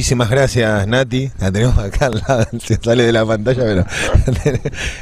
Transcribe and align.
muchísimas 0.00 0.30
gracias, 0.30 0.88
Nati. 0.88 1.30
La 1.40 1.52
tenemos 1.52 1.76
acá 1.76 2.06
al 2.06 2.24
lado, 2.26 2.46
se 2.64 2.76
sale 2.76 3.04
de 3.04 3.12
la 3.12 3.26
pantalla, 3.26 3.62
pero 3.62 3.84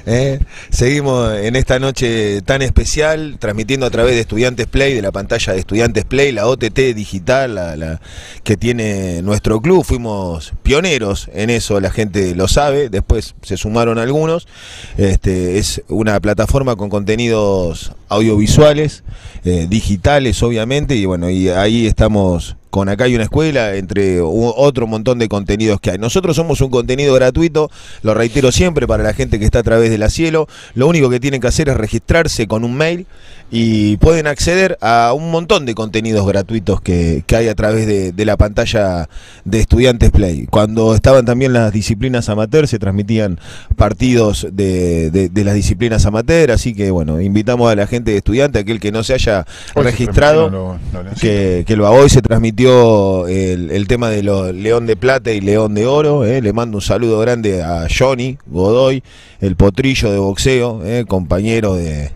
eh, 0.06 0.40
seguimos 0.71 1.34
en 1.34 1.54
esta 1.54 1.78
noche 1.78 2.42
tan 2.42 2.62
especial, 2.62 3.37
transmitiendo 3.38 3.87
a 3.87 3.90
través 3.90 4.16
de 4.16 4.22
Estudiantes 4.22 4.66
Play, 4.66 4.95
de 4.95 5.03
la 5.03 5.12
pantalla 5.12 5.53
de 5.53 5.61
Estudiantes 5.61 6.04
Play, 6.04 6.32
la 6.32 6.48
OTT 6.48 6.96
digital 6.96 7.54
la, 7.54 8.00
que 8.42 8.56
tiene 8.56 9.22
nuestro 9.22 9.61
club. 9.61 9.84
Fuimos 9.84 10.53
pioneros 10.64 11.30
en 11.33 11.51
eso, 11.51 11.79
la 11.79 11.93
gente 11.93 12.35
lo 12.35 12.49
sabe. 12.49 12.89
Después 12.89 13.37
se 13.43 13.57
sumaron 13.57 14.01
algunos. 14.01 14.49
Este, 14.96 15.59
es 15.59 15.80
una 15.87 16.19
plataforma 16.19 16.75
con 16.75 16.91
contenidos 16.91 17.93
audiovisuales, 18.09 19.05
eh, 19.45 19.69
digitales, 19.71 20.43
obviamente, 20.43 20.96
y 20.96 21.05
bueno, 21.05 21.30
y 21.30 21.51
ahí 21.51 21.87
estamos 21.87 22.57
con 22.71 22.89
Acá 22.89 23.05
hay 23.05 23.14
una 23.14 23.25
escuela, 23.25 23.75
entre 23.75 24.21
otro 24.21 24.87
montón 24.87 25.19
de 25.19 25.29
contenidos 25.29 25.80
que 25.80 25.91
hay. 25.91 25.98
Nosotros 25.98 26.37
somos 26.37 26.61
un 26.61 26.71
contenido 26.71 27.15
gratuito, 27.15 27.70
lo 28.02 28.15
reitero 28.15 28.52
siempre 28.52 28.87
para 28.87 29.02
la 29.02 29.15
gente 29.15 29.38
que 29.38 29.45
está 29.45 29.61
a 29.61 29.62
través 29.62 29.91
de 29.91 29.98
la 29.98 30.11
cielo. 30.11 30.48
Lo 30.75 30.87
único 30.87 31.11
que 31.11 31.20
tienen 31.20 31.41
que 31.41 31.48
hacer 31.48 31.69
es 31.69 31.77
registrarse 31.77 32.47
con 32.47 32.65
un 32.65 32.77
mail 32.77 33.06
y 33.51 33.97
pueden 33.97 34.27
acceder 34.27 34.77
a 34.83 35.12
un 35.15 35.30
montón 35.30 35.65
de 35.65 35.75
contenidos 35.75 36.27
gratuitos 36.27 36.83
que, 36.83 37.25
que 37.27 37.37
hay 37.37 37.48
a 37.48 37.55
través 37.55 37.87
de, 37.87 38.12
de, 38.12 38.25
la 38.27 38.37
pantalla 38.37 39.09
de 39.45 39.61
Estudiantes 39.61 40.11
Play. 40.11 40.47
Cuando 40.47 40.95
estaban 40.95 41.25
también 41.25 41.55
las 41.55 41.73
disciplinas 41.73 42.28
amateur, 42.28 42.69
se 42.69 42.78
transmitían 42.78 43.41
partidos 43.77 44.47
de, 44.53 45.11
de, 45.11 45.30
de 45.30 45.45
las 45.45 45.55
disciplinas 45.55 46.05
amateur, 46.05 46.50
así 46.50 46.75
que 46.75 46.91
bueno, 46.91 47.20
invitamos 47.23 47.73
a 47.73 47.75
la 47.75 47.87
gente 47.87 48.11
de 48.11 48.19
estudiante, 48.19 48.59
aquel 48.59 48.80
que 48.80 48.92
no 48.92 49.03
se 49.03 49.14
haya 49.14 49.47
hoy 49.75 49.84
registrado, 49.84 50.50
lo, 50.50 50.78
lo 50.92 51.11
que, 51.19 51.64
que 51.66 51.77
lo 51.77 51.87
haga 51.87 52.00
hoy 52.00 52.11
se 52.11 52.20
el, 52.59 53.87
tema 53.87 54.11
de 54.11 54.23
los 54.25 54.53
León 54.53 54.87
de 54.87 54.97
Plata 54.97 55.30
y 55.30 55.41
León 55.41 55.75
de 55.75 55.87
Oro, 55.87 56.25
eh. 56.25 56.43
le 56.43 56.53
mando 56.53 56.79
un 56.79 56.83
saludo 56.83 57.21
grande 57.21 57.62
a 57.62 57.87
Johnny 57.89 58.37
Godoy, 58.47 59.03
el 59.41 59.55
potrillo 59.55 60.11
de 60.11 60.19
boxeo, 60.19 60.84
eh, 60.84 61.05
compañero 61.06 61.77
de 61.77 62.11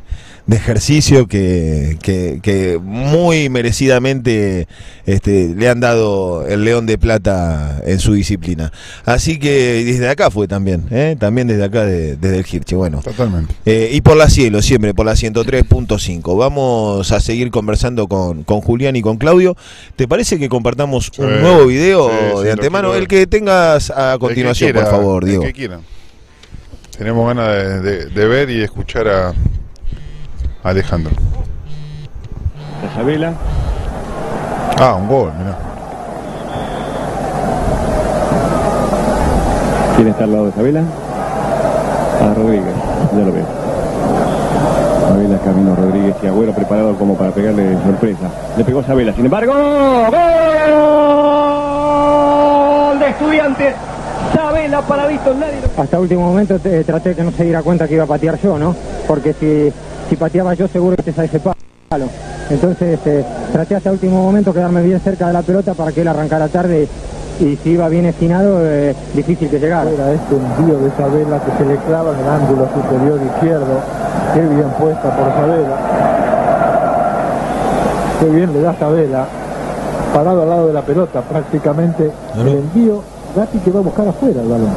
de 0.46 0.56
ejercicio 0.56 1.28
que, 1.28 1.98
que, 2.02 2.40
que, 2.42 2.78
muy 2.82 3.48
merecidamente 3.48 4.66
este, 5.06 5.54
le 5.56 5.68
han 5.68 5.80
dado 5.80 6.46
el 6.46 6.64
León 6.64 6.86
de 6.86 6.98
Plata 6.98 7.80
en 7.86 8.00
su 8.00 8.14
disciplina. 8.14 8.72
Así 9.04 9.38
que 9.38 9.84
desde 9.84 10.08
acá 10.08 10.30
fue 10.30 10.48
también, 10.48 10.84
¿eh? 10.90 11.16
también 11.18 11.46
desde 11.46 11.64
acá, 11.64 11.84
de, 11.84 12.16
desde 12.16 12.38
el 12.38 12.46
Hirche. 12.50 12.74
Bueno, 12.74 13.00
totalmente. 13.02 13.54
Eh, 13.64 13.90
y 13.92 14.00
por 14.00 14.16
la 14.16 14.28
cielo, 14.28 14.62
siempre 14.62 14.94
por 14.94 15.06
la 15.06 15.12
103.5. 15.12 16.36
Vamos 16.36 17.12
a 17.12 17.20
seguir 17.20 17.50
conversando 17.50 18.08
con, 18.08 18.42
con 18.42 18.60
Julián 18.60 18.96
y 18.96 19.02
con 19.02 19.18
Claudio. 19.18 19.56
¿Te 19.94 20.08
parece 20.08 20.38
que 20.38 20.48
compartamos 20.48 21.12
un 21.18 21.40
nuevo 21.40 21.66
video 21.66 22.10
sí, 22.38 22.44
de 22.44 22.52
antemano? 22.52 22.94
El 22.94 23.06
que 23.06 23.26
tengas 23.28 23.90
a 23.90 24.16
continuación, 24.18 24.72
quiera, 24.72 24.88
por 24.88 24.98
favor, 24.98 25.24
Diego. 25.24 25.42
El 25.44 25.52
que 25.52 25.54
quieran. 25.54 25.80
Tenemos 26.98 27.26
ganas 27.26 27.48
de, 27.48 27.80
de, 27.80 28.06
de 28.06 28.26
ver 28.26 28.50
y 28.50 28.60
escuchar 28.60 29.08
a 29.08 29.34
Alejandro. 30.62 31.12
Isabela. 32.92 33.32
Ah, 34.78 34.94
un 34.94 35.08
gol, 35.08 35.32
mirá. 35.38 35.56
¿Quién 39.96 40.08
está 40.08 40.24
al 40.24 40.32
lado 40.32 40.44
de 40.44 40.50
Isabela? 40.50 40.82
A 42.20 42.34
Rodríguez, 42.34 42.74
ya 43.12 43.18
lo 43.18 43.32
veo. 43.32 43.46
Isabela, 45.04 45.38
Camino 45.44 45.76
Rodríguez 45.76 46.16
y 46.22 46.26
Agüero 46.26 46.54
preparado 46.54 46.96
como 46.96 47.14
para 47.16 47.32
pegarle 47.32 47.76
sorpresa. 47.84 48.30
Le 48.56 48.64
pegó 48.64 48.80
Isabela, 48.80 49.12
sin 49.12 49.26
embargo, 49.26 49.52
¡gol 49.52 50.12
de 52.98 53.08
estudiantes! 53.08 53.74
Isabela 54.32 54.80
para 54.82 55.06
Víctor 55.06 55.36
nadie. 55.36 55.60
Hasta 55.76 56.00
último 56.00 56.22
momento 56.22 56.58
te, 56.58 56.82
traté 56.84 57.10
de 57.10 57.16
que 57.16 57.24
no 57.24 57.32
se 57.32 57.44
diera 57.44 57.62
cuenta 57.62 57.86
que 57.86 57.92
iba 57.94 58.04
a 58.04 58.06
patear 58.06 58.40
yo, 58.40 58.58
¿no? 58.58 58.74
Porque 59.06 59.34
si 59.34 59.70
si 60.12 60.16
pateaba 60.16 60.52
yo 60.52 60.68
seguro 60.68 60.94
que 60.94 61.04
te 61.04 61.12
sale 61.14 61.28
ese 61.28 61.40
palo. 61.40 62.04
Entonces 62.50 62.98
este, 62.98 63.24
traté 63.50 63.76
hasta 63.76 63.88
el 63.88 63.94
último 63.94 64.22
momento 64.22 64.52
quedarme 64.52 64.82
bien 64.82 65.00
cerca 65.00 65.26
de 65.26 65.32
la 65.32 65.40
pelota 65.40 65.72
para 65.72 65.90
que 65.90 66.02
él 66.02 66.08
arrancara 66.08 66.48
tarde 66.48 66.86
y 67.40 67.56
si 67.56 67.70
iba 67.70 67.88
bien 67.88 68.04
esquinado, 68.04 68.58
eh, 68.60 68.94
difícil 69.14 69.48
que 69.48 69.58
llegara. 69.58 69.90
Era 69.90 70.12
este 70.12 70.36
envío 70.36 70.78
de 70.80 70.90
Sabela 70.90 71.40
que 71.40 71.56
se 71.56 71.64
le 71.66 71.76
clava 71.76 72.12
en 72.12 72.18
el 72.20 72.28
ángulo 72.28 72.68
superior 72.74 73.20
izquierdo. 73.24 73.80
Qué 74.34 74.40
bien 74.40 74.68
puesta 74.78 75.16
por 75.16 75.32
Sabela. 75.32 75.76
Qué 78.20 78.26
bien 78.26 78.52
le 78.52 78.60
da 78.60 78.78
Sabela. 78.78 79.26
Parado 80.12 80.42
al 80.42 80.50
lado 80.50 80.66
de 80.66 80.74
la 80.74 80.82
pelota 80.82 81.22
prácticamente. 81.22 82.10
El 82.36 82.48
envío, 82.48 83.02
Gatti 83.34 83.58
que 83.60 83.70
va 83.70 83.80
a 83.80 83.82
buscar 83.82 84.06
afuera 84.08 84.42
el 84.42 84.48
balón. 84.48 84.70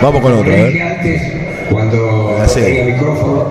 Vamos 0.00 0.22
con 0.22 0.32
otro, 0.32 0.52
¿eh? 0.52 1.47
Cuando 1.70 2.36
tenía 2.54 2.84
micrófono, 2.84 3.44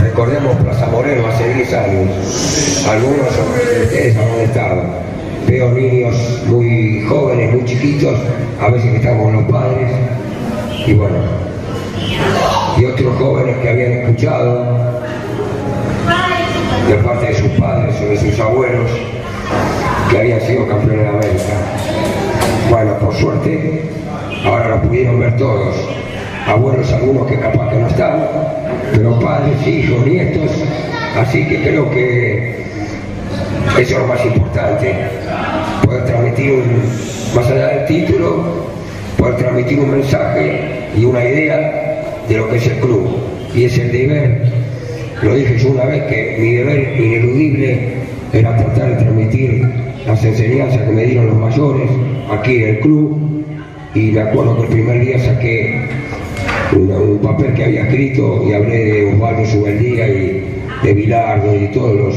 recordemos 0.00 0.56
Plaza 0.56 0.86
Moreno 0.86 1.26
hace 1.26 1.54
10 1.54 1.72
años, 1.72 2.86
algunos 2.88 3.26
de 3.36 3.82
ustedes 3.84 4.16
habrán 4.16 4.40
estado, 4.40 4.82
veo 5.46 5.70
niños 5.72 6.14
muy 6.46 7.06
jóvenes, 7.08 7.52
muy 7.54 7.64
chiquitos, 7.64 8.18
a 8.60 8.68
veces 8.68 8.90
que 8.90 8.96
están 8.96 9.22
con 9.22 9.32
los 9.32 9.44
padres, 9.44 9.90
y 10.86 10.92
bueno, 10.92 11.16
y 12.78 12.84
otros 12.84 13.16
jóvenes 13.18 13.56
que 13.58 13.68
habían 13.70 13.92
escuchado 13.92 14.76
de 16.88 16.94
parte 16.96 17.26
de 17.26 17.34
sus 17.34 17.50
padres 17.52 17.94
o 18.02 18.08
de 18.08 18.18
sus 18.18 18.40
abuelos 18.40 18.90
que 20.10 20.18
habían 20.18 20.40
sido 20.42 20.68
campeones 20.68 21.00
de 21.00 21.08
América. 21.08 21.54
Bueno, 22.70 22.98
por 22.98 23.14
suerte, 23.14 23.90
ahora 24.44 24.68
lo 24.68 24.82
pudieron 24.82 25.18
ver 25.18 25.36
todos 25.36 25.74
abuelos 26.46 26.90
algunos 26.92 27.26
que 27.26 27.38
capaz 27.38 27.70
que 27.70 27.76
no 27.76 27.88
están, 27.88 28.24
pero 28.94 29.18
padres, 29.18 29.66
hijos, 29.66 30.06
nietos, 30.06 30.50
así 31.16 31.46
que 31.48 31.62
creo 31.62 31.90
que 31.90 32.64
eso 33.78 33.94
es 33.94 33.98
lo 33.98 34.06
más 34.06 34.24
importante, 34.24 34.94
poder 35.84 36.04
transmitir 36.04 36.52
un, 36.52 36.82
más 37.34 37.46
allá 37.50 37.68
del 37.68 37.86
título, 37.86 38.44
poder 39.18 39.36
transmitir 39.36 39.80
un 39.80 39.90
mensaje 39.90 40.88
y 40.96 41.04
una 41.04 41.24
idea 41.24 42.04
de 42.28 42.36
lo 42.36 42.48
que 42.48 42.56
es 42.56 42.66
el 42.66 42.78
club, 42.78 43.16
y 43.54 43.64
es 43.64 43.76
el 43.78 43.90
deber, 43.90 44.42
lo 45.22 45.34
dije 45.34 45.58
yo 45.58 45.70
una 45.70 45.84
vez, 45.86 46.04
que 46.04 46.36
mi 46.38 46.52
deber 46.52 47.00
ineludible 47.00 47.94
era 48.32 48.56
tratar 48.56 48.90
de 48.90 48.96
transmitir 48.96 49.68
las 50.06 50.24
enseñanzas 50.24 50.82
que 50.82 50.92
me 50.92 51.04
dieron 51.04 51.26
los 51.26 51.36
mayores 51.36 51.90
aquí 52.30 52.62
en 52.62 52.68
el 52.68 52.80
club, 52.80 53.44
y 53.94 54.12
me 54.12 54.20
acuerdo 54.20 54.56
que 54.56 54.62
el 54.62 54.68
primer 54.68 55.00
día 55.00 55.18
saqué 55.18 56.05
un, 56.72 56.90
un, 56.90 57.18
papel 57.18 57.54
que 57.54 57.64
había 57.64 57.82
escrito 57.82 58.42
y 58.46 58.52
hablé 58.52 58.84
de 58.84 59.12
Osvaldo 59.14 59.46
Subeldía 59.46 60.08
y 60.08 60.44
de 60.82 60.94
Bilardo 60.94 61.54
y 61.54 61.68
todos 61.68 61.94
los, 61.94 62.14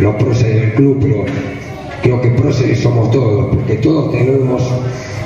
los 0.00 0.14
próceres 0.16 0.60
del 0.60 0.74
club, 0.74 0.98
pero 1.00 1.24
creo 2.02 2.20
que 2.20 2.30
próceres 2.30 2.80
somos 2.80 3.10
todos, 3.10 3.54
porque 3.54 3.76
todos 3.76 4.12
tenemos 4.12 4.62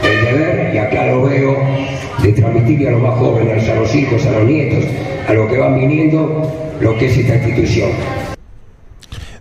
el 0.04 0.24
deber, 0.24 0.74
y 0.74 0.78
acá 0.78 1.06
lo 1.06 1.22
veo, 1.22 1.56
de 2.22 2.32
transmitirle 2.32 2.88
a 2.88 2.90
los 2.92 3.02
más 3.02 3.18
jóvenes, 3.18 3.68
a 3.68 3.74
los 3.74 3.94
hijos, 3.94 4.24
a 4.26 4.32
los 4.32 4.44
nietos, 4.44 4.84
a 5.26 5.32
los 5.32 5.50
que 5.50 5.58
van 5.58 5.78
viniendo, 5.78 6.52
lo 6.80 6.98
que 6.98 7.06
es 7.06 7.18
esta 7.18 7.36
institución. 7.36 7.90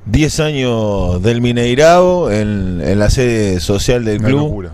10 0.06 0.40
años 0.40 1.22
del 1.24 1.42
Mineirao 1.42 2.32
en, 2.32 2.82
en, 2.84 3.00
la 3.00 3.10
sede 3.10 3.60
social 3.60 4.06
del 4.06 4.20
Una 4.20 4.28
club. 4.28 4.70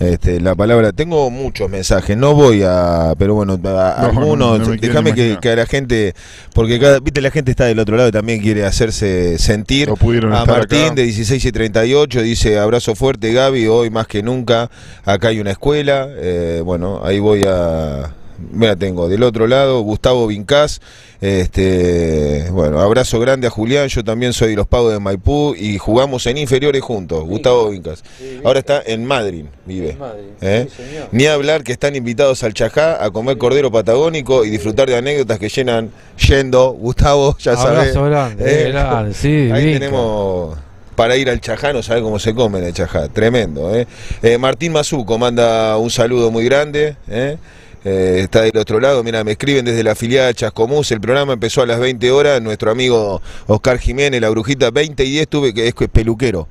Este, 0.00 0.40
la 0.40 0.54
palabra, 0.54 0.92
tengo 0.92 1.30
muchos 1.30 1.70
mensajes, 1.70 2.16
no 2.16 2.34
voy 2.34 2.62
a, 2.64 3.14
pero 3.16 3.34
bueno, 3.34 3.54
a 3.54 3.56
No, 3.56 4.06
algunos, 4.06 4.58
no 4.60 4.74
déjame 4.74 5.14
que, 5.14 5.48
a 5.48 5.56
la 5.56 5.66
gente, 5.66 6.14
porque 6.52 6.80
cada, 6.80 6.98
viste, 6.98 7.20
la 7.20 7.30
gente 7.30 7.52
está 7.52 7.66
del 7.66 7.78
otro 7.78 7.96
lado 7.96 8.08
y 8.08 8.12
también 8.12 8.40
quiere 8.40 8.64
hacerse 8.64 9.38
sentir. 9.38 9.88
A 9.88 10.44
Martín 10.44 10.84
acá. 10.86 10.94
de 10.94 11.02
16 11.04 11.44
y 11.44 11.52
38 11.52 12.22
dice, 12.22 12.58
abrazo 12.58 12.94
fuerte 12.96 13.32
Gaby, 13.32 13.68
hoy 13.68 13.90
más 13.90 14.08
que 14.08 14.22
nunca, 14.22 14.68
acá 15.04 15.28
hay 15.28 15.40
una 15.40 15.52
escuela, 15.52 16.08
eh, 16.10 16.60
bueno, 16.64 17.00
ahí 17.04 17.20
voy 17.20 17.42
a... 17.46 18.12
Mira, 18.52 18.76
tengo 18.76 19.08
del 19.08 19.22
otro 19.22 19.46
lado 19.46 19.80
Gustavo 19.80 20.26
Vincás. 20.26 20.80
Este, 21.20 22.50
bueno, 22.50 22.80
abrazo 22.80 23.18
grande 23.20 23.46
a 23.46 23.50
Julián. 23.50 23.88
Yo 23.88 24.04
también 24.04 24.32
soy 24.32 24.50
de 24.50 24.56
los 24.56 24.66
pagos 24.66 24.92
de 24.92 25.00
Maipú 25.00 25.54
y 25.56 25.78
jugamos 25.78 26.26
en 26.26 26.38
inferiores 26.38 26.82
juntos. 26.82 27.24
Gustavo 27.24 27.70
Vincás. 27.70 28.02
Ahora 28.44 28.58
está 28.58 28.82
en 28.84 29.04
Madrid, 29.04 29.44
vive. 29.64 29.96
¿Eh? 30.40 30.68
Ni 31.12 31.26
hablar 31.26 31.64
que 31.64 31.72
están 31.72 31.96
invitados 31.96 32.42
al 32.42 32.54
Chajá 32.54 33.02
a 33.02 33.10
comer 33.10 33.38
cordero 33.38 33.70
patagónico 33.70 34.44
y 34.44 34.50
disfrutar 34.50 34.88
de 34.88 34.96
anécdotas 34.96 35.38
que 35.38 35.48
llenan 35.48 35.90
yendo. 36.28 36.72
Gustavo, 36.72 37.36
ya 37.38 37.56
sabes. 37.56 37.96
Abrazo 37.96 38.04
grande, 38.04 38.70
grande, 38.70 39.14
sí, 39.14 39.50
Ahí 39.52 39.66
Vinca. 39.66 39.78
tenemos 39.80 40.58
para 40.94 41.16
ir 41.16 41.28
al 41.28 41.40
Chajá, 41.40 41.72
no 41.72 41.82
sabe 41.82 42.02
cómo 42.02 42.18
se 42.18 42.34
come 42.34 42.58
en 42.58 42.66
el 42.66 42.72
Chajá, 42.72 43.08
tremendo. 43.08 43.74
¿eh? 43.74 43.86
Eh, 44.22 44.38
Martín 44.38 44.72
Mazuco 44.72 45.18
manda 45.18 45.76
un 45.76 45.90
saludo 45.90 46.30
muy 46.30 46.44
grande. 46.44 46.96
¿eh? 47.08 47.36
Eh, 47.84 48.20
está 48.22 48.40
del 48.42 48.56
otro 48.56 48.80
lado. 48.80 49.04
Mira, 49.04 49.22
me 49.24 49.32
escriben 49.32 49.64
desde 49.64 49.82
la 49.82 49.94
filial 49.94 50.34
Chascomús. 50.34 50.90
El 50.90 51.00
programa 51.00 51.34
empezó 51.34 51.62
a 51.62 51.66
las 51.66 51.78
20 51.78 52.10
horas. 52.10 52.40
Nuestro 52.40 52.70
amigo 52.70 53.20
Oscar 53.46 53.78
Jiménez, 53.78 54.20
la 54.20 54.30
brujita, 54.30 54.70
20 54.70 55.04
y 55.04 55.10
10 55.10 55.28
tuve 55.28 55.54
que, 55.54 55.68
es 55.68 55.74
peluquero. 55.92 56.48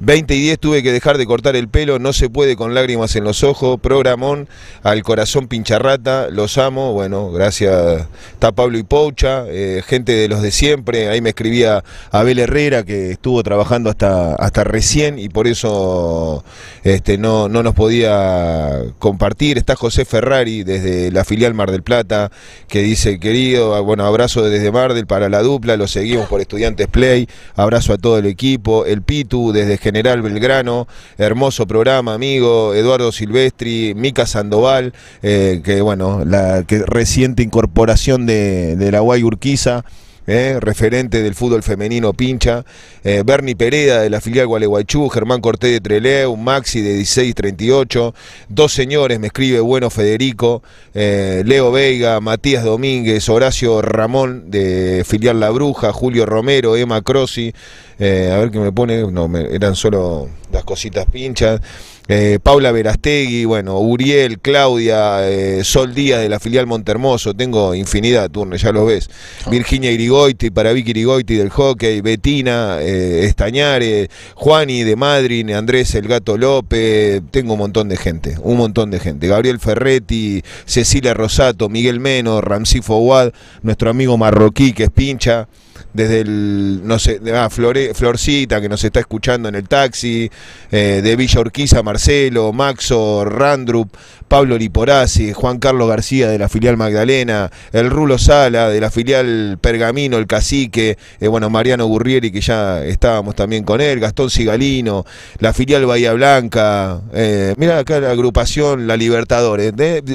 20 0.00 0.34
y 0.34 0.40
10 0.42 0.58
tuve 0.60 0.82
que 0.82 0.92
dejar 0.92 1.18
de 1.18 1.26
cortar 1.26 1.56
el 1.56 1.68
pelo. 1.68 1.98
No 1.98 2.12
se 2.12 2.30
puede 2.30 2.54
con 2.54 2.74
lágrimas 2.74 3.16
en 3.16 3.24
los 3.24 3.42
ojos. 3.42 3.80
Programón 3.80 4.48
al 4.84 5.02
corazón 5.02 5.48
pincharrata. 5.48 6.28
Los 6.30 6.56
amo. 6.56 6.92
Bueno, 6.92 7.32
gracias. 7.32 8.06
Está 8.32 8.52
Pablo 8.52 8.78
y 8.78 8.84
Poucha, 8.84 9.44
eh, 9.48 9.82
gente 9.84 10.12
de 10.12 10.28
los 10.28 10.40
de 10.40 10.52
siempre. 10.52 11.08
Ahí 11.08 11.20
me 11.20 11.30
escribía 11.30 11.82
Abel 12.12 12.38
Herrera, 12.38 12.84
que 12.84 13.10
estuvo 13.10 13.42
trabajando 13.42 13.90
hasta, 13.90 14.34
hasta 14.36 14.62
recién 14.62 15.18
y 15.18 15.28
por 15.28 15.48
eso 15.48 16.44
este, 16.84 17.18
no, 17.18 17.48
no 17.48 17.62
nos 17.62 17.74
podía 17.74 18.82
compartir. 18.98 19.58
Está 19.58 19.74
José 19.74 20.04
Ferrari 20.04 20.62
desde 20.82 21.10
la 21.10 21.24
filial 21.24 21.54
Mar 21.54 21.70
del 21.70 21.82
Plata, 21.82 22.30
que 22.68 22.82
dice, 22.82 23.18
querido, 23.18 23.82
bueno, 23.84 24.04
abrazo 24.04 24.42
desde 24.42 24.70
Mar 24.72 24.94
del 24.94 25.06
para 25.06 25.28
la 25.28 25.42
dupla, 25.42 25.76
lo 25.76 25.86
seguimos 25.88 26.28
por 26.28 26.40
Estudiantes 26.40 26.86
Play, 26.88 27.28
abrazo 27.54 27.92
a 27.92 27.98
todo 27.98 28.18
el 28.18 28.26
equipo, 28.26 28.86
el 28.86 29.02
Pitu 29.02 29.52
desde 29.52 29.78
General 29.78 30.22
Belgrano, 30.22 30.86
hermoso 31.18 31.66
programa, 31.66 32.14
amigo, 32.14 32.74
Eduardo 32.74 33.12
Silvestri, 33.12 33.94
Mica 33.96 34.26
Sandoval, 34.26 34.92
eh, 35.22 35.60
que 35.64 35.80
bueno, 35.80 36.24
la 36.24 36.64
reciente 36.68 37.42
incorporación 37.42 38.26
de, 38.26 38.76
de 38.76 38.92
la 38.92 39.00
Guay 39.00 39.22
Urquiza. 39.22 39.84
¿Eh? 40.26 40.58
referente 40.60 41.22
del 41.22 41.34
fútbol 41.34 41.62
femenino 41.62 42.12
pincha, 42.12 42.64
eh, 43.04 43.22
Bernie 43.24 43.56
Pereda 43.56 44.00
de 44.02 44.10
la 44.10 44.20
filial 44.20 44.46
Gualeguaychú, 44.46 45.08
Germán 45.08 45.40
Cortés 45.40 45.72
de 45.72 45.80
Treleu, 45.80 46.36
Maxi 46.36 46.80
de 46.80 46.94
1638, 46.94 48.14
dos 48.48 48.72
señores, 48.72 49.20
me 49.20 49.28
escribe 49.28 49.60
Bueno 49.60 49.90
Federico, 49.90 50.62
eh, 50.94 51.42
Leo 51.46 51.72
Veiga, 51.72 52.20
Matías 52.20 52.64
Domínguez, 52.64 53.28
Horacio 53.28 53.82
Ramón 53.82 54.50
de 54.50 55.04
filial 55.06 55.40
La 55.40 55.50
Bruja, 55.50 55.92
Julio 55.92 56.26
Romero, 56.26 56.76
Emma 56.76 57.02
Crossi, 57.02 57.52
a 57.98 58.36
ver 58.38 58.50
qué 58.50 58.58
me 58.58 58.72
pone, 58.72 59.10
no, 59.10 59.30
eran 59.38 59.74
solo 59.74 60.28
las 60.52 60.64
cositas 60.64 61.06
pinchas. 61.10 61.60
Eh, 62.08 62.38
Paula 62.40 62.70
Verastegui, 62.70 63.46
bueno, 63.46 63.80
Uriel, 63.80 64.38
Claudia, 64.38 65.28
eh, 65.28 65.64
Sol 65.64 65.92
Díaz 65.92 66.20
de 66.20 66.28
la 66.28 66.38
filial 66.38 66.64
Montermoso, 66.64 67.34
tengo 67.34 67.74
infinidad, 67.74 68.30
turno, 68.30 68.54
ya 68.54 68.70
lo 68.70 68.86
ves. 68.86 69.10
Virginia 69.50 69.90
Irigoiti, 69.90 70.50
para 70.50 70.72
Vicky 70.72 70.90
Irigoiti 70.90 71.34
del 71.34 71.50
hockey, 71.50 72.00
Betina, 72.02 72.78
eh, 72.80 73.24
Estañare, 73.24 74.08
Juani 74.36 74.84
de 74.84 74.94
Madrid, 74.94 75.50
Andrés 75.50 75.96
El 75.96 76.06
Gato 76.06 76.38
López, 76.38 77.22
tengo 77.32 77.54
un 77.54 77.58
montón 77.58 77.88
de 77.88 77.96
gente, 77.96 78.36
un 78.40 78.56
montón 78.56 78.92
de 78.92 79.00
gente. 79.00 79.26
Gabriel 79.26 79.58
Ferretti, 79.58 80.42
Cecilia 80.64 81.12
Rosato, 81.12 81.68
Miguel 81.68 81.98
Meno, 81.98 82.40
Ramsí 82.40 82.82
Fouad, 82.82 83.32
nuestro 83.62 83.90
amigo 83.90 84.16
marroquí 84.16 84.72
que 84.72 84.84
es 84.84 84.90
pincha 84.90 85.48
desde 85.92 86.20
el, 86.20 86.80
no 86.84 86.98
sé, 86.98 87.20
ah, 87.34 87.48
Florcita 87.50 88.60
que 88.60 88.68
nos 88.68 88.84
está 88.84 89.00
escuchando 89.00 89.48
en 89.48 89.54
el 89.54 89.68
taxi, 89.68 90.30
eh, 90.70 91.00
de 91.02 91.16
Villa 91.16 91.40
Urquiza, 91.40 91.82
Marcelo, 91.82 92.52
Maxo, 92.52 93.24
Randrup, 93.24 93.94
Pablo 94.28 94.58
Liporazzi, 94.58 95.32
Juan 95.32 95.58
Carlos 95.58 95.88
García 95.88 96.28
de 96.28 96.38
la 96.38 96.48
filial 96.48 96.76
Magdalena, 96.76 97.50
el 97.72 97.90
Rulo 97.90 98.18
Sala 98.18 98.68
de 98.70 98.80
la 98.80 98.90
filial 98.90 99.58
Pergamino, 99.60 100.18
el 100.18 100.26
Cacique, 100.26 100.98
eh, 101.20 101.28
bueno, 101.28 101.48
Mariano 101.50 101.86
Gurrieri 101.86 102.30
que 102.30 102.40
ya 102.40 102.84
estábamos 102.84 103.36
también 103.36 103.64
con 103.64 103.80
él, 103.80 104.00
Gastón 104.00 104.30
Cigalino, 104.30 105.04
la 105.38 105.52
filial 105.52 105.86
Bahía 105.86 106.12
Blanca, 106.12 107.00
eh, 107.14 107.54
mira 107.56 107.78
acá 107.78 108.00
la 108.00 108.10
agrupación 108.10 108.86
La 108.86 108.96
Libertadores, 108.96 109.72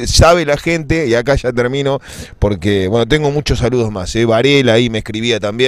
sabe 0.07 0.45
la 0.45 0.57
gente, 0.57 1.07
y 1.07 1.15
acá 1.15 1.35
ya 1.35 1.53
termino, 1.53 1.99
porque 2.39 2.87
bueno, 2.87 3.07
tengo 3.07 3.31
muchos 3.31 3.59
saludos 3.59 3.91
más, 3.91 4.13
Varela 4.25 4.73
ahí 4.73 4.89
me 4.89 4.99
escribía 4.99 5.39
también, 5.39 5.60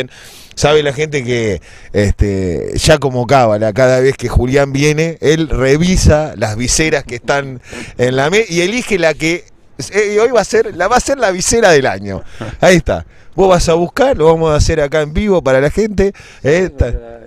sabe 0.56 0.84
la 0.84 0.94
gente 0.94 1.24
que 1.24 1.62
este, 1.94 2.72
ya 2.76 2.98
como 2.98 3.26
cábala, 3.28 3.74
cada 3.74 4.00
vez 4.00 4.16
que 4.18 4.30
Julián 4.30 4.74
viene, 4.74 5.18
él 5.22 5.50
revisa 5.50 6.34
las 6.38 6.56
viseras 6.56 7.04
que 7.04 7.16
están 7.16 7.62
en 7.98 8.16
la 8.16 8.30
mesa 8.30 8.46
y 8.50 8.62
elige 8.62 9.00
la 9.00 9.14
que 9.14 9.46
eh, 9.92 10.20
hoy 10.20 10.30
va 10.30 10.42
a 10.42 10.46
ser, 10.46 10.76
la 10.76 10.88
va 10.88 10.98
a 10.98 11.00
ser 11.00 11.18
la 11.18 11.32
visera 11.32 11.72
del 11.72 11.88
año. 11.88 12.24
Ahí 12.62 12.78
está. 12.78 13.06
Vos 13.36 13.50
vas 13.50 13.68
a 13.70 13.74
buscar, 13.74 14.18
lo 14.18 14.26
vamos 14.26 14.52
a 14.52 14.56
hacer 14.56 14.80
acá 14.80 15.02
en 15.02 15.14
vivo 15.14 15.42
para 15.44 15.60
la 15.60 15.70
gente. 15.70 16.14
Eh, 16.44 16.70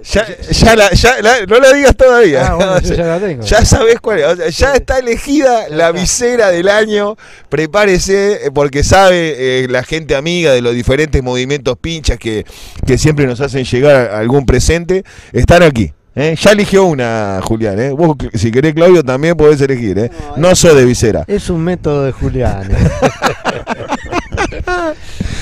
ya, 0.02 0.26
ya, 0.50 0.76
la, 0.76 0.90
ya 0.92 1.16
no 1.48 1.58
la 1.58 1.72
digas 1.72 1.96
todavía. 1.96 2.46
Ah, 2.46 2.80
ya 2.82 3.04
la 3.04 3.20
tengo. 3.20 3.42
Ya 3.42 3.64
sabés 3.64 4.00
cuál 4.00 4.40
es. 4.40 4.56
ya 4.56 4.74
está 4.74 4.98
elegida 4.98 5.68
la 5.68 5.92
visera 5.92 6.50
del 6.50 6.68
año. 6.68 7.16
Prepárese, 7.48 8.46
eh, 8.46 8.50
porque 8.52 8.84
sabe 8.84 9.64
eh, 9.64 9.68
la 9.68 9.82
gente 9.82 10.14
amiga 10.14 10.52
de 10.52 10.62
los 10.62 10.74
diferentes 10.74 11.22
movimientos 11.22 11.76
pinchas 11.78 12.18
que, 12.18 12.46
que 12.86 12.98
siempre 12.98 13.26
nos 13.26 13.40
hacen 13.40 13.64
llegar 13.64 14.10
algún 14.12 14.46
presente. 14.46 15.04
Están 15.32 15.62
aquí. 15.62 15.92
Ya 16.16 16.52
eligió 16.52 16.84
una, 16.84 17.40
Julián. 17.42 17.78
¿eh? 17.78 17.90
Vos, 17.90 18.16
si 18.32 18.50
querés, 18.50 18.72
Claudio, 18.72 19.04
también 19.04 19.36
podés 19.36 19.60
elegir. 19.60 19.98
¿eh? 19.98 20.10
No, 20.36 20.48
no 20.48 20.56
soy 20.56 20.74
de 20.74 20.86
visera. 20.86 21.24
Es 21.26 21.50
un 21.50 21.62
método 21.62 22.04
de 22.04 22.12
Julián. 22.12 22.70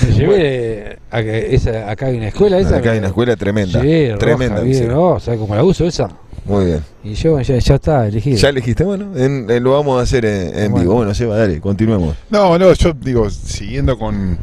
Me 0.06 0.12
llevé 0.12 0.98
a, 1.10 1.20
esa, 1.20 1.90
acá 1.90 2.06
hay 2.06 2.16
una 2.16 2.28
escuela 2.28 2.58
esa. 2.58 2.76
Acá 2.76 2.92
hay 2.92 2.98
una 2.98 3.08
escuela 3.08 3.36
tremenda. 3.36 3.80
Tremenda. 3.80 4.60
Bien, 4.60 4.88
¿no? 4.88 5.18
¿Sabes 5.20 5.40
cómo 5.40 5.54
la 5.54 5.64
uso 5.64 5.86
esa? 5.86 6.10
Muy 6.44 6.66
bien. 6.66 6.84
Y 7.02 7.14
yo 7.14 7.40
ya, 7.40 7.58
ya 7.58 7.74
está 7.76 8.06
elegido. 8.06 8.36
¿Ya 8.36 8.50
elegiste? 8.50 8.84
Bueno, 8.84 9.12
lo 9.14 9.72
vamos 9.72 9.98
a 9.98 10.02
hacer 10.02 10.26
en, 10.26 10.74
vivo. 10.74 10.94
Bueno, 10.94 11.14
Seba, 11.14 11.38
dale, 11.38 11.60
continuemos. 11.60 12.16
No, 12.28 12.58
no, 12.58 12.72
yo 12.74 12.92
digo, 12.92 13.30
siguiendo 13.30 13.98
con 13.98 14.38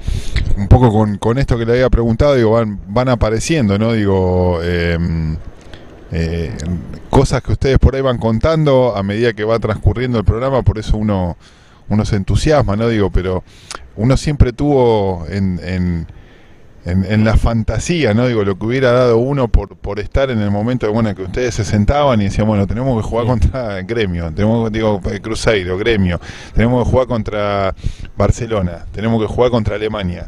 un 0.58 0.68
poco 0.68 0.92
con, 0.92 1.18
con 1.18 1.38
esto 1.38 1.58
que 1.58 1.66
le 1.66 1.74
había 1.74 1.90
preguntado, 1.90 2.36
digo, 2.36 2.52
van, 2.52 2.80
van 2.88 3.10
apareciendo, 3.10 3.78
¿no? 3.78 3.94
Digo, 3.94 4.60
eh, 4.64 4.98
eh, 6.12 6.52
cosas 7.10 7.42
que 7.42 7.52
ustedes 7.54 7.80
por 7.80 7.96
ahí 7.96 8.02
van 8.02 8.18
contando 8.18 8.96
a 8.96 9.04
medida 9.04 9.34
que 9.34 9.44
va 9.44 9.60
transcurriendo 9.60 10.18
el 10.18 10.26
programa, 10.26 10.62
por 10.62 10.78
eso 10.78 10.98
uno, 10.98 11.38
uno 11.90 12.06
se 12.06 12.16
entusiasma, 12.16 12.76
¿no? 12.76 12.88
Digo, 12.90 13.10
pero 13.12 13.44
uno 13.96 14.18
siempre 14.18 14.54
tuvo 14.54 15.26
en, 15.30 15.60
en, 15.64 16.08
en, 16.86 17.24
la 17.24 17.38
fantasía, 17.38 18.14
¿no? 18.14 18.28
Digo, 18.28 18.44
lo 18.44 18.58
que 18.58 18.66
hubiera 18.66 18.92
dado 18.92 19.18
uno 19.18 19.48
por, 19.48 19.76
por 19.78 20.00
estar 20.00 20.32
en 20.32 20.40
el 20.40 20.50
momento 20.50 20.88
de, 20.88 20.92
bueno, 20.92 21.14
que 21.14 21.24
ustedes 21.24 21.56
se 21.56 21.64
sentaban 21.64 22.22
y 22.22 22.26
decían, 22.26 22.48
bueno, 22.48 22.66
tenemos 22.66 23.02
que 23.02 23.08
jugar 23.08 23.28
contra 23.28 23.82
Gremio, 23.84 24.32
tenemos, 24.34 24.72
digo, 24.72 25.00
Cruzeiro, 25.22 25.78
Gremio, 25.78 26.20
tenemos 26.54 26.84
que 26.84 26.92
jugar 26.92 27.08
contra 27.08 27.76
Barcelona, 28.18 28.86
tenemos 28.92 29.22
que 29.22 29.28
jugar 29.28 29.52
contra 29.52 29.76
Alemania. 29.76 30.28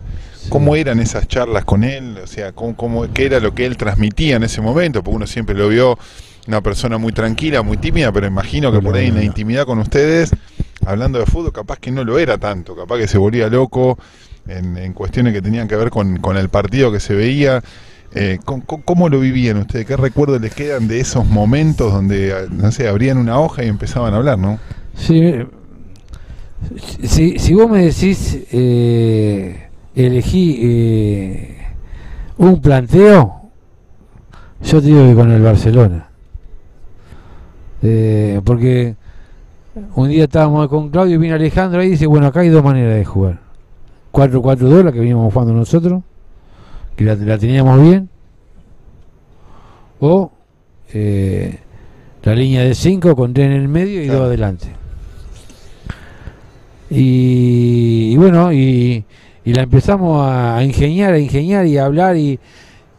¿Cómo 0.50 0.76
eran 0.76 1.00
esas 1.00 1.28
charlas 1.28 1.64
con 1.64 1.86
él? 1.86 2.18
O 2.22 2.28
sea, 2.28 2.52
¿cómo, 2.52 2.76
cómo, 2.76 3.12
¿qué 3.14 3.26
era 3.26 3.40
lo 3.40 3.56
que 3.56 3.66
él 3.66 3.78
transmitía 3.78 4.36
en 4.36 4.44
ese 4.44 4.62
momento? 4.62 5.02
Porque 5.02 5.16
uno 5.16 5.28
siempre 5.28 5.56
lo 5.56 5.70
vio 5.70 5.98
una 6.48 6.62
persona 6.62 6.98
muy 6.98 7.14
tranquila, 7.14 7.62
muy 7.62 7.78
tímida, 7.78 8.12
pero 8.12 8.28
imagino 8.28 8.72
que 8.72 8.80
por 8.82 8.96
ahí 8.96 9.08
en 9.08 9.16
la 9.16 9.24
intimidad 9.24 9.66
con 9.66 9.80
ustedes 9.80 10.32
hablando 10.86 11.20
de 11.20 11.26
fútbol, 11.26 11.54
capaz 11.54 11.80
que 11.80 11.92
no 11.92 12.04
lo 12.04 12.20
era 12.20 12.38
tanto, 12.38 12.76
capaz 12.76 12.98
que 12.98 13.08
se 13.08 13.18
volvía 13.18 13.48
loco 13.50 13.98
en, 14.48 14.94
cuestiones 14.94 15.34
que 15.34 15.42
tenían 15.42 15.68
que 15.68 15.76
ver 15.76 15.90
con, 15.90 16.20
el 16.38 16.50
partido 16.50 16.92
que 16.92 17.00
se 17.00 17.16
veía. 17.16 17.64
Eh, 18.16 18.38
¿cómo, 18.44 19.10
lo 19.10 19.20
vivían 19.20 19.58
ustedes? 19.58 19.88
¿Qué 19.88 19.98
recuerdos 19.98 20.40
les 20.40 20.54
quedan 20.54 20.88
de 20.88 21.00
esos 21.00 21.26
momentos 21.26 21.92
donde, 21.92 22.48
no 22.52 22.72
sé, 22.72 22.88
abrían 22.88 23.18
una 23.18 23.40
hoja 23.40 23.64
y 23.64 23.68
empezaban 23.68 24.14
a 24.14 24.18
hablar, 24.18 24.38
no? 24.38 24.60
Sí, 24.96 25.34
si, 27.04 27.40
si 27.40 27.54
vos 27.54 27.70
me 27.70 27.86
decís, 27.86 28.40
eh, 28.52 29.68
elegí 29.96 30.60
eh, 30.62 31.58
un 32.38 32.62
planteo, 32.62 33.50
yo 34.64 34.82
te 34.82 34.88
digo 34.88 35.08
que 35.08 35.16
con 35.16 35.32
el 35.32 35.42
Barcelona. 35.42 36.10
Eh, 37.82 38.40
porque 38.46 38.96
un 39.96 40.10
día 40.10 40.26
estábamos 40.26 40.68
con 40.68 40.90
Claudio 40.90 41.16
y 41.16 41.18
viene 41.18 41.36
Alejandro 41.36 41.82
ahí 41.82 41.88
y 41.88 41.92
dice, 41.92 42.06
bueno, 42.06 42.28
acá 42.28 42.42
hay 42.42 42.50
dos 42.50 42.64
maneras 42.64 42.96
de 42.96 43.06
jugar. 43.06 43.40
4-4-2, 44.12 44.84
la 44.84 44.92
que 44.92 45.00
veníamos 45.00 45.34
jugando 45.34 45.54
nosotros, 45.54 46.04
que 46.96 47.04
la, 47.04 47.38
teníamos 47.38 47.82
bien. 47.82 48.10
O 50.00 50.32
eh, 50.94 51.60
la 52.24 52.36
línea 52.36 52.62
de 52.64 52.76
5 52.76 53.16
con 53.16 53.34
3 53.34 53.48
en 53.48 53.54
el 53.54 53.68
medio 53.68 54.04
y 54.04 54.08
2 54.08 54.22
adelante. 54.22 54.68
Y, 56.90 58.16
bueno, 58.18 58.54
y, 58.54 59.04
la 59.46 59.64
empezamos 59.64 60.28
a, 60.30 60.64
ingeniar, 60.64 61.14
a 61.14 61.20
ingeniar 61.20 61.66
y 61.66 61.78
a 61.78 61.86
hablar 61.86 62.16
y, 62.16 62.40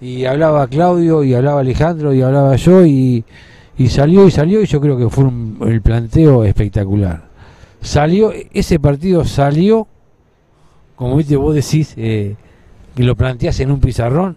y 0.00 0.24
hablaba 0.24 0.66
Claudio 0.66 1.22
y 1.22 1.32
hablaba 1.34 1.60
Alejandro 1.60 2.12
y 2.12 2.20
hablaba 2.20 2.56
yo 2.56 2.84
y 2.84 3.24
y 3.76 3.88
salió 3.88 4.26
y 4.26 4.30
salió 4.30 4.62
y 4.62 4.66
yo 4.66 4.80
creo 4.80 4.96
que 4.96 5.08
fue 5.08 5.24
el 5.68 5.82
planteo 5.82 6.44
espectacular. 6.44 7.24
Salió, 7.80 8.32
ese 8.52 8.78
partido 8.78 9.24
salió, 9.24 9.86
como 10.96 11.16
viste 11.16 11.36
vos 11.36 11.54
decís, 11.54 11.94
eh, 11.96 12.36
que 12.94 13.02
lo 13.02 13.16
planteás 13.16 13.60
en 13.60 13.70
un 13.70 13.80
pizarrón, 13.80 14.36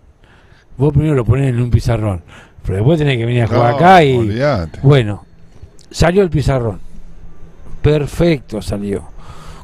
vos 0.78 0.92
primero 0.92 1.16
lo 1.16 1.24
ponés 1.24 1.50
en 1.50 1.62
un 1.62 1.70
pizarrón, 1.70 2.24
pero 2.64 2.78
después 2.78 2.98
tenés 2.98 3.18
que 3.18 3.26
venir 3.26 3.44
a 3.44 3.48
jugar 3.48 3.76
acá 3.76 4.04
y... 4.04 4.40
Bueno, 4.84 5.24
salió 5.90 6.24
el 6.24 6.30
pizarrón, 6.30 6.80
perfecto 7.82 8.62
salió, 8.62 9.04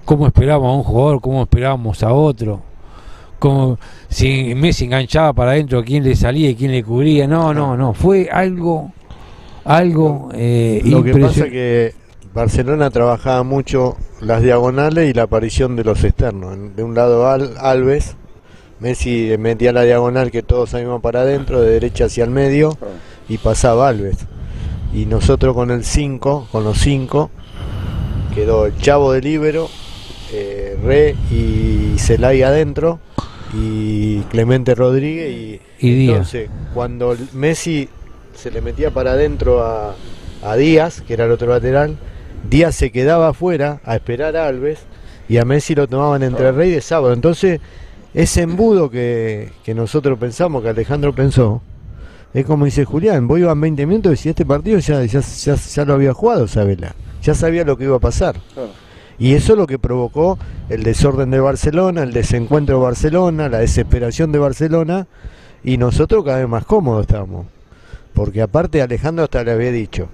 cómo 0.05 0.27
esperábamos 0.27 0.69
a 0.69 0.77
un 0.77 0.83
jugador, 0.83 1.21
cómo 1.21 1.43
esperábamos 1.43 2.03
a 2.03 2.13
otro. 2.13 2.61
Como 3.39 3.77
si 4.07 4.55
Messi 4.55 4.85
enganchaba 4.85 5.33
para 5.33 5.51
adentro, 5.51 5.83
quién 5.83 6.03
le 6.03 6.15
salía 6.15 6.49
y 6.49 6.55
quién 6.55 6.71
le 6.71 6.81
cubría. 6.81 7.27
No, 7.27 7.53
no, 7.53 7.75
no. 7.75 7.93
Fue 7.93 8.29
algo, 8.31 8.93
algo 9.65 10.29
eh, 10.33 10.81
Lo 10.85 11.03
que 11.03 11.15
pasa 11.15 11.49
que 11.49 11.93
Barcelona 12.33 12.89
trabajaba 12.89 13.43
mucho 13.43 13.95
las 14.21 14.41
diagonales 14.41 15.09
y 15.09 15.13
la 15.13 15.23
aparición 15.23 15.75
de 15.75 15.83
los 15.83 16.03
externos. 16.03 16.57
De 16.75 16.83
un 16.83 16.95
lado 16.95 17.27
Al- 17.29 17.55
Alves, 17.59 18.15
Messi 18.79 19.33
metía 19.39 19.71
la 19.71 19.83
diagonal 19.83 20.31
que 20.31 20.41
todos 20.43 20.71
salimos 20.71 21.01
para 21.01 21.21
adentro, 21.21 21.61
de 21.61 21.71
derecha 21.71 22.05
hacia 22.05 22.23
el 22.23 22.31
medio, 22.31 22.77
y 23.29 23.37
pasaba 23.37 23.87
Alves. 23.89 24.17
Y 24.93 25.05
nosotros 25.05 25.53
con 25.55 25.71
el 25.71 25.83
5, 25.85 26.47
con 26.51 26.63
los 26.63 26.79
5, 26.79 27.29
quedó 28.33 28.65
el 28.65 28.75
Chavo 28.77 29.11
de 29.13 29.21
Libero, 29.21 29.69
eh, 30.31 30.77
Re 30.83 31.15
y 31.31 31.97
Celay 31.99 32.41
adentro, 32.41 32.99
y 33.55 34.21
Clemente 34.31 34.73
Rodríguez 34.73 35.31
y, 35.31 35.61
Y 35.87 36.09
entonces 36.09 36.49
cuando 36.73 37.15
Messi 37.33 37.87
se 38.35 38.51
le 38.51 38.61
metía 38.61 38.91
para 38.91 39.13
adentro 39.13 39.63
a, 39.63 39.95
a 40.43 40.55
Díaz, 40.55 41.01
que 41.01 41.13
era 41.13 41.25
el 41.25 41.31
otro 41.31 41.47
lateral, 41.47 41.97
Díaz 42.49 42.75
se 42.75 42.91
quedaba 42.91 43.29
afuera 43.29 43.79
a 43.85 43.95
esperar 43.95 44.35
a 44.35 44.47
Alves 44.47 44.79
y 45.29 45.37
a 45.37 45.45
Messi 45.45 45.75
lo 45.75 45.87
tomaban 45.87 46.23
entre 46.23 46.51
Rey 46.51 46.71
de 46.71 46.81
sábado. 46.81 47.13
Entonces, 47.13 47.61
ese 48.13 48.41
embudo 48.41 48.89
que, 48.89 49.51
que 49.63 49.73
nosotros 49.73 50.19
pensamos, 50.19 50.61
que 50.61 50.69
Alejandro 50.69 51.13
pensó, 51.13 51.61
es 52.33 52.45
como 52.45 52.65
dice 52.65 52.83
Julián, 52.83 53.27
vos 53.27 53.39
iban 53.39 53.61
20 53.61 53.85
minutos 53.85 54.25
y 54.25 54.29
este 54.29 54.45
partido 54.45 54.79
ya, 54.79 55.03
ya, 55.05 55.21
ya, 55.21 55.55
ya 55.55 55.85
lo 55.85 55.93
había 55.93 56.13
jugado 56.13 56.47
Sabela, 56.47 56.95
ya 57.21 57.35
sabía 57.35 57.63
lo 57.63 57.77
que 57.77 57.85
iba 57.85 57.97
a 57.97 57.99
pasar. 57.99 58.35
Y 59.19 59.35
eso 59.35 59.53
es 59.53 59.59
lo 59.59 59.67
que 59.67 59.77
provocó 59.77 60.39
el 60.69 60.83
desorden 60.83 61.29
de 61.29 61.39
Barcelona, 61.39 62.03
el 62.03 62.11
desencuentro 62.11 62.77
de 62.77 62.83
Barcelona, 62.83 63.49
la 63.49 63.59
desesperación 63.59 64.31
de 64.31 64.39
Barcelona, 64.39 65.07
y 65.63 65.77
nosotros 65.77 66.25
cada 66.25 66.39
vez 66.39 66.49
más 66.49 66.65
cómodos 66.65 67.01
estábamos. 67.01 67.45
Porque 68.13 68.41
aparte 68.41 68.81
Alejandro 68.81 69.25
hasta 69.25 69.43
le 69.43 69.51
había 69.51 69.71
dicho, 69.71 70.09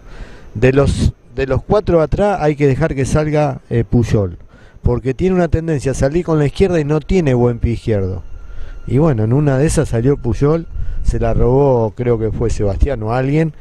de 0.54 0.74
los 0.74 1.14
de 1.36 1.48
los 1.48 1.64
cuatro 1.64 2.02
atrás 2.02 2.40
hay 2.42 2.58
que 2.58 2.68
dejar 2.68 2.96
que 2.96 3.06
salga 3.06 3.62
eh, 3.70 3.86
Puyol, 3.90 4.38
porque 4.82 5.14
tiene 5.14 5.36
una 5.36 5.48
tendencia 5.48 5.94
a 5.94 5.96
salir 5.96 6.26
con 6.26 6.38
la 6.38 6.46
izquierda 6.46 6.80
y 6.80 6.84
no 6.84 7.00
tiene 7.00 7.34
buen 7.34 7.60
pie 7.60 7.74
izquierdo. 7.74 8.24
Y 8.88 8.98
bueno, 8.98 9.24
en 9.24 9.32
una 9.32 9.58
de 9.58 9.66
esas 9.66 9.90
salió 9.90 10.18
Puyol, 10.18 10.68
se 11.04 11.20
la 11.20 11.34
robó, 11.34 11.94
creo 11.96 12.20
que 12.20 12.32
fue 12.32 12.50
Sebastián 12.50 13.04
o 13.04 13.14
alguien, 13.14 13.54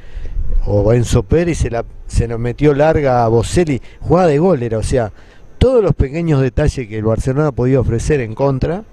o 0.67 0.93
Enzo 0.93 1.23
Pérez, 1.23 1.59
se 1.59 1.71
la, 1.71 1.85
se 2.07 2.27
la 2.27 2.39
metió 2.39 2.75
larga 2.75 3.25
a 3.25 3.29
Boselli, 3.29 3.81
jugada 4.01 4.29
de 4.29 4.39
gol 4.39 4.63
era, 4.63 4.79
o 4.79 4.83
sea, 4.83 5.13
todos 5.59 5.83
los 5.83 5.95
pequeños 5.95 6.41
detalles 6.41 6.89
que 6.89 6.99
el 6.99 7.05
Barcelona 7.05 7.53
podía 7.53 7.79
ofrecer 7.79 8.21
en 8.21 8.35
contra, 8.35 8.85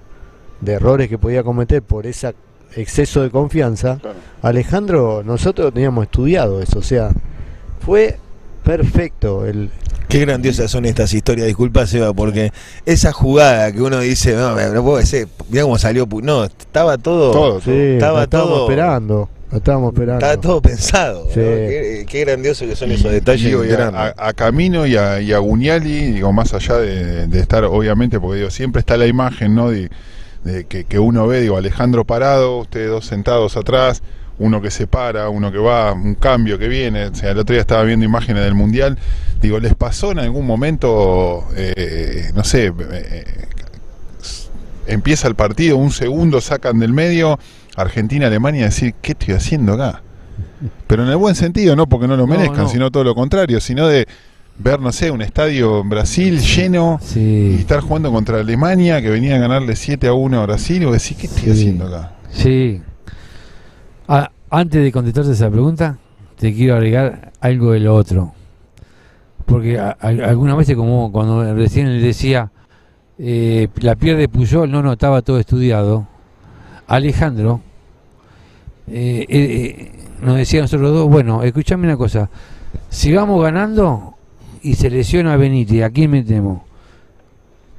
de 0.62 0.74
errores 0.74 1.10
que 1.10 1.18
podía 1.18 1.44
cometer 1.44 1.82
por 1.82 2.06
ese 2.06 2.34
exceso 2.76 3.22
de 3.22 3.30
confianza, 3.30 4.00
Alejandro, 4.42 5.24
nosotros 5.26 5.74
teníamos 5.74 6.04
estudiado 6.06 6.62
eso, 6.62 6.80
o 6.80 6.84
sea, 6.84 7.10
fue 7.80 8.18
perfecto 8.64 9.46
el, 9.46 9.70
Qué 10.08 10.20
grandiosas 10.20 10.70
son 10.70 10.86
estas 10.86 11.14
historias, 11.14 11.48
disculpa 11.48 11.88
Seba, 11.88 12.14
porque 12.14 12.52
esa 12.86 13.12
jugada 13.12 13.72
que 13.72 13.82
uno 13.82 14.00
dice, 14.00 14.36
no, 14.36 14.56
no 14.72 14.84
puedo 14.84 14.98
decir, 14.98 15.28
mira 15.50 15.64
cómo 15.64 15.78
salió, 15.80 16.06
Pu-". 16.08 16.22
no, 16.22 16.44
estaba 16.44 16.98
todo, 17.00 17.32
Todo, 17.32 17.62
Sí, 17.62 17.72
Estaba 17.72 18.24
estábamos 18.24 18.54
todo- 18.54 18.66
esperando. 18.70 19.30
Estábamos 19.52 19.94
esperando. 19.94 20.20
estaba 20.26 20.42
todo 20.42 20.62
pensado. 20.62 21.22
¿no? 21.26 21.30
Sí. 21.30 21.36
Qué, 21.40 22.06
qué 22.10 22.20
grandioso 22.26 22.66
que 22.68 22.76
son 22.76 22.92
esos 22.92 23.10
detalles. 23.12 23.46
Digo, 23.46 23.64
y 23.64 23.70
a, 23.72 23.76
grandes. 23.78 24.02
a- 24.18 24.28
a 24.28 24.34
Camino 24.34 24.86
y 24.86 24.96
a, 24.98 25.22
y 25.22 25.32
a 25.34 25.38
Gugnali, 25.40 26.12
digo, 26.14 26.32
más 26.34 26.54
allá 26.54 26.78
de, 26.78 27.28
de 27.28 27.40
estar, 27.40 27.64
obviamente, 27.64 28.20
porque 28.20 28.40
digo, 28.40 28.52
siempre 28.52 28.82
está 28.82 28.98
la 28.98 29.08
imagen, 29.08 29.56
¿no? 29.56 29.70
De, 29.72 29.90
de 30.46 30.66
que, 30.66 30.86
que 30.86 31.00
uno 31.00 31.28
ve, 31.28 31.42
digo, 31.42 31.58
Alejandro 31.58 32.06
parado, 32.06 32.60
ustedes 32.60 32.90
dos 32.90 33.06
sentados 33.06 33.58
atrás, 33.58 34.02
uno 34.38 34.62
que 34.62 34.70
se 34.70 34.86
para, 34.86 35.28
uno 35.30 35.52
que 35.52 35.58
va, 35.58 35.92
un 35.94 36.16
cambio 36.16 36.60
que 36.60 36.68
viene. 36.68 37.08
O 37.08 37.16
sea, 37.16 37.32
el 37.32 37.40
otro 37.40 37.54
día 37.54 37.62
estaba 37.62 37.84
viendo 37.84 38.06
imágenes 38.06 38.44
del 38.44 38.54
Mundial. 38.54 38.98
Digo, 39.42 39.60
¿les 39.60 39.76
pasó 39.76 40.12
en 40.12 40.20
algún 40.20 40.46
momento, 40.46 41.46
eh, 41.56 42.32
no 42.36 42.44
sé, 42.44 42.72
eh, 42.92 43.26
empieza 44.88 45.28
el 45.28 45.36
partido, 45.36 45.78
un 45.78 45.92
segundo 45.92 46.40
sacan 46.42 46.80
del 46.80 46.94
medio, 46.94 47.40
Argentina-Alemania, 47.76 48.66
decir, 48.66 48.94
¿qué 49.02 49.14
estoy 49.14 49.34
haciendo 49.34 49.74
acá? 49.74 50.04
Pero 50.88 51.04
en 51.04 51.10
el 51.10 51.18
buen 51.18 51.36
sentido, 51.36 51.76
no 51.76 51.88
porque 51.88 52.08
no 52.08 52.16
lo 52.16 52.28
No, 52.28 52.34
merezcan, 52.36 52.64
no. 52.64 52.70
sino 52.70 52.92
todo 52.92 53.04
lo 53.04 53.16
contrario, 53.16 53.60
sino 53.60 53.88
de 53.88 54.08
ver, 54.58 54.80
no 54.80 54.92
sé, 54.92 55.12
un 55.12 55.22
estadio 55.22 55.82
en 55.82 55.90
Brasil 55.90 56.40
lleno 56.40 57.00
y 57.16 57.56
estar 57.56 57.82
jugando 57.82 58.12
contra 58.12 58.40
Alemania, 58.40 59.02
que 59.02 59.10
venía 59.10 59.36
a 59.36 59.40
ganarle 59.40 59.76
7 59.76 60.08
a 60.08 60.14
1 60.14 60.40
a 60.42 60.46
Brasil, 60.46 60.82
y 60.82 60.86
vos 60.86 60.94
decís, 60.94 61.18
¿qué 61.18 61.28
estoy 61.28 61.44
Sí. 61.44 61.52
haciendo 61.52 61.88
acá? 61.88 62.12
sí. 62.32 62.82
Ah, 64.08 64.30
antes 64.52 64.84
de 64.84 64.92
contestarte 64.92 65.32
esa 65.32 65.50
pregunta, 65.50 65.98
te 66.38 66.54
quiero 66.54 66.76
agregar 66.76 67.32
algo 67.42 67.72
de 67.72 67.80
lo 67.80 67.96
otro. 67.96 68.34
Porque 69.46 69.80
a- 69.80 69.98
a- 70.00 70.08
algunas 70.10 70.56
veces, 70.58 70.76
como 70.76 71.12
cuando 71.12 71.54
recién 71.56 71.88
le 72.00 72.06
decía, 72.06 72.52
eh, 73.18 73.68
la 73.78 73.96
pierde 73.96 74.28
Puyol, 74.30 74.70
no, 74.72 74.84
no, 74.84 74.94
estaba 74.94 75.22
todo 75.24 75.40
estudiado. 75.40 76.08
Alejandro 76.88 77.62
eh, 78.88 79.26
eh, 79.28 79.92
nos 80.22 80.36
decía 80.38 80.60
a 80.60 80.64
nosotros 80.64 80.92
dos, 80.94 81.10
bueno, 81.10 81.42
escúchame 81.42 81.88
una 81.88 81.98
cosa, 81.98 82.30
si 82.90 83.12
vamos 83.12 83.42
ganando 83.42 84.15
y 84.72 84.76
se 84.76 84.90
lesiona 84.90 85.38
Benítez, 85.38 85.84
¿a 85.84 85.90
quién 85.90 86.12
metemos? 86.12 86.62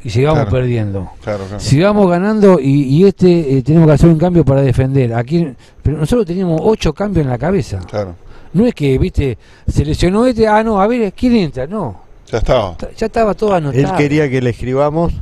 Y 0.04 0.10
sigamos 0.10 0.40
Claro. 0.42 0.50
perdiendo. 0.50 1.10
Claro, 1.22 1.44
claro. 1.44 1.60
Si 1.60 1.80
vamos 1.80 2.08
ganando 2.08 2.60
y, 2.60 2.82
y 2.84 3.04
este 3.06 3.58
eh, 3.58 3.62
tenemos 3.62 3.88
que 3.88 3.92
hacer 3.94 4.08
un 4.08 4.18
cambio 4.18 4.44
para 4.44 4.62
defender. 4.62 5.12
Aquí, 5.14 5.48
pero 5.82 5.98
nosotros 5.98 6.26
teníamos 6.26 6.60
ocho 6.62 6.92
cambios 6.92 7.24
en 7.24 7.30
la 7.30 7.38
cabeza. 7.38 7.78
Claro. 7.80 8.14
No 8.52 8.66
es 8.66 8.74
que, 8.74 8.96
viste, 8.98 9.36
se 9.66 9.84
lesionó 9.84 10.24
este, 10.26 10.46
ah, 10.46 10.62
no, 10.62 10.80
a 10.80 10.86
ver, 10.86 11.12
¿quién 11.12 11.34
entra? 11.36 11.66
No, 11.66 12.00
Ya 12.30 12.38
estaba. 12.38 12.76
ta- 12.76 12.90
ya 12.96 13.06
estaba 13.06 13.34
todo 13.34 13.54
anotado. 13.54 13.82
Él 13.84 13.90
quería 13.96 14.30
que 14.30 14.40
le 14.40 14.50
escribamos 14.50 15.12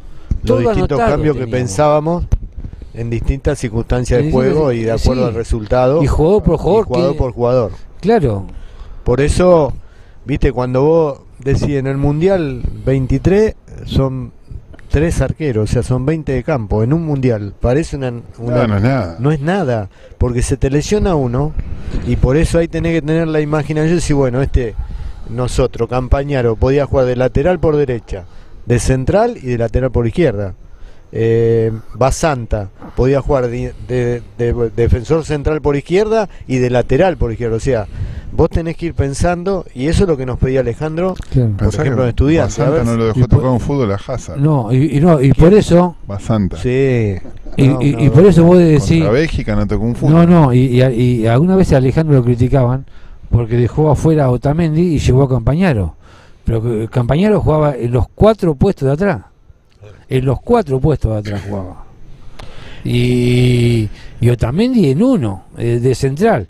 Todo 0.44 0.60
los 0.60 0.72
distintos 0.76 0.98
cambios 0.98 1.36
que 1.36 1.46
pensábamos 1.46 2.24
en 2.92 3.08
distintas 3.10 3.58
circunstancias 3.58 4.22
de 4.22 4.30
juego 4.30 4.70
y 4.70 4.82
de 4.84 4.92
acuerdo 4.92 5.22
sí. 5.22 5.28
al 5.28 5.34
resultado. 5.34 6.02
Y 6.02 6.06
jugador 6.06 6.42
por 6.42 6.58
jugador. 6.58 6.84
y 6.84 6.88
jugador 6.88 7.12
que- 7.12 7.18
por 7.18 7.32
jugador. 7.32 7.72
Claro, 8.00 8.44
Por 9.02 9.20
eso, 9.20 9.72
viste, 10.26 10.52
cuando 10.52 10.82
vos 10.82 11.18
decís 11.38 11.70
en 11.70 11.86
el 11.86 11.96
Mundial 11.96 12.62
23 12.84 13.54
son 13.86 14.32
tres 14.90 15.20
arqueros, 15.20 15.70
o 15.70 15.72
sea, 15.72 15.82
son 15.82 16.06
20 16.06 16.30
de 16.32 16.42
campo 16.44 16.82
en 16.84 16.92
un 16.92 17.04
Mundial. 17.04 17.52
Parece 17.60 17.96
una... 17.96 18.12
una- 18.38 18.66
No, 18.66 18.66
no 18.68 18.76
es 18.76 18.82
nada. 18.82 19.16
no 19.18 19.32
es 19.32 19.40
nada, 19.40 19.88
porque 20.18 20.42
se 20.42 20.56
te 20.56 20.70
lesiona 20.70 21.14
uno 21.16 21.52
y 22.06 22.16
por 22.16 22.36
eso 22.36 22.58
ahí 22.58 22.68
tenés 22.68 22.92
que 22.92 23.02
tener 23.02 23.26
la 23.28 23.40
imaginación 23.40 23.92
y 23.92 23.96
decir, 23.96 24.14
bueno, 24.16 24.40
este, 24.42 24.74
nosotros, 25.30 25.88
Campañaro, 25.88 26.54
podía 26.56 26.86
jugar 26.86 27.06
de 27.06 27.16
lateral 27.16 27.58
por 27.58 27.76
derecha, 27.76 28.24
de 28.66 28.78
central 28.78 29.36
y 29.36 29.46
de 29.48 29.58
lateral 29.58 29.90
por 29.90 30.06
izquierda. 30.06 30.54
Eh, 31.16 31.70
Basanta 31.94 32.70
podía 32.96 33.20
jugar 33.20 33.46
de, 33.48 33.72
de- 33.86 34.20
de 34.36 34.70
defensor 34.74 35.24
central 35.24 35.62
por 35.62 35.76
izquierda 35.76 36.28
y 36.48 36.56
de 36.58 36.70
lateral 36.70 37.16
por 37.16 37.30
izquierda. 37.30 37.54
O 37.56 37.60
sea, 37.60 37.86
vos 38.32 38.50
tenés 38.50 38.76
que 38.76 38.86
ir 38.86 38.94
pensando, 38.94 39.64
y 39.76 39.86
eso 39.86 40.02
es 40.02 40.08
lo 40.08 40.16
que 40.16 40.26
nos 40.26 40.40
pedía 40.40 40.58
Alejandro, 40.58 41.14
claro. 41.30 41.50
por 41.50 41.56
Pensá 41.58 41.82
ejemplo, 41.82 42.02
en 42.02 42.08
estudiantes. 42.08 42.58
Basanta 42.58 42.74
a 42.80 42.84
ver 42.84 42.86
no 42.86 42.96
lo 42.96 43.04
y 43.04 43.06
dejó 43.06 43.20
por- 43.20 43.28
tocar 43.28 43.50
un 43.52 43.60
fútbol 43.60 43.92
a 43.92 44.00
Hazard. 44.04 44.38
No, 44.40 44.72
y, 44.72 44.96
y 44.96 45.00
no, 45.00 45.20
y 45.22 45.32
por 45.32 45.54
eso, 45.54 45.94
Basanta. 46.08 46.56
Sí. 46.56 47.14
y, 47.56 47.68
No, 47.68 47.80
y- 47.80 47.92
no, 47.92 48.02
y 48.04 48.10
por 48.10 48.26
eso 48.26 48.42
vos 48.42 48.58
decís, 48.58 48.88
Contra 48.88 49.10
Bélgica 49.12 49.54
no 49.54 49.66
tocó 49.68 49.84
un 49.84 49.94
fútbol. 49.94 50.12
no, 50.14 50.26
no, 50.26 50.52
y, 50.52 50.82
y, 50.82 50.82
y 51.22 51.26
algunas 51.28 51.56
veces 51.56 51.74
a 51.74 51.76
Alejandro 51.76 52.16
lo 52.16 52.24
criticaban 52.24 52.86
porque 53.30 53.56
dejó 53.56 53.88
afuera 53.88 54.24
a 54.24 54.30
Otamendi 54.30 54.82
y 54.94 54.98
llevó 54.98 55.22
a 55.22 55.28
Campañaro. 55.28 55.94
Pero 56.44 56.60
que 56.60 56.88
Campañaro 56.90 57.40
jugaba 57.40 57.76
en 57.76 57.92
los 57.92 58.06
cuatro 58.16 58.56
puestos 58.56 58.86
de 58.88 58.92
atrás. 58.94 59.20
En 60.08 60.24
los 60.24 60.40
cuatro 60.40 60.80
puestos 60.80 61.12
de 61.12 61.18
atrás 61.18 61.42
jugaba. 61.48 61.84
Y, 62.84 63.88
y 64.20 64.28
Otamendi 64.28 64.90
en 64.90 65.02
uno, 65.02 65.44
eh, 65.56 65.78
de 65.80 65.94
central. 65.94 66.46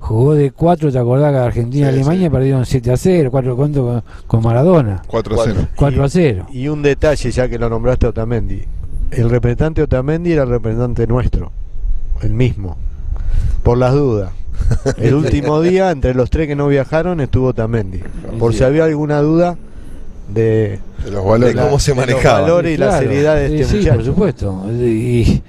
Jugó 0.00 0.34
de 0.34 0.52
cuatro, 0.52 0.92
¿te 0.92 0.98
acordás 0.98 1.32
que 1.32 1.38
Argentina 1.38 1.88
y 1.88 1.92
Sí, 1.92 1.96
Alemania 1.96 2.28
sí. 2.28 2.30
perdieron 2.32 2.66
7 2.66 2.92
a 2.92 2.96
0, 2.96 3.30
4 3.32 3.56
cuánto 3.56 3.84
con, 3.84 4.02
con 4.28 4.42
Maradona? 4.42 5.02
4 5.08 5.40
a 5.40 5.44
0. 5.44 5.60
4 5.74 6.04
a 6.04 6.08
0. 6.08 6.46
Y 6.52 6.68
un 6.68 6.82
detalle, 6.82 7.30
ya 7.32 7.48
que 7.48 7.58
lo 7.58 7.68
nombraste 7.68 8.06
a 8.06 8.10
Otamendi. 8.10 8.62
El 9.10 9.28
representante 9.30 9.82
Otamendi 9.82 10.32
era 10.32 10.44
el 10.44 10.50
representante 10.50 11.06
nuestro, 11.06 11.50
el 12.22 12.32
mismo, 12.32 12.76
por 13.64 13.76
las 13.78 13.92
dudas. 13.92 14.30
El 14.98 15.14
último 15.14 15.60
día, 15.62 15.90
entre 15.90 16.14
los 16.14 16.30
tres 16.30 16.46
que 16.46 16.54
no 16.54 16.68
viajaron, 16.68 17.20
estuvo 17.20 17.48
Otamendi. 17.48 18.00
Por 18.38 18.54
si 18.54 18.62
había 18.62 18.84
alguna 18.84 19.20
duda 19.20 19.56
de, 20.28 20.78
De 21.04 21.10
los 21.10 21.24
valores. 21.24 21.54
De 21.54 21.62
cómo 21.62 21.78
se 21.78 21.92
de 21.92 21.96
los 21.96 22.06
manejaba. 22.06 22.40
valores 22.42 22.74
y 22.74 22.76
la 22.76 22.86
Claro, 22.88 23.02
seriedad 23.02 23.34
de 23.36 23.46
este 23.46 23.64
sí, 23.64 23.76
muchacho. 23.78 23.94
por 23.96 24.04
supuesto. 24.04 24.64
Y, 24.72 25.42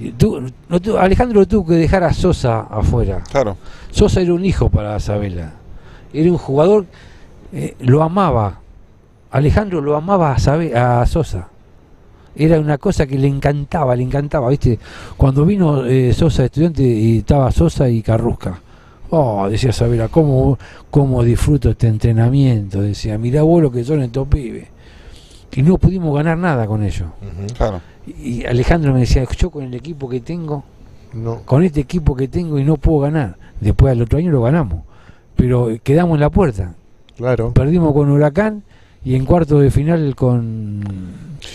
y 0.00 0.10
tú- 0.12 0.42
no 0.68 0.80
tu- 0.80 0.96
Alejandro 0.96 1.46
tuvo 1.46 1.66
que 1.68 1.74
dejar 1.74 2.04
a 2.04 2.12
Sosa 2.12 2.60
afuera. 2.60 3.22
Claro. 3.30 3.56
Sosa 3.90 4.20
era 4.20 4.32
un 4.34 4.44
hijo 4.44 4.68
para 4.68 4.96
Isabela. 4.96 5.52
Era 6.12 6.30
un 6.30 6.38
jugador, 6.38 6.86
eh, 7.52 7.74
lo 7.80 8.02
amaba. 8.02 8.60
Alejandro 9.30 9.80
lo 9.80 9.96
amaba 9.96 10.32
a, 10.32 10.38
Sabe- 10.38 10.76
a 10.76 11.04
Sosa. 11.06 11.48
Era 12.36 12.60
una 12.60 12.78
cosa 12.78 13.06
que 13.06 13.18
le 13.18 13.26
encantaba, 13.26 13.96
le 13.96 14.04
encantaba, 14.04 14.48
¿viste? 14.48 14.78
Cuando 15.16 15.44
vino 15.44 15.84
eh, 15.84 16.12
Sosa 16.12 16.44
estudiante 16.44 16.82
y 16.84 17.18
estaba 17.18 17.50
Sosa 17.50 17.88
y 17.88 18.00
Carrusca. 18.02 18.60
Oh, 19.10 19.48
decía 19.48 19.72
Sabela, 19.72 20.08
¿cómo, 20.08 20.58
cómo 20.90 21.22
disfruto 21.22 21.70
este 21.70 21.86
entrenamiento? 21.88 22.82
Decía, 22.82 23.16
mirá 23.18 23.42
vos 23.42 23.62
lo 23.62 23.70
que 23.70 23.82
son 23.84 24.02
estos 24.02 24.28
pibes. 24.28 24.68
Y 25.52 25.62
no 25.62 25.78
pudimos 25.78 26.14
ganar 26.14 26.36
nada 26.36 26.66
con 26.66 26.82
ellos. 26.84 27.08
Claro. 27.56 27.80
Y 28.06 28.44
Alejandro 28.44 28.92
me 28.92 29.00
decía, 29.00 29.24
yo 29.36 29.50
con 29.50 29.64
el 29.64 29.74
equipo 29.74 30.08
que 30.08 30.20
tengo, 30.20 30.62
No. 31.14 31.40
con 31.44 31.62
este 31.64 31.80
equipo 31.80 32.14
que 32.14 32.28
tengo 32.28 32.58
y 32.58 32.64
no 32.64 32.76
puedo 32.76 33.00
ganar. 33.00 33.36
Después 33.60 33.92
al 33.92 34.02
otro 34.02 34.18
año 34.18 34.30
lo 34.30 34.42
ganamos. 34.42 34.82
Pero 35.36 35.70
eh, 35.70 35.80
quedamos 35.82 36.16
en 36.16 36.20
la 36.20 36.30
puerta. 36.30 36.74
Claro. 37.16 37.52
Perdimos 37.52 37.92
con 37.94 38.10
Huracán 38.10 38.62
y 39.04 39.14
en 39.14 39.24
cuarto 39.24 39.58
de 39.60 39.70
final 39.70 40.14
con 40.14 40.82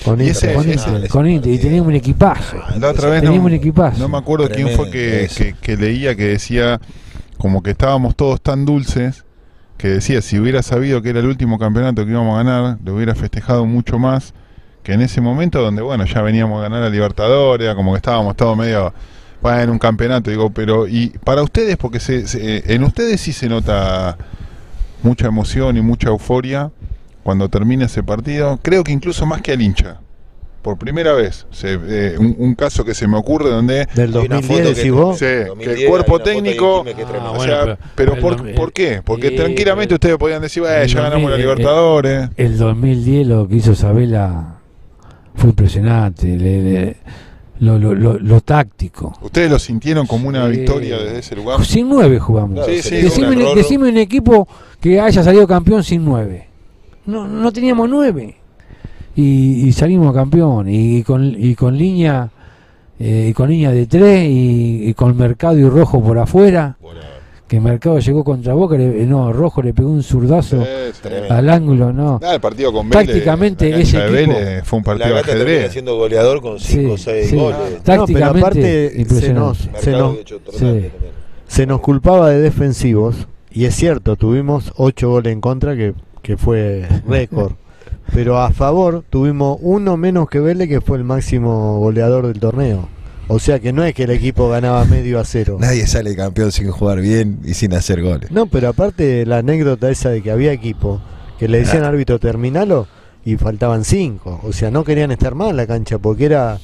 Con 0.04 0.20
Y 0.20 0.28
Inter. 0.28 0.32
ese- 0.32 0.54
con 0.54 0.70
ese- 0.70 0.90
Inter, 0.90 1.10
con 1.10 1.30
Inter, 1.30 1.54
y 1.54 1.58
teníamos 1.60 1.88
un 1.90 1.96
equipazo. 1.96 2.58
La 2.80 2.90
otra 2.90 3.10
vez 3.10 3.22
no, 3.22 3.30
Teníamos 3.30 3.48
un 3.52 3.54
equipazo. 3.58 4.00
no 4.00 4.08
me 4.10 4.18
acuerdo 4.18 4.50
quién 4.50 4.70
fue 4.70 4.90
que- 4.90 5.54
que 5.62 5.78
leía 5.78 6.16
que 6.16 6.26
decía 6.26 6.80
como 7.44 7.62
que 7.62 7.72
estábamos 7.72 8.16
todos 8.16 8.40
tan 8.40 8.64
dulces 8.64 9.26
que 9.78 9.90
decía 9.90 10.22
si 10.22 10.40
hubiera 10.40 10.62
sabido 10.64 11.02
que 11.02 11.10
era 11.10 11.20
el 11.20 11.26
último 11.26 11.60
campeonato 11.60 12.06
que 12.06 12.12
íbamos 12.12 12.36
a 12.40 12.44
ganar, 12.44 12.78
lo 12.86 12.96
hubiera 12.96 13.16
festejado 13.16 13.66
mucho 13.66 14.00
más 14.00 14.34
que 14.82 14.94
en 14.94 15.02
ese 15.02 15.20
momento 15.20 15.62
donde 15.62 15.82
bueno 15.82 16.06
ya 16.06 16.22
veníamos 16.22 16.60
a 16.60 16.62
ganar 16.64 16.84
a 16.84 16.90
Libertadores, 16.90 17.76
como 17.76 17.92
que 17.92 17.98
estábamos 17.98 18.38
todos 18.38 18.56
medio 18.58 18.94
bueno, 19.42 19.74
un 19.74 19.78
campeonato, 19.78 20.30
digo, 20.30 20.52
pero 20.52 20.88
y 20.88 21.10
para 21.26 21.44
ustedes 21.44 21.76
porque 21.76 22.00
se, 22.00 22.28
se- 22.28 22.74
en 22.74 22.82
ustedes 22.86 23.20
sí 23.20 23.34
se 23.34 23.50
nota 23.50 24.18
mucha 25.02 25.28
emoción 25.28 25.76
y 25.76 25.82
mucha 25.82 26.08
euforia 26.08 26.72
cuando 27.24 27.50
termina 27.50 27.88
ese 27.88 28.04
partido, 28.04 28.58
creo 28.62 28.86
que 28.86 28.94
incluso 28.94 29.26
más 29.26 29.42
que 29.42 29.52
al 29.52 29.62
hincha. 29.62 29.98
Por 30.64 30.78
primera 30.78 31.14
vez, 31.14 31.46
se- 31.52 31.78
eh, 31.88 32.16
un, 32.18 32.36
un 32.40 32.56
caso 32.56 32.84
que 32.86 32.96
se 32.96 33.06
me 33.08 33.18
ocurre 33.18 33.50
donde 33.52 33.86
Del 33.94 34.16
Hay 34.18 34.26
una 34.26 34.36
2010 34.38 34.48
foto 34.48 34.58
que- 34.64 34.74
decís 34.74 34.92
vos. 34.92 35.20
Sí, 35.20 35.26
que 35.26 35.46
2010 35.46 35.80
el 35.82 35.88
cuerpo 35.90 36.20
técnico. 36.20 36.84
Que. 36.86 36.92
Ah, 37.04 37.32
o 37.32 37.36
bueno, 37.36 37.54
sea, 37.66 37.78
pero- 37.96 38.16
por, 38.20 38.56
¿por 38.56 38.72
qué? 38.74 39.02
Porque 39.04 39.28
eh, 39.28 39.32
tranquilamente 39.32 39.94
ustedes 39.94 40.18
podían 40.18 40.42
decir, 40.42 40.64
eh, 40.66 40.88
ya 40.88 41.02
ganamos 41.02 41.30
la 41.30 41.38
2000, 41.38 41.40
eh, 41.40 41.42
Libertadores. 41.44 42.30
El 42.38 42.58
2010 42.58 43.28
lo 43.28 43.48
que 43.48 43.56
hizo 43.58 43.76
Sabela 43.76 44.56
fue 45.36 45.50
impresionante. 45.50 46.28
le- 46.28 46.64
le- 46.64 46.98
lo, 47.60 47.78
lo, 47.78 47.94
lo, 47.94 48.18
lo 48.20 48.42
táctico. 48.42 49.14
¿Ustedes 49.22 49.50
lo 49.52 49.60
sintieron 49.60 50.08
como 50.08 50.28
una 50.28 50.46
Sí. 50.50 50.58
victoria 50.60 50.98
desde 50.98 51.20
ese 51.20 51.36
lugar? 51.36 51.64
Sin 51.66 51.88
nueve 51.88 52.20
jugamos. 52.20 52.56
Claro, 52.56 52.72
Sí, 52.74 52.82
sí, 52.82 52.96
Decime 52.96 53.28
un 53.30 53.56
decime 53.56 53.90
un 53.90 53.98
equipo 53.98 54.48
que 54.82 55.00
haya 55.00 55.24
salido 55.24 55.46
campeón 55.48 55.84
sin 55.84 56.04
nueve. 56.04 56.48
No, 57.06 57.28
no 57.28 57.52
teníamos 57.52 57.90
nueve. 57.90 58.38
Y, 59.16 59.68
y 59.68 59.72
salimos 59.74 60.14
campeón. 60.14 60.68
Y 60.70 61.04
con, 61.04 61.36
y 61.38 61.56
con 61.56 61.78
línea 61.78 62.30
eh, 63.00 63.28
y 63.30 63.34
con 63.34 63.50
línea 63.50 63.72
de 63.72 63.86
tres 63.88 64.28
y, 64.30 64.88
y 64.90 64.94
con 64.94 65.16
Mercado 65.18 65.58
y 65.58 65.68
Rojo 65.68 66.02
por 66.04 66.18
afuera. 66.20 66.78
Que 67.48 67.60
Mercado 67.60 68.00
llegó 68.00 68.24
contra 68.24 68.54
Boca. 68.56 68.76
le- 68.78 69.06
no, 69.06 69.32
Rojo 69.32 69.62
le 69.62 69.74
pegó 69.74 69.90
un 69.92 70.02
zurdazo 70.02 70.64
al 71.30 71.50
ángulo. 71.50 71.94
No. 71.94 72.20
Ah, 72.24 72.34
el 72.36 72.42
partido 72.42 72.74
con 72.74 72.90
Vélez. 72.90 73.06
Tácticamente, 73.08 73.70
ese 73.80 73.98
equipo- 73.98 74.12
Vélez 74.12 74.64
fue 74.64 74.78
un 74.80 74.84
partido 74.84 75.18
ajedrez. 75.18 75.72
siendo 75.72 75.96
goleador 75.98 76.42
con 76.42 76.60
5 76.60 76.94
o 76.94 76.98
Sí, 76.98 77.04
6 77.04 77.30
sí. 77.30 77.36
goles. 77.36 77.58
No, 77.60 77.66
pero 77.84 77.84
Tácticamente 77.84 78.40
aparte 78.40 79.06
se 79.06 79.34
nos, 79.34 79.70
se 81.48 81.66
nos 81.68 81.80
culpaba 81.82 82.30
de 82.30 82.40
defensivos 82.40 83.28
y 83.52 83.66
es 83.66 83.76
cierto, 83.76 84.16
tuvimos 84.16 84.74
8 84.78 85.10
goles 85.10 85.32
en 85.34 85.42
contra 85.42 85.76
que, 85.76 85.94
que 86.24 86.38
fue 86.38 86.88
récord. 87.08 87.52
Pero 88.14 88.40
a 88.40 88.52
favor 88.52 89.04
tuvimos 89.10 89.58
uno 89.62 89.98
menos 89.98 90.30
que 90.30 90.40
Vélez 90.40 90.70
que 90.70 90.82
fue 90.82 90.98
el 90.98 91.04
máximo 91.04 91.80
goleador 91.80 92.28
del 92.28 92.40
torneo. 92.40 92.88
O 93.28 93.40
sea 93.40 93.60
que 93.60 93.74
no 93.74 93.84
es 93.84 93.96
que 93.96 94.04
el 94.04 94.12
equipo 94.12 94.50
ganaba 94.50 94.86
medio 94.86 95.20
a 95.20 95.26
cero. 95.26 95.58
Nadie 95.60 95.88
sale 95.88 96.16
campeón 96.16 96.52
sin 96.52 96.70
jugar 96.70 97.02
bien 97.02 97.40
y 97.44 97.54
sin 97.54 97.74
hacer 97.74 98.02
goles. 98.04 98.30
No, 98.32 98.46
pero 98.46 98.70
aparte 98.70 99.26
la 99.26 99.38
anécdota 99.38 99.90
esa 99.90 100.10
de 100.10 100.22
que 100.22 100.30
había 100.30 100.52
equipo 100.52 101.02
que 101.40 101.48
le 101.48 101.60
decían 101.60 101.84
al 101.84 101.90
árbitro 101.90 102.20
terminalo 102.20 102.88
y 103.26 103.38
faltaban 103.38 103.86
cinco. 103.86 104.40
O 104.44 104.54
sea, 104.54 104.70
no 104.70 104.84
querían 104.84 105.12
estar 105.12 105.34
más 105.36 105.50
en 105.50 105.58
la 105.58 105.66
cancha 105.66 105.98
porque 105.98 106.26
era 106.26 106.60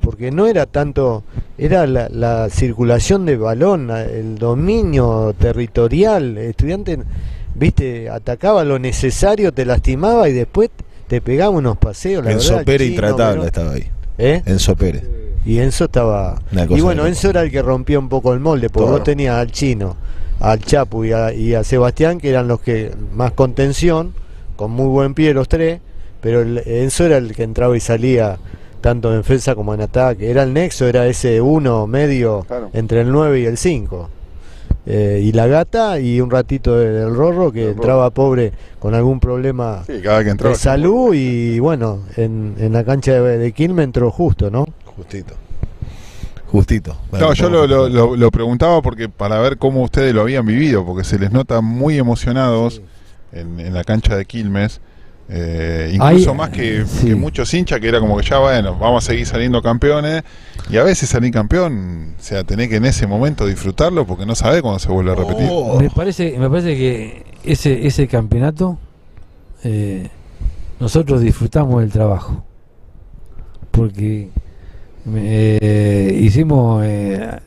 porque 0.00 0.30
no 0.30 0.46
era 0.46 0.66
tanto 0.66 1.24
era 1.56 1.86
la, 1.86 2.08
la 2.10 2.50
circulación 2.50 3.24
de 3.24 3.38
balón, 3.38 3.90
el 3.90 4.36
dominio 4.36 5.34
territorial. 5.38 6.36
El 6.36 6.50
estudiante, 6.50 6.98
viste, 7.54 8.10
atacaba 8.10 8.64
lo 8.64 8.78
necesario, 8.78 9.52
te 9.52 9.64
lastimaba 9.64 10.28
y 10.28 10.34
después 10.34 10.70
te 11.14 11.20
pegaba 11.20 11.50
unos 11.50 11.76
paseos. 11.78 12.24
La 12.24 12.32
Enzo 12.32 12.50
verdad, 12.54 12.64
Pérez 12.64 12.88
Chino, 12.88 12.94
intratable 13.08 13.46
estaba 13.46 13.72
ahí. 13.72 13.88
¿Eh? 14.18 14.42
Enzo 14.46 14.74
Pérez. 14.74 15.04
Y 15.46 15.60
Enzo 15.60 15.84
estaba. 15.84 16.42
Y 16.70 16.80
bueno, 16.80 17.04
de 17.04 17.10
Enzo 17.10 17.30
era 17.30 17.42
el 17.42 17.52
que 17.52 17.62
rompía 17.62 18.00
un 18.00 18.08
poco 18.08 18.32
el 18.34 18.40
molde, 18.40 18.68
porque 18.68 18.90
vos 18.90 19.04
tenías 19.04 19.36
al 19.36 19.52
chino, 19.52 19.96
al 20.40 20.58
Chapu 20.58 21.04
y 21.04 21.12
a, 21.12 21.32
y 21.32 21.54
a 21.54 21.62
Sebastián, 21.62 22.18
que 22.18 22.30
eran 22.30 22.48
los 22.48 22.58
que 22.60 22.92
más 23.14 23.30
contención, 23.30 24.12
con 24.56 24.72
muy 24.72 24.86
buen 24.88 25.14
pie 25.14 25.32
los 25.34 25.48
tres, 25.48 25.80
pero 26.20 26.40
el- 26.42 26.58
Enzo 26.66 27.04
era 27.06 27.18
el 27.18 27.32
que 27.36 27.44
entraba 27.44 27.76
y 27.76 27.80
salía 27.80 28.36
tanto 28.80 29.10
en 29.12 29.18
defensa 29.18 29.54
como 29.54 29.72
en 29.72 29.82
ataque. 29.82 30.30
Era 30.32 30.42
el 30.42 30.52
nexo, 30.52 30.88
era 30.88 31.06
ese 31.06 31.40
uno 31.40 31.86
medio 31.86 32.44
Claro. 32.48 32.70
entre 32.72 33.02
el 33.02 33.12
9 33.12 33.38
y 33.40 33.44
el 33.46 33.56
5. 33.56 34.10
Eh, 34.86 35.20
y 35.24 35.32
la 35.32 35.46
gata 35.46 35.98
y 35.98 36.20
un 36.20 36.30
ratito 36.30 36.76
de- 36.78 36.90
del 36.92 37.14
Rorro 37.14 37.50
que 37.50 37.70
entraba 37.70 38.10
pobre 38.10 38.52
con 38.78 38.94
algún 38.94 39.18
problema 39.18 39.82
Sí, 39.86 39.94
cada 40.02 40.18
vez 40.18 40.24
que 40.26 40.30
entraba. 40.32 40.52
de 40.54 40.58
salud 40.60 41.14
y 41.14 41.58
bueno, 41.58 42.00
en, 42.16 42.54
en 42.58 42.72
la 42.74 42.84
cancha 42.84 43.12
de, 43.14 43.38
de 43.38 43.52
Quilmes 43.52 43.84
entró 43.84 44.10
justo, 44.10 44.50
¿no? 44.50 44.66
Justito. 44.84 45.34
Justito. 46.48 46.96
No, 47.12 47.32
yo 47.32 47.48
lo, 47.50 47.66
lo- 47.66 47.88
lo- 47.88 48.14
lo 48.16 48.30
preguntaba 48.30 48.80
porque 48.82 49.08
para 49.08 49.40
ver 49.40 49.56
cómo 49.58 49.82
ustedes 49.82 50.14
lo 50.14 50.20
habían 50.20 50.46
vivido, 50.46 50.84
porque 50.84 51.02
se 51.02 51.18
les 51.18 51.32
nota 51.32 51.60
muy 51.60 51.98
emocionados 51.98 52.80
en, 53.32 53.58
en 53.60 53.74
la 53.74 53.82
cancha 53.82 54.14
de 54.16 54.24
Quilmes, 54.24 54.80
eh, 55.28 55.90
incluso 55.94 56.34
más 56.34 56.50
que, 56.50 56.84
sí. 56.86 57.08
que 57.08 57.14
muchos 57.14 57.52
hinchas 57.54 57.80
que 57.80 57.88
era 57.88 58.00
como 58.00 58.16
que 58.18 58.26
ya 58.26 58.38
bueno, 58.38 58.76
vamos 58.78 59.04
a 59.04 59.06
seguir 59.10 59.26
saliendo 59.26 59.62
campeones 59.62 60.22
y 60.68 60.76
a 60.76 60.82
veces 60.82 61.08
salir 61.08 61.32
campeón, 61.32 62.14
o 62.18 62.22
sea, 62.22 62.44
tenés 62.44 62.68
que 62.68 62.76
en 62.76 62.84
ese 62.84 63.06
momento 63.06 63.46
disfrutarlo 63.46 64.06
porque 64.06 64.26
no 64.26 64.34
sabés 64.34 64.62
cuándo 64.62 64.78
se 64.78 64.88
vuelve 64.88 65.12
a 65.12 65.14
repetir. 65.14 65.48
Oh. 65.50 65.80
Me 65.80 65.90
parece, 65.90 66.36
me 66.38 66.48
parece 66.48 66.76
que 66.76 67.24
ese, 67.44 67.86
ese 67.86 68.06
campeonato 68.08 68.78
eh, 69.64 70.08
nosotros 70.80 71.22
disfrutamos 71.22 71.80
del 71.80 71.90
trabajo. 71.90 72.44
Porque 73.70 74.30
eh, 75.14 76.18
hicimos, 76.20 76.82
eh, 76.84 77.40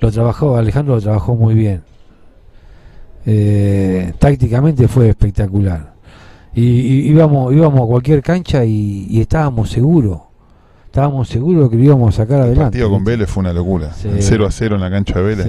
lo 0.00 0.10
trabajó, 0.10 0.56
Alejandro 0.56 0.96
lo 0.96 1.00
trabajó 1.00 1.34
muy 1.34 1.54
bien. 1.54 1.82
Eh, 3.26 4.12
tácticamente 4.18 4.88
fue 4.88 5.10
espectacular. 5.10 5.94
Y, 6.54 6.62
y 6.62 7.08
íbamos, 7.10 7.52
íbamos 7.52 7.82
a 7.82 7.86
cualquier 7.86 8.22
cancha 8.22 8.64
y, 8.64 9.06
y 9.08 9.20
estábamos 9.20 9.70
seguros. 9.70 10.20
Estábamos 10.86 11.28
seguros 11.28 11.70
que 11.70 11.76
lo 11.76 11.84
íbamos 11.84 12.12
a 12.12 12.16
sacar 12.16 12.38
El 12.38 12.42
adelante. 12.46 12.62
partido 12.78 12.90
con. 12.90 13.04
Vélez 13.04 13.30
fue 13.30 13.42
una 13.42 13.52
locura. 13.52 13.92
Sí. 13.94 14.08
El 14.08 14.20
0 14.20 14.46
a 14.46 14.50
0 14.50 14.74
en 14.74 14.80
la 14.80 14.90
cancha 14.90 15.14
de 15.20 15.22
Vélez. 15.22 15.46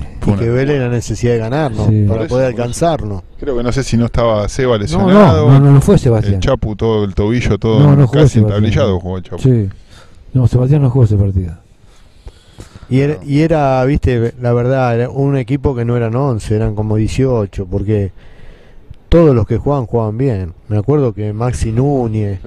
Sí. 0.00 0.06
Fue 0.20 0.34
Y 0.34 0.36
que 0.38 0.50
Vélez 0.50 0.80
la 0.80 0.88
necesidad 0.88 1.32
de 1.34 1.38
ganarnos 1.38 1.86
Sí. 1.86 2.04
para 2.08 2.20
eso, 2.24 2.28
poder 2.34 2.46
alcanzarnos. 2.48 3.22
Creo 3.38 3.56
que 3.56 3.62
no 3.62 3.70
sé 3.70 3.84
si 3.84 3.96
no 3.96 4.06
estaba 4.06 4.48
Seba 4.48 4.72
No, 4.72 4.78
lesionado. 4.82 5.48
no, 5.48 5.60
no, 5.60 5.70
no 5.70 5.80
fue 5.80 5.94
El 5.94 6.00
Sebastián. 6.00 6.40
Chapu, 6.40 6.74
todo 6.74 7.04
el 7.04 7.14
tobillo, 7.14 7.56
todo 7.58 7.78
No, 7.78 7.94
no 7.94 8.08
casi 8.10 8.40
entablillado 8.40 8.98
jugó 8.98 9.18
el 9.18 9.22
Chapu. 9.22 9.42
Sí. 9.42 9.68
No, 10.34 10.48
Sebastián 10.48 10.82
no 10.82 10.90
jugó 10.90 11.04
ese 11.04 11.16
partido. 11.16 11.52
Y 12.88 12.98
era, 13.00 13.18
y 13.24 13.40
era, 13.42 13.84
viste, 13.84 14.34
la 14.40 14.52
verdad, 14.52 14.96
era 14.96 15.08
un 15.10 15.36
equipo 15.36 15.76
que 15.76 15.84
no 15.84 15.96
eran 15.96 16.16
11, 16.16 16.56
eran 16.56 16.74
como 16.74 16.96
18, 16.96 17.66
porque 17.66 18.10
todos 19.10 19.34
los 19.34 19.46
que 19.46 19.58
jugaban 19.58 19.84
jugaban 19.84 20.16
bien. 20.16 20.54
Me 20.68 20.78
acuerdo 20.78 21.12
que 21.12 21.32
Maxi 21.34 21.72
Núñez, 21.72 22.40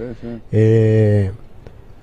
eh, 0.51 1.31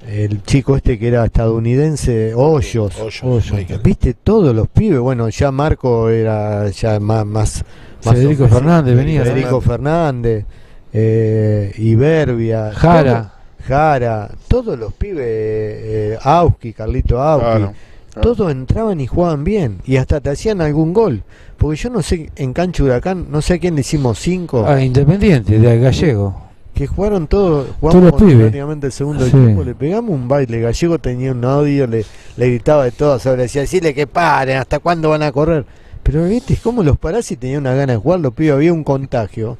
el 0.06 0.42
chico 0.44 0.76
este 0.76 0.98
que 0.98 1.08
era 1.08 1.24
estadounidense, 1.24 2.32
Hoyos, 2.34 2.94
Hoyos, 3.22 3.52
viste, 3.82 4.14
todos 4.14 4.54
los 4.54 4.68
pibes. 4.68 5.00
Bueno, 5.00 5.28
ya 5.30 5.50
Marco 5.50 6.08
era 6.08 6.68
ya 6.68 7.00
más. 7.00 7.26
más, 7.26 7.64
más 8.04 8.14
Federico 8.14 8.44
ofensivo. 8.44 8.48
Fernández 8.48 8.96
venía. 8.96 9.22
Federico 9.24 9.60
Fernández, 9.60 10.44
eh, 10.92 11.72
Iberbia, 11.78 12.70
Jara. 12.72 13.32
Jara, 13.66 14.30
todos 14.48 14.78
los 14.78 14.92
pibes, 14.94 15.24
eh, 15.26 16.18
Auski, 16.22 16.72
Carlito 16.72 17.20
Auski, 17.20 17.46
Claro. 17.46 17.72
Todos 18.10 18.50
entraban 18.50 19.00
y 19.00 19.06
jugaban 19.06 19.44
bien 19.44 19.78
y 19.86 19.96
hasta 19.96 20.20
te 20.20 20.30
hacían 20.30 20.60
algún 20.60 20.92
gol. 20.92 21.22
Porque 21.56 21.76
yo 21.76 21.90
no 21.90 22.02
sé, 22.02 22.30
en 22.36 22.52
Cancha 22.52 22.82
Huracán, 22.82 23.26
no 23.30 23.42
sé 23.42 23.54
a 23.54 23.58
quién 23.58 23.74
le 23.74 23.82
hicimos 23.82 24.18
cinco, 24.18 24.64
Ah, 24.66 24.80
Independiente, 24.82 25.58
de 25.58 25.78
Gallego. 25.78 26.48
que 26.74 26.86
jugaron 26.86 27.26
todos, 27.26 27.66
Todos 27.80 27.94
jugamos 27.94 28.14
pibes. 28.22 28.36
prácticamente 28.36 28.86
el 28.86 28.92
segundo 28.92 29.24
Sí. 29.26 29.36
equipo, 29.36 29.62
le 29.64 29.74
pegamos 29.74 30.10
un 30.12 30.26
baile, 30.28 30.60
Gallego 30.60 30.98
tenía 30.98 31.32
un 31.32 31.44
audio, 31.44 31.86
le, 31.86 32.04
le 32.36 32.46
gritaba 32.48 32.84
de 32.84 32.92
todo, 32.92 33.18
sobre 33.18 33.42
decía, 33.42 33.60
decirle 33.62 33.92
que 33.94 34.06
paren, 34.06 34.56
hasta 34.56 34.78
cuándo 34.78 35.10
van 35.10 35.22
a 35.22 35.30
correr. 35.32 35.66
Pero 36.02 36.24
viste, 36.26 36.56
¿cómo 36.62 36.82
los 36.82 36.96
parás 36.96 37.30
y 37.30 37.36
tenía 37.36 37.58
una 37.58 37.74
gana 37.74 37.92
de 37.92 37.98
jugar? 37.98 38.20
Los 38.20 38.32
pibes, 38.32 38.54
había 38.54 38.72
un 38.72 38.82
contagio. 38.84 39.58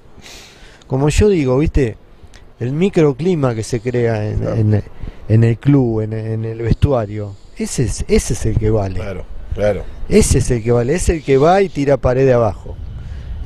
Como 0.87 1.09
yo 1.11 1.29
digo, 1.29 1.59
viste, 1.59 1.97
el 2.59 2.73
microclima 2.73 3.55
que 3.55 3.63
se 3.63 3.81
crea 3.81 4.27
en, 4.27 4.43
en- 4.75 4.83
en 5.29 5.45
el 5.45 5.59
club, 5.59 6.01
en, 6.01 6.13
en 6.15 6.45
el 6.45 6.63
vestuario, 6.63 7.35
ese 7.65 7.85
es, 7.85 8.05
ese 8.09 8.33
es 8.35 8.47
el 8.47 8.59
que 8.59 8.71
vale. 8.71 8.97
Claro, 8.97 9.25
claro. 9.55 9.85
Ese 10.09 10.39
es 10.39 10.51
el 10.51 10.63
que 10.63 10.73
vale, 10.73 10.95
es 10.95 11.09
el 11.09 11.23
que 11.23 11.39
va 11.39 11.63
y 11.63 11.69
tira 11.69 11.97
pared 11.97 12.27
de 12.27 12.33
abajo. 12.33 12.77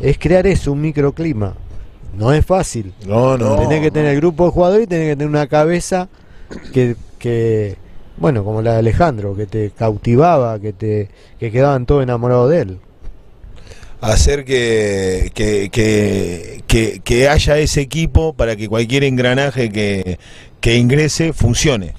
Es 0.01 0.19
crear 0.19 0.47
eso, 0.47 0.73
un 0.73 0.81
microclima. 0.81 1.55
No 2.17 2.33
es 2.33 2.45
fácil. 2.47 2.93
No, 3.07 3.37
no. 3.37 3.57
tenés 3.57 3.81
que 3.81 3.91
tener 3.91 4.17
grupo 4.17 4.45
de 4.47 4.51
jugadores 4.53 4.85
y 4.85 4.87
tenés 4.89 5.09
que 5.11 5.17
tener 5.17 5.29
una 5.29 5.47
cabeza 5.49 6.09
que, 6.73 6.97
que, 7.19 7.77
bueno, 8.17 8.45
como 8.45 8.63
la 8.63 8.73
de 8.75 8.79
Alejandro, 8.79 9.35
que 9.35 9.47
te 9.47 9.71
cautivaba, 9.71 10.59
que 10.61 10.73
te 10.73 11.09
que 11.41 11.51
quedaban 11.51 11.87
todos 11.87 12.03
enamorados 12.05 12.51
de 12.51 12.61
él. 12.61 12.79
hacer 14.01 14.45
que, 14.45 15.31
que, 15.35 15.71
que, 15.71 16.63
que- 16.67 17.01
que 17.03 17.29
haya 17.29 17.59
ese 17.59 17.81
equipo 17.81 18.35
para 18.35 18.57
que 18.57 18.69
cualquier 18.69 19.05
engranaje 19.05 19.71
que, 19.71 20.19
que 20.61 20.77
ingrese 20.77 21.33
funcione. 21.33 21.95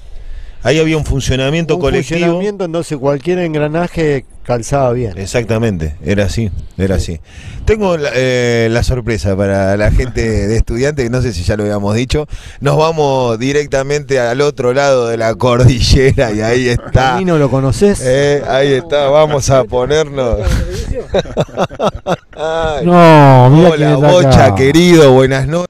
Ahí 0.66 0.80
había 0.80 0.98
un 0.98 1.06
funcionamiento 1.06 1.76
Un 1.76 1.82
colectivo. 1.82 2.20
funcionamiento, 2.20 2.66
entonces 2.66 2.98
cualquier 2.98 3.38
engranaje 3.38 4.26
calzaba 4.42 4.92
bien. 4.94 5.16
Exactamente, 5.16 5.96
era 6.04 6.26
así, 6.26 6.50
era 6.76 6.96
así. 6.96 7.20
Tengo 7.66 7.98
la, 7.98 8.10
eh, 8.16 8.68
la 8.72 8.82
sorpresa 8.82 9.38
para 9.38 9.78
la 9.78 9.92
gente 9.92 10.22
de 10.48 10.58
estudiantes, 10.58 11.06
que 11.06 11.12
no 11.12 11.22
sé 11.22 11.34
si 11.34 11.44
ya 11.44 11.56
lo 11.56 11.64
habíamos 11.66 11.94
dicho. 11.96 12.28
Nos 12.62 12.78
vamos 12.78 13.38
directamente 13.38 14.20
al 14.20 14.42
otro 14.42 14.74
lado 14.74 15.08
de 15.08 15.18
la 15.18 15.36
cordillera 15.36 16.32
y 16.32 16.42
ahí 16.42 16.70
está. 16.70 17.12
Camino 17.12 17.38
lo 17.38 17.52
conoces. 17.52 18.02
Eh, 18.04 18.42
ahí 18.48 18.74
está, 18.74 19.08
vamos 19.10 19.48
a 19.52 19.66
ponernos. 19.66 20.40
Ay. 22.36 22.86
No, 22.86 23.50
mira 23.52 23.70
Hola, 23.70 23.96
Bocha, 23.98 24.46
acá. 24.46 24.56
querido, 24.56 25.12
buenas 25.14 25.48
noches. 25.48 25.70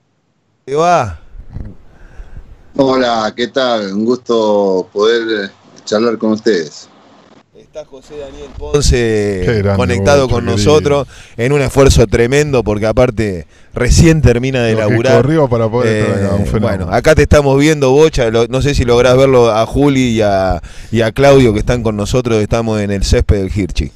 ¿Qué 0.66 0.76
va? 0.76 1.20
Hola, 2.78 3.34
¿qué 3.36 3.48
tal? 3.48 3.94
Un 3.94 4.06
gusto 4.06 4.88
poder 4.92 5.46
eh, 5.46 5.50
charlar 5.86 6.18
con 6.18 6.32
ustedes. 6.32 6.90
Está 7.56 7.86
José 7.86 8.16
Daniel 8.20 8.50
Ponce 8.58 9.44
grande, 9.46 9.76
conectado 9.78 10.28
con 10.30 10.46
querido. 10.46 10.58
nosotros 10.58 11.08
en 11.36 11.52
un 11.52 11.62
esfuerzo 11.62 12.06
tremendo 12.08 12.64
porque 12.64 12.86
aparte 12.86 13.48
recién 13.74 14.22
termina 14.22 14.64
de 14.64 14.74
Lo 14.74 14.80
laburar. 14.80 15.22
corrió 15.22 15.50
para 15.50 15.70
poder 15.70 16.06
estar 16.06 16.24
acá, 16.26 16.36
un 16.36 16.42
Eh, 16.48 16.60
bueno, 16.60 16.88
acá 16.92 17.16
te 17.16 17.24
estamos 17.24 17.58
viendo, 17.60 17.92
Bocha. 17.92 18.30
lo- 18.30 18.48
no 18.48 18.62
sé 18.62 18.76
si 18.76 18.86
lográs 18.86 19.18
verlo 19.18 19.50
a 19.52 19.66
Juli 19.66 20.10
y 20.18 20.22
a, 20.22 20.62
y 20.92 21.02
a 21.02 21.12
Claudio 21.12 21.54
que 21.54 21.60
están 21.60 21.82
con 21.84 21.96
nosotros. 21.98 22.42
Estamos 22.42 22.80
en 22.82 22.92
el 22.92 23.04
césped 23.04 23.38
del 23.38 23.52
Hirchi. 23.54 23.92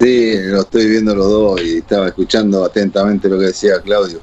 Sí, 0.00 0.32
lo 0.44 0.60
estoy 0.62 0.86
viendo 0.88 1.14
los 1.14 1.26
dos 1.28 1.60
y 1.62 1.78
estaba 1.78 2.06
escuchando 2.08 2.64
atentamente 2.64 3.28
lo 3.28 3.38
que 3.38 3.46
decía 3.46 3.80
Claudio. 3.82 4.20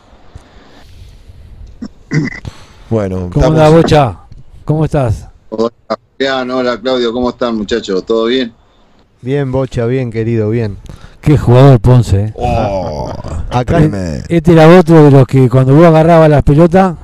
Bueno, 2.89 3.15
¿Cómo 3.15 3.45
estamos- 3.45 3.45
andás, 3.59 3.73
Bocha? 3.73 4.17
¿Cómo 4.65 4.85
estás? 4.85 5.27
Hola, 5.49 5.71
Julián, 6.17 6.51
hola 6.51 6.79
Claudio, 6.79 7.11
¿cómo 7.13 7.29
están 7.29 7.55
muchachos? 7.57 8.05
¿Todo 8.05 8.25
bien? 8.25 8.53
Bien, 9.21 9.51
Bocha, 9.51 9.85
bien, 9.85 10.11
querido, 10.11 10.49
bien. 10.49 10.77
Qué 11.21 11.37
jugador 11.37 11.79
Ponce. 11.79 12.25
eh. 12.25 12.33
Oh, 12.35 13.11
Acá 13.49 13.77
tremendo. 13.79 14.23
Este 14.29 14.53
era 14.53 14.67
otro 14.67 15.03
de 15.05 15.11
los 15.11 15.27
que 15.27 15.49
cuando 15.49 15.75
vos 15.75 15.85
agarrabas 15.85 16.29
las 16.29 16.43
pelotas, 16.43 16.95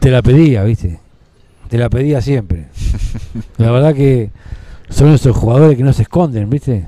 te 0.00 0.10
la 0.10 0.22
pedía, 0.22 0.62
¿viste? 0.64 1.00
Te 1.68 1.76
la 1.78 1.88
pedía 1.90 2.20
siempre. 2.20 2.68
La 3.58 3.70
verdad 3.70 3.94
que 3.94 4.30
son 4.88 5.08
esos 5.08 5.36
jugadores 5.36 5.76
que 5.76 5.82
no 5.82 5.92
se 5.92 6.02
esconden, 6.02 6.48
¿viste? 6.48 6.86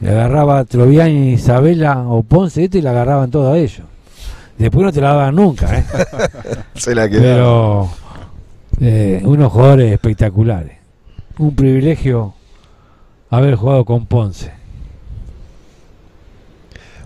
Le 0.00 0.10
agarraba 0.10 0.64
Troviani, 0.64 1.32
Isabela 1.32 2.04
o 2.08 2.22
Ponce, 2.22 2.64
este 2.64 2.78
y 2.78 2.82
la 2.82 2.90
agarraban 2.90 3.30
todos 3.30 3.56
ellos. 3.56 3.82
Después 4.60 4.84
no 4.84 4.92
te 4.92 5.00
la 5.00 5.08
daban 5.08 5.34
nunca, 5.34 5.78
¿eh? 5.78 5.84
Se 6.74 6.94
la 6.94 7.08
quedó. 7.08 7.20
Pero 7.22 7.90
eh, 8.80 9.20
unos 9.24 9.50
jugadores 9.52 9.92
espectaculares. 9.92 10.72
Un 11.38 11.54
privilegio 11.56 12.34
haber 13.30 13.54
jugado 13.56 13.84
con 13.84 14.06
Ponce. 14.06 14.52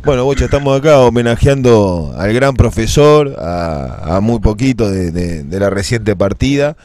Bueno, 0.05 0.25
Bocha, 0.25 0.45
estamos 0.47 0.79
acá 0.79 0.99
homenajeando 1.01 2.12
al 2.19 2.33
gran 2.35 2.55
profesor, 2.57 3.37
a, 3.38 4.17
a 4.17 4.21
muy 4.21 4.38
poquito 4.38 4.90
de, 4.90 5.11
de- 5.11 5.45
de 5.45 5.61
la 5.61 5.71
reciente 5.71 6.14
partida 6.14 6.77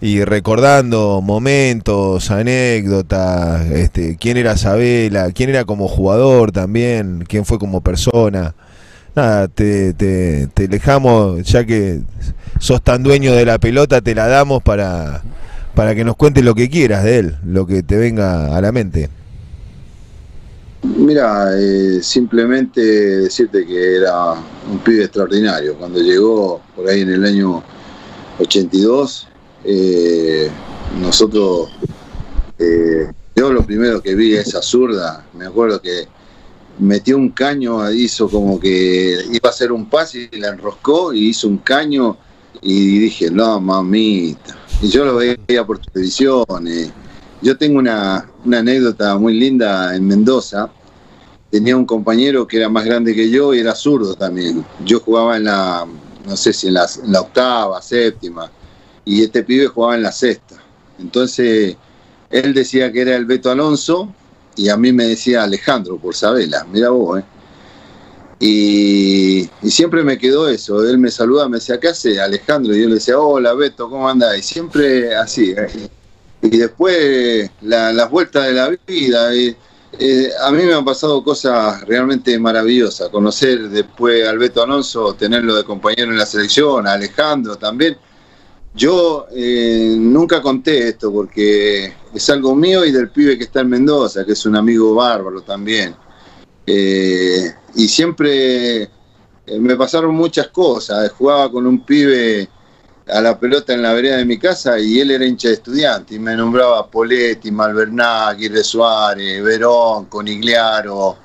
y 0.00 0.22
recordando 0.24 1.20
momentos, 1.20 2.30
anécdotas, 2.30 3.66
este, 3.70 4.16
quién 4.16 4.36
era 4.36 4.56
Sabela, 4.56 5.32
quién 5.32 5.50
era 5.50 5.64
como 5.64 5.88
jugador 5.88 6.52
también, 6.52 7.24
quién 7.26 7.44
fue 7.44 7.58
como 7.58 7.80
persona. 7.80 8.54
Nada, 9.14 9.48
te, 9.48 9.92
te, 9.94 10.48
te 10.54 10.68
dejamos, 10.68 11.42
ya 11.44 11.64
que 11.64 12.00
sos 12.58 12.82
tan 12.82 13.02
dueño 13.02 13.32
de 13.32 13.44
la 13.44 13.58
pelota, 13.58 14.00
te 14.00 14.14
la 14.14 14.28
damos 14.28 14.62
para, 14.62 15.22
para 15.74 15.94
que 15.94 16.04
nos 16.04 16.16
cuentes 16.16 16.44
lo 16.44 16.54
que 16.54 16.68
quieras 16.68 17.02
de 17.04 17.18
él, 17.18 17.36
lo 17.44 17.66
que 17.66 17.82
te 17.82 17.96
venga 17.96 18.56
a 18.56 18.60
la 18.60 18.70
mente. 18.70 19.10
Mira, 20.82 21.50
eh, 21.58 22.00
simplemente 22.02 22.80
decirte 22.80 23.66
que 23.66 23.96
era 23.96 24.32
un 24.70 24.78
pibe 24.78 25.04
extraordinario. 25.04 25.76
Cuando 25.76 26.00
llegó 26.00 26.62
por 26.74 26.88
ahí 26.88 27.02
en 27.02 27.10
el 27.10 27.24
año 27.24 27.62
82, 28.38 29.28
eh, 29.64 30.48
nosotros, 31.00 31.70
eh, 32.58 33.10
yo 33.36 33.52
lo 33.52 33.62
primero 33.64 34.00
que 34.00 34.14
vi 34.14 34.34
esa 34.34 34.62
zurda, 34.62 35.24
me 35.34 35.46
acuerdo 35.46 35.82
que 35.82 36.08
metió 36.80 37.16
un 37.16 37.30
caño, 37.30 37.90
hizo 37.92 38.28
como 38.28 38.58
que 38.58 39.18
iba 39.30 39.48
a 39.48 39.50
hacer 39.50 39.70
un 39.72 39.88
pase 39.88 40.28
y 40.32 40.38
la 40.38 40.48
enroscó 40.48 41.12
y 41.12 41.28
hizo 41.28 41.48
un 41.48 41.58
caño 41.58 42.16
y 42.62 42.98
dije, 42.98 43.30
no, 43.30 43.60
mamita. 43.60 44.56
Y 44.82 44.88
yo 44.88 45.04
lo 45.04 45.16
veía 45.16 45.64
por 45.64 45.78
televisión. 45.78 46.44
Yo 47.42 47.56
tengo 47.56 47.78
una, 47.78 48.28
una 48.44 48.58
anécdota 48.58 49.16
muy 49.18 49.38
linda 49.38 49.94
en 49.94 50.06
Mendoza. 50.06 50.70
Tenía 51.50 51.76
un 51.76 51.84
compañero 51.84 52.46
que 52.46 52.58
era 52.58 52.68
más 52.68 52.84
grande 52.84 53.14
que 53.14 53.30
yo 53.30 53.54
y 53.54 53.60
era 53.60 53.74
zurdo 53.74 54.14
también. 54.14 54.64
Yo 54.84 55.00
jugaba 55.00 55.36
en 55.36 55.44
la, 55.44 55.86
no 56.26 56.36
sé 56.36 56.52
si 56.52 56.68
en 56.68 56.74
la, 56.74 56.86
en 57.02 57.12
la 57.12 57.20
octava, 57.20 57.80
séptima, 57.82 58.50
y 59.04 59.22
este 59.22 59.42
pibe 59.42 59.66
jugaba 59.66 59.96
en 59.96 60.02
la 60.02 60.12
sexta. 60.12 60.56
Entonces, 60.98 61.76
él 62.30 62.54
decía 62.54 62.92
que 62.92 63.00
era 63.00 63.16
el 63.16 63.24
Beto 63.24 63.50
Alonso 63.50 64.14
y 64.56 64.68
a 64.68 64.76
mí 64.76 64.92
me 64.92 65.04
decía 65.06 65.42
Alejandro 65.42 65.96
por 65.98 66.14
Sabela. 66.14 66.64
Mira 66.70 66.90
vos, 66.90 67.20
¿eh? 67.20 67.24
Y, 68.42 69.48
siempre 69.68 70.02
me 70.02 70.18
quedó 70.18 70.48
eso. 70.48 70.82
Él 70.82 70.98
me 70.98 71.10
saludaba, 71.10 71.48
me 71.48 71.58
decía, 71.58 71.78
¿qué 71.78 71.88
hace 71.88 72.20
Alejandro? 72.20 72.74
Y 72.74 72.82
yo 72.82 72.88
le 72.88 72.94
decía, 72.94 73.18
hola 73.18 73.52
Beto, 73.54 73.88
¿cómo 73.90 74.08
andás? 74.08 74.38
Y 74.38 74.42
siempre 74.42 75.14
así. 75.14 75.50
¿eh? 75.52 75.90
Y 76.42 76.56
después 76.56 77.50
la- 77.60 77.92
las 77.92 78.10
vueltas 78.10 78.46
de 78.46 78.52
la 78.54 78.68
vida. 78.86 79.34
eh, 79.34 80.30
a 80.42 80.50
mí 80.52 80.62
me 80.64 80.72
han 80.74 80.84
pasado 80.84 81.22
cosas 81.22 81.82
realmente 81.86 82.38
maravillosas. 82.38 83.08
Conocer 83.10 83.68
después 83.68 84.26
a 84.26 84.30
Alberto 84.30 84.62
Alonso, 84.62 85.14
tenerlo 85.14 85.54
de 85.56 85.64
compañero 85.64 86.10
en 86.12 86.18
la 86.18 86.26
selección, 86.26 86.86
a 86.86 86.92
Alejandro 86.94 87.56
también. 87.56 87.98
Yo 88.72 89.26
eh, 89.32 89.96
nunca 89.98 90.40
conté 90.40 90.88
esto 90.88 91.12
porque 91.12 91.92
es 92.14 92.30
algo 92.30 92.54
mío 92.54 92.84
y 92.84 92.92
del 92.92 93.10
pibe 93.10 93.36
que 93.36 93.44
está 93.44 93.60
en 93.60 93.68
Mendoza, 93.68 94.24
que 94.24 94.32
es 94.32 94.46
un 94.46 94.56
amigo 94.56 94.94
bárbaro 94.94 95.42
también. 95.42 95.94
Eh, 96.66 97.52
y 97.74 97.88
siempre 97.88 98.82
eh, 98.82 98.88
me 99.58 99.76
pasaron 99.76 100.14
muchas 100.14 100.48
cosas. 100.48 101.10
Jugaba 101.10 101.50
con 101.50 101.66
un 101.66 101.84
pibe 101.84 102.48
a 103.08 103.20
la 103.20 103.38
pelota 103.40 103.74
en 103.74 103.82
la 103.82 103.92
vereda 103.92 104.18
de 104.18 104.24
mi 104.24 104.38
casa 104.38 104.78
y 104.78 105.00
él 105.00 105.10
era 105.10 105.26
hincha 105.26 105.48
de 105.48 105.54
estudiante 105.54 106.14
y 106.14 106.20
me 106.20 106.36
nombraba 106.36 106.88
Poletti, 106.88 107.50
Malverná, 107.50 108.28
Aguirre 108.28 108.62
Suárez, 108.62 109.42
Verón, 109.42 110.04
Conigliaro, 110.04 111.16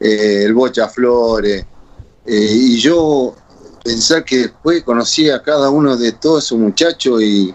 el 0.00 0.54
Bocha 0.54 0.88
Flores. 0.88 1.62
Y 2.26 2.78
yo 2.78 3.34
pensar 3.86 4.24
que 4.24 4.38
después 4.38 4.82
conocí 4.82 5.30
a 5.30 5.40
cada 5.42 5.70
uno 5.70 5.96
de 5.96 6.12
todos 6.12 6.44
esos 6.44 6.58
muchachos 6.58 7.22
y, 7.22 7.54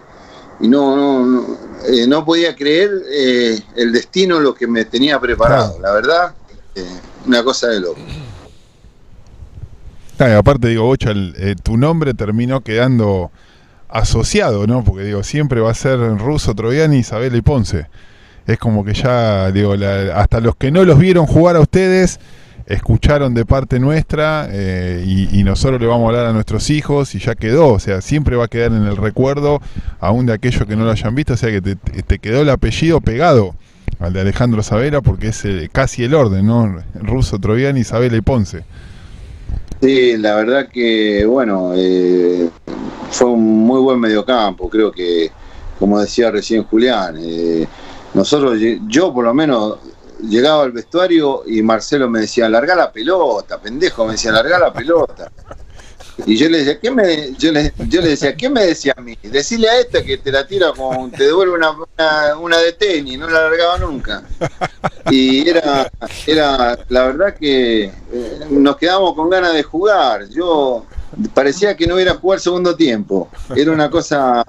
y 0.61 0.67
no, 0.67 0.95
no, 0.95 1.25
no, 1.25 1.57
eh, 1.87 2.07
no 2.07 2.23
podía 2.23 2.55
creer 2.55 2.89
eh, 3.11 3.59
el 3.75 3.91
destino, 3.91 4.39
lo 4.39 4.53
que 4.53 4.67
me 4.67 4.85
tenía 4.85 5.19
preparado. 5.19 5.77
La 5.81 5.91
verdad, 5.91 6.33
eh, 6.75 6.85
una 7.27 7.43
cosa 7.43 7.67
de 7.67 7.79
loco. 7.81 7.99
Aparte 10.37 10.67
digo, 10.67 10.83
Bocha, 10.85 11.13
tu 11.63 11.77
nombre 11.77 12.13
terminó 12.13 12.61
quedando 12.61 13.31
asociado, 13.89 14.67
¿no? 14.67 14.83
Porque 14.83 15.03
digo, 15.03 15.23
siempre 15.23 15.61
va 15.61 15.71
a 15.71 15.73
ser 15.75 15.97
Russo, 16.19 16.53
Troviani, 16.53 16.97
Isabela 16.97 17.35
y 17.35 17.41
Ponce. 17.41 17.87
Es 18.45 18.59
como 18.59 18.85
que 18.85 18.93
ya, 18.93 19.51
digo, 19.51 19.75
la- 19.75 20.15
hasta 20.19 20.39
los 20.39 20.55
que 20.55 20.69
no 20.71 20.85
los 20.85 20.99
vieron 20.99 21.25
jugar 21.25 21.55
a 21.55 21.59
ustedes, 21.59 22.19
escucharon 22.73 23.33
de 23.33 23.45
parte 23.45 23.79
nuestra 23.79 24.47
eh, 24.51 25.03
y, 25.05 25.43
nosotros 25.43 25.81
le 25.81 25.87
vamos 25.87 26.05
a 26.05 26.07
hablar 26.09 26.25
a 26.27 26.33
nuestros 26.33 26.69
hijos 26.69 27.13
y 27.15 27.19
ya 27.19 27.35
quedó, 27.35 27.69
o 27.69 27.79
sea, 27.79 28.01
siempre 28.01 28.35
va 28.35 28.45
a 28.45 28.47
quedar 28.47 28.71
en 28.71 28.83
el 28.83 28.95
recuerdo 28.95 29.59
aún 29.99 30.25
de 30.25 30.33
aquellos 30.33 30.65
que 30.65 30.75
no 30.75 30.85
lo 30.85 30.91
hayan 30.91 31.13
visto, 31.15 31.33
o 31.33 31.37
sea 31.37 31.49
que 31.51 31.61
te, 31.61 32.19
quedó 32.19 32.41
el 32.41 32.49
apellido 32.49 33.01
pegado 33.01 33.55
al 33.99 34.13
de 34.13 34.21
Alejandro 34.21 34.63
Sabela 34.63 35.01
porque 35.01 35.29
es 35.29 35.45
casi 35.71 36.03
el 36.03 36.13
orden, 36.13 36.45
¿no? 36.45 36.77
Russo, 36.95 37.39
Troviani, 37.39 37.81
Isabela 37.81 38.15
y 38.15 38.21
Ponce. 38.21 38.63
Sí, 39.81 40.15
la 40.17 40.35
verdad 40.35 40.69
que, 40.69 41.25
bueno, 41.25 41.71
eh, 41.75 42.49
fue 43.09 43.29
un 43.29 43.65
muy 43.65 43.81
buen 43.81 43.99
mediocampo. 43.99 44.69
Creo 44.69 44.91
que, 44.91 45.31
como 45.79 45.99
decía 45.99 46.29
recién 46.29 46.63
Julián, 46.63 47.15
eh, 47.19 47.67
nosotros, 48.13 48.59
yo 48.87 49.11
por 49.11 49.25
lo 49.25 49.33
menos, 49.33 49.79
llegaba 50.23 50.63
al 50.63 50.71
vestuario 50.71 51.43
y 51.45 51.61
Marcelo 51.61 52.09
me 52.09 52.21
decía, 52.21 52.49
larga 52.49 52.75
la 52.75 52.91
pelota, 52.91 53.59
pendejo, 53.59 54.05
me 54.05 54.13
decía, 54.13 54.31
larga 54.31 54.59
la 54.59 54.73
pelota. 54.73 55.31
Y 56.25 56.37
yo 56.37 56.49
le 56.49 56.59
decía, 56.59 56.79
¿qué 56.79 56.91
me, 56.91 57.33
yo 57.37 57.51
le, 57.51 57.73
yo 57.87 58.01
le 58.01 58.09
decía, 58.09 58.35
¿qué 58.35 58.49
me 58.49 58.65
decía 58.65 58.93
a 58.95 59.01
mí? 59.01 59.17
Decirle 59.23 59.69
a 59.69 59.79
esta 59.79 60.03
que 60.03 60.17
te 60.17 60.31
la 60.31 60.45
tira 60.45 60.71
como 60.75 61.09
te 61.09 61.23
devuelve 61.25 61.55
una, 61.55 61.75
una, 62.37 62.57
de 62.59 62.73
tenis, 62.73 63.17
no 63.17 63.27
la 63.27 63.49
largaba 63.49 63.77
nunca. 63.79 64.23
Y 65.09 65.49
era, 65.49 65.91
era 66.27 66.77
la 66.89 67.05
verdad 67.05 67.35
que 67.35 67.85
eh, 67.85 68.39
nos 68.49 68.77
quedamos 68.77 69.15
con 69.15 69.29
ganas 69.29 69.53
de 69.53 69.63
jugar. 69.63 70.27
Yo 70.29 70.85
parecía 71.33 71.75
que 71.75 71.87
no 71.87 71.95
hubiera 71.95 72.15
jugado 72.15 72.35
el 72.35 72.41
segundo 72.41 72.75
tiempo. 72.75 73.29
Era 73.55 73.71
una 73.71 73.89
cosa 73.89 74.43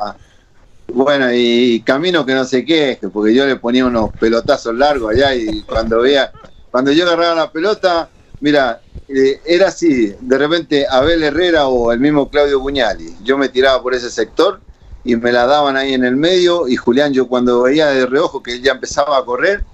bueno, 0.95 1.33
y 1.33 1.81
camino 1.83 2.25
que 2.27 2.35
no 2.35 2.45
se 2.45 2.65
queje, 2.65 3.09
porque 3.09 3.35
yo 3.35 3.47
le 3.47 3.57
ponía 3.57 3.87
unos 3.87 4.11
pelotazos 4.19 4.75
largos 4.75 5.13
allá 5.13 5.35
y 5.35 5.63
cuando 5.63 6.01
veía, 6.03 6.33
cuando 6.71 6.93
yo 6.93 7.05
agarraba 7.05 7.35
la 7.35 7.53
pelota, 7.53 8.11
mira, 8.41 8.83
eh, 9.09 9.41
era 9.45 9.69
así, 9.69 10.15
de 10.21 10.39
repente 10.39 10.87
Abel 10.89 11.23
Herrera 11.23 11.67
o 11.67 11.93
el 11.93 12.01
mismo 12.01 12.29
Claudio 12.29 12.61
Buñali, 12.61 13.17
yo 13.23 13.39
me 13.39 13.49
tiraba 13.49 13.83
por 13.83 13.95
ese 13.95 14.11
sector 14.11 14.61
y 15.05 15.17
me 15.17 15.33
la 15.33 15.47
daban 15.47 15.77
ahí 15.77 15.95
en 15.95 16.05
el 16.05 16.17
medio 16.17 16.69
y 16.69 16.77
Julián 16.77 17.13
yo 17.13 17.27
cuando 17.27 17.63
veía 17.63 17.89
de 17.89 18.07
reojo 18.07 18.43
que 18.43 18.53
él 18.55 18.63
ya 18.63 18.73
empezaba 18.73 19.19
a 19.19 19.25
correr, 19.25 19.65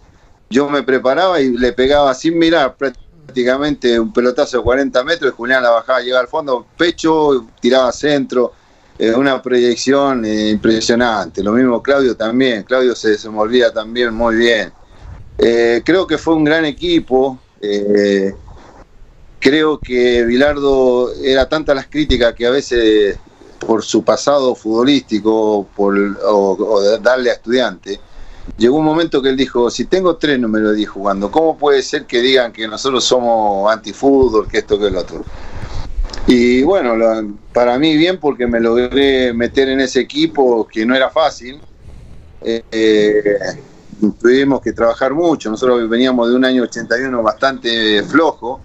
yo 0.49 0.69
me 0.71 0.83
preparaba 0.83 1.41
y 1.41 1.51
le 1.51 1.73
pegaba 1.73 2.15
sin 2.15 2.39
mirar 2.39 2.77
prácticamente 2.77 4.01
un 4.01 4.13
pelotazo 4.13 4.59
de 4.59 4.63
40 4.63 5.05
metros 5.05 5.33
y 5.33 5.37
Julián 5.37 5.63
la 5.63 5.71
bajaba, 5.71 6.01
llegaba 6.01 6.23
al 6.23 6.29
fondo, 6.29 6.67
pecho, 6.77 7.47
tiraba 7.61 7.93
centro, 7.93 8.53
eh, 8.99 9.13
una 9.15 9.41
proyección 9.41 10.25
eh, 10.25 10.51
impresionante. 10.51 11.43
Lo 11.43 11.53
mismo 11.53 11.83
Claudio 11.83 12.17
también, 12.17 12.63
Claudio 12.65 12.95
se 12.95 13.11
desenvolvía 13.11 13.73
también 13.73 14.13
muy 14.15 14.37
bien. 14.37 14.73
creo 15.37 16.07
que 16.07 16.19
fue 16.19 16.35
un 16.35 16.45
gran 16.45 16.65
equipo. 16.65 17.39
Creo 19.41 19.79
que 19.81 20.25
Bilardo 20.25 21.15
era 21.23 21.49
tanta 21.49 21.75
las 21.75 21.87
críticas 21.87 22.35
que 22.35 22.47
a 22.47 22.51
veces 22.51 23.19
por 23.59 23.83
su 23.83 24.03
pasado 24.03 24.55
futbolístico 24.55 25.67
por, 25.77 25.97
o, 26.25 26.81
darle 27.01 27.31
a 27.31 27.35
estudiante, 27.35 28.01
llegó 28.57 28.79
un 28.79 28.85
momento 28.85 29.21
que 29.21 29.31
él 29.31 29.37
dijo, 29.37 29.71
si 29.71 29.85
tengo 29.87 30.17
tres 30.17 30.39
lo 30.39 30.73
di 30.73 30.85
jugando, 30.85 31.31
¿cómo 31.31 31.59
puede 31.59 31.83
ser 31.83 32.07
que 32.07 32.21
digan 32.21 32.53
que 32.53 32.67
nosotros 32.67 33.05
somos 33.05 33.71
antifútbol, 33.71 34.49
que 34.49 34.59
esto, 34.59 34.79
que 34.79 34.87
el 34.87 34.97
otro? 34.97 35.25
Y 36.31 36.63
bueno, 36.63 36.95
para 37.55 37.79
mí 37.79 37.97
bien 37.97 38.21
porque 38.21 38.47
me 38.47 38.61
logré 38.61 39.33
meter 39.33 39.71
en 39.71 39.81
ese 39.81 40.01
equipo 40.01 40.69
que 40.71 40.85
no 40.85 40.95
era 40.95 41.09
fácil. 41.09 41.59
Eh, 42.43 43.39
tuvimos 44.21 44.61
que 44.61 44.75
trabajar 44.75 45.15
mucho, 45.15 45.51
nosotros 45.51 45.89
veníamos 45.89 46.29
de 46.29 46.37
un 46.37 46.45
año 46.45 46.65
81 46.65 47.23
bastante 47.23 48.03
flojo 48.03 48.61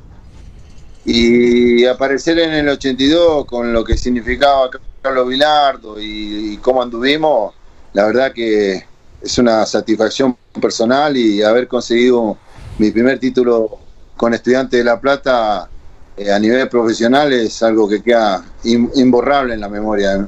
y 1.05 1.85
aparecer 1.85 2.37
en 2.39 2.51
el 2.51 2.67
82 2.67 3.45
con 3.45 3.71
lo 3.71 3.83
que 3.85 3.97
significaba 3.97 4.69
Carlos 5.01 5.27
Vilardo 5.29 5.95
y, 6.01 6.57
cómo 6.57 6.83
anduvimos, 6.83 7.53
la 7.93 8.05
verdad 8.07 8.33
que 8.33 8.83
es 9.21 9.37
una 9.37 9.65
satisfacción 9.65 10.35
personal 10.61 11.15
y 11.15 11.41
haber 11.41 11.69
conseguido 11.69 12.37
mi 12.77 12.91
primer 12.91 13.19
título 13.19 13.79
con 14.17 14.33
Estudiantes 14.33 14.79
de 14.79 14.83
La 14.83 14.99
Plata 14.99 15.69
eh, 16.17 16.31
a 16.31 16.39
nivel 16.39 16.67
profesional 16.69 17.33
es 17.33 17.61
algo 17.63 17.87
que 17.89 18.01
queda 18.01 18.43
imborrable 18.63 19.53
en 19.53 19.61
la 19.61 19.69
memoria. 19.69 20.27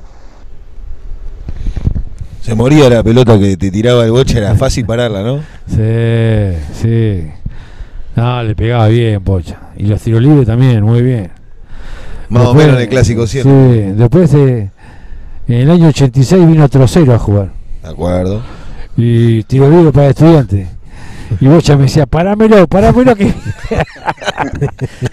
Se 2.42 2.56
moría 2.56 2.90
la 2.90 3.04
pelota 3.04 3.38
que 3.40 3.58
te 3.58 3.72
tiraba 3.72 4.06
el 4.06 4.12
boche, 4.12 4.38
era 4.38 4.56
fácil 4.56 4.86
pararla, 4.86 5.24
¿no? 5.24 5.40
Sí, 5.68 6.58
sí. 6.82 7.28
No, 8.16 8.44
le 8.44 8.56
pegaba 8.56 8.88
bien, 8.88 9.24
Pocha. 9.24 9.60
Y 9.78 9.86
los 9.86 10.02
tiros 10.02 10.22
libres 10.22 10.46
también, 10.46 10.84
muy 10.84 11.02
bien. 11.02 11.32
Más 12.30 12.48
o 12.48 12.54
menos 12.54 12.76
en 12.76 12.82
el 12.82 12.90
clásico 12.90 13.28
siempre. 13.28 13.92
Sí, 13.92 13.92
después 13.96 14.34
eh, 14.34 14.72
en 15.48 15.54
el 15.54 15.70
año 15.70 15.90
86 15.90 16.48
vino 16.48 16.68
Trocero 16.70 17.14
a 17.14 17.20
jugar. 17.20 17.52
De 17.84 17.90
acuerdo. 17.90 18.42
Y 18.98 19.44
tiro 19.44 19.70
libre 19.70 19.92
para 19.92 20.08
estudiantes. 20.08 20.68
Y 21.40 21.48
Bocha 21.48 21.76
me 21.76 21.84
decía, 21.84 22.06
parámelo, 22.06 22.68
parámelo 22.68 23.16
que. 23.16 23.26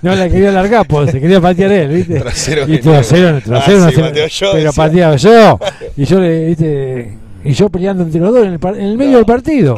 no 0.03 0.15
la 0.15 0.29
quería 0.29 0.53
largar, 0.53 0.87
pues 0.87 1.11
se 1.11 1.21
quería 1.21 1.41
patear 1.41 1.73
él, 1.73 1.89
¿viste? 1.89 2.21
Trasero 2.21 2.73
y 2.73 2.79
trasero, 2.79 3.41
trasero, 3.41 3.85
ah, 3.85 4.51
pero 4.53 4.73
pateaba 4.73 5.17
yo. 5.17 5.59
Y 5.97 6.05
yo 6.05 6.21
le, 6.21 6.47
¿viste? 6.47 7.19
Y 7.45 7.53
yo 7.53 7.69
peleando 7.69 8.05
entre 8.05 8.21
los 8.21 8.33
dos 8.33 8.47
en 8.47 8.53
el, 8.55 8.81
en 8.81 8.87
el 8.87 8.97
medio 8.97 9.17
del 9.17 9.27
partido. 9.27 9.77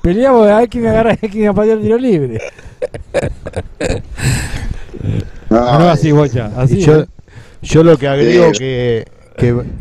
Peleamos 0.00 0.48
a 0.48 0.58
ver 0.58 0.68
quién 0.68 0.86
agarra 0.86 1.12
a 1.12 1.16
quién 1.16 1.48
a 1.48 1.54
patear 1.54 1.78
el 1.78 1.82
tiro 1.82 1.98
libre. 1.98 2.40
No, 5.50 5.88
así, 5.88 6.12
Bocha. 6.12 6.50
Así, 6.56 6.80
yo, 6.80 7.04
yo 7.62 7.82
lo 7.82 7.96
que 7.96 8.08
agrego 8.08 8.52
que, 8.52 9.04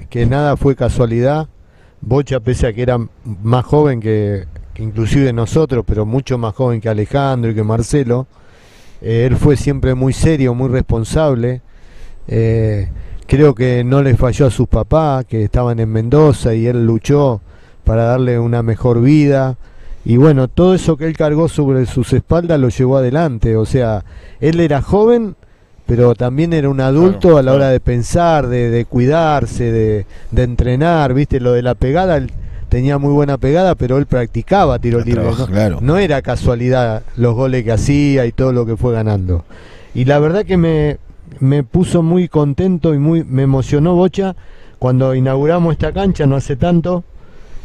que, 0.09 0.25
nada 0.25 0.57
fue 0.57 0.75
casualidad. 0.75 1.47
Bocha, 2.01 2.39
pese 2.39 2.67
a 2.67 2.73
que 2.73 2.81
era 2.81 2.97
más 3.23 3.65
joven 3.65 3.99
que, 3.99 4.45
inclusive 4.77 5.33
nosotros, 5.33 5.83
pero 5.87 6.05
mucho 6.05 6.37
más 6.37 6.53
joven 6.55 6.81
que 6.81 6.89
Alejandro 6.89 7.51
y 7.51 7.55
que 7.55 7.63
Marcelo, 7.63 8.27
eh, 9.01 9.25
él 9.25 9.35
fue 9.35 9.57
siempre 9.57 9.93
muy 9.95 10.13
serio, 10.13 10.53
muy 10.53 10.69
responsable. 10.69 11.61
Eh, 12.27 12.89
creo 13.27 13.53
que 13.53 13.83
no 13.83 14.01
le 14.01 14.15
falló 14.15 14.47
a 14.47 14.51
sus 14.51 14.67
papás, 14.67 15.25
que 15.25 15.43
estaban 15.43 15.79
en 15.79 15.89
Mendoza, 15.91 16.53
y 16.55 16.67
él 16.67 16.85
luchó 16.85 17.41
para 17.83 18.03
darle 18.03 18.39
una 18.39 18.63
mejor 18.63 19.01
vida. 19.01 19.57
Y 20.05 20.17
bueno, 20.17 20.47
todo 20.47 20.75
eso 20.75 20.97
que 20.97 21.05
él 21.05 21.15
cargó 21.15 21.47
sobre 21.47 21.85
sus 21.85 22.11
espaldas 22.13 22.59
lo 22.59 22.69
llevó 22.69 22.97
adelante. 22.97 23.55
O 23.55 23.65
sea, 23.65 24.03
él 24.41 24.59
era 24.59 24.81
joven, 24.81 25.35
pero 25.85 26.13
también 26.15 26.53
era 26.53 26.69
un 26.69 26.81
adulto 26.81 27.37
a 27.37 27.43
la 27.43 27.53
hora 27.53 27.69
de 27.69 27.79
pensar, 27.79 28.47
de, 28.47 28.85
cuidarse, 28.89 29.71
de, 29.71 30.05
entrenar. 30.35 31.13
¿Viste? 31.13 31.39
Lo 31.39 31.53
de 31.53 31.61
la 31.61 31.75
pegada, 31.75 32.17
él 32.17 32.31
tenía 32.73 32.97
muy 32.97 33.13
buena 33.13 33.37
pegada, 33.37 33.75
pero 33.75 33.99
él 33.99 34.07
practicaba 34.07 34.79
tiro 34.79 34.99
libre. 34.99 35.23
¿no? 35.23 35.79
no 35.79 35.97
era 35.99 36.23
casualidad 36.23 37.03
los 37.15 37.35
goles 37.35 37.63
que 37.63 37.71
hacía 37.71 38.25
y 38.25 38.31
todo 38.31 38.51
lo 38.51 38.65
que 38.65 38.77
fue 38.77 38.93
ganando. 38.93 39.45
Y 39.93 40.05
la 40.05 40.17
verdad 40.17 40.43
que 40.43 40.57
me, 40.57 40.97
me 41.39 41.61
puso 41.61 42.01
muy 42.01 42.27
contento 42.27 42.95
y 42.95 42.97
muy 42.97 43.23
me 43.23 43.43
emocionó 43.43 43.93
Bocha 43.93 44.35
cuando 44.79 45.13
inauguramos 45.13 45.73
esta 45.73 45.91
cancha 45.91 46.25
no 46.25 46.35
hace 46.35 46.55
tanto 46.55 47.03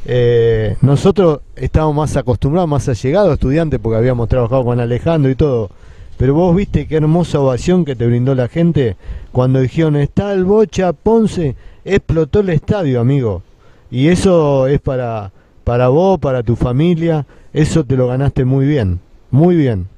eh, 0.04 0.76
nosotros 0.82 1.40
estábamos 1.56 1.96
más 1.96 2.16
acostumbrados, 2.18 2.68
más 2.68 2.86
allegados 2.90 3.32
estudiantes 3.32 3.80
porque 3.80 3.96
habíamos 3.96 4.28
trabajado 4.28 4.62
con 4.62 4.78
Alejandro 4.78 5.30
y 5.30 5.36
todo. 5.36 5.70
Pero 6.18 6.34
vos 6.34 6.54
viste 6.54 6.86
qué 6.86 6.96
hermosa 6.96 7.40
ovación 7.40 7.86
que 7.86 7.96
te 7.96 8.06
brindó 8.06 8.34
la 8.34 8.48
gente 8.48 8.96
cuando 9.32 9.60
dijeron 9.60 9.96
está 9.96 10.34
el 10.34 10.44
Bocha 10.44 10.92
Ponce, 10.92 11.56
explotó 11.86 12.40
el 12.40 12.50
estadio, 12.50 13.00
amigo. 13.00 13.42
Y 13.90 14.08
eso 14.08 14.66
es 14.66 14.80
para, 14.80 15.32
para 15.64 15.88
vos, 15.88 16.18
para 16.18 16.42
tu 16.42 16.56
familia, 16.56 17.26
eso 17.52 17.84
te 17.84 17.96
lo 17.96 18.08
ganaste 18.08 18.44
muy 18.44 18.66
bien, 18.66 19.00
muy 19.30 19.56
bien. 19.56 19.88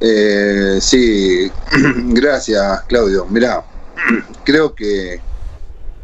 Eh, 0.00 0.78
sí, 0.80 1.50
gracias 2.08 2.82
Claudio. 2.88 3.26
Mirá, 3.26 3.64
creo 4.44 4.74
que 4.74 5.20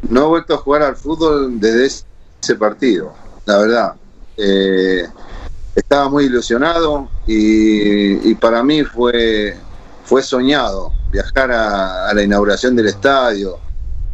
no 0.09 0.25
he 0.25 0.27
vuelto 0.29 0.53
a 0.53 0.57
jugar 0.57 0.83
al 0.83 0.95
fútbol 0.95 1.59
desde 1.59 1.85
ese 1.85 2.55
partido, 2.55 3.13
la 3.45 3.57
verdad. 3.57 3.93
Eh, 4.37 5.05
estaba 5.75 6.09
muy 6.09 6.25
ilusionado 6.25 7.09
y, 7.27 8.33
para 8.35 8.63
mí 8.63 8.83
fue, 8.83 9.57
fue 10.05 10.21
soñado 10.21 10.93
viajar 11.11 11.51
a, 11.51 12.13
la 12.13 12.23
inauguración 12.23 12.75
del 12.75 12.87
estadio, 12.87 13.59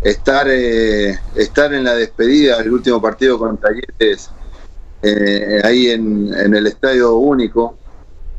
estar, 0.02 0.48
eh, 0.50 1.20
estar 1.36 1.74
en 1.74 1.84
la 1.84 1.96
despedida 1.96 2.58
del 2.58 2.74
último 2.74 3.02
partido 3.02 3.40
con 3.40 3.58
Talleres 3.58 4.30
eh, 5.02 5.62
ahí 5.64 5.90
en, 5.90 6.34
el 6.34 6.68
estadio 6.68 7.16
único. 7.16 7.78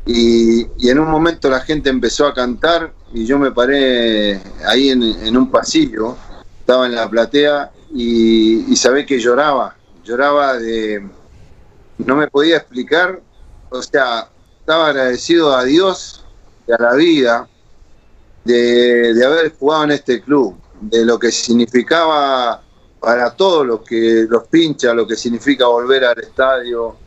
Y, 0.05 0.67
en 0.89 0.99
un 0.99 1.09
momento 1.09 1.49
la 1.49 1.59
gente 1.59 1.89
empezó 1.89 2.25
a 2.25 2.33
cantar 2.33 2.93
y 3.13 3.25
yo 3.25 3.37
me 3.37 3.51
paré 3.51 4.39
ahí 4.65 4.89
en 4.89 5.37
un 5.37 5.51
pasillo 5.51 6.15
estaba 6.67 6.85
en 6.85 6.95
la 6.95 7.09
platea 7.09 7.71
y, 7.93 8.69
y 8.69 8.75
sabé 8.75 9.05
que 9.05 9.19
lloraba, 9.19 9.77
lloraba 10.03 10.57
de, 10.57 11.01
no 11.97 12.17
me 12.17 12.27
podía 12.27 12.57
explicar, 12.57 13.21
o 13.69 13.81
sea, 13.81 14.27
estaba 14.59 14.89
agradecido 14.89 15.55
a 15.55 15.63
Dios 15.63 16.25
y 16.67 16.73
a 16.73 16.77
la 16.77 16.93
vida 16.95 17.47
de, 18.43 19.25
haber 19.25 19.55
jugado 19.57 19.85
en 19.85 19.91
este 19.91 20.19
club, 20.19 20.57
de 20.81 21.05
lo 21.05 21.17
que 21.17 21.31
significaba 21.31 22.61
para 22.99 23.35
todos 23.35 23.65
los 23.65 23.81
que 23.81 24.25
los 24.29 24.47
pincha, 24.47 24.93
lo 24.93 25.07
que 25.07 25.15
significa 25.15 25.67
volver 25.67 26.03
al 26.05 26.19
estadio, 26.19 26.97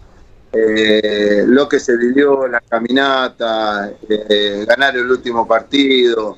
eh, 0.53 1.45
lo 1.47 1.69
que 1.69 1.79
se 1.79 1.97
vivió, 1.97 2.49
la 2.49 2.61
caminata, 2.61 3.93
eh, 4.09 4.65
ganar 4.67 4.97
el 4.97 5.11
último 5.11 5.47
partido, 5.47 6.37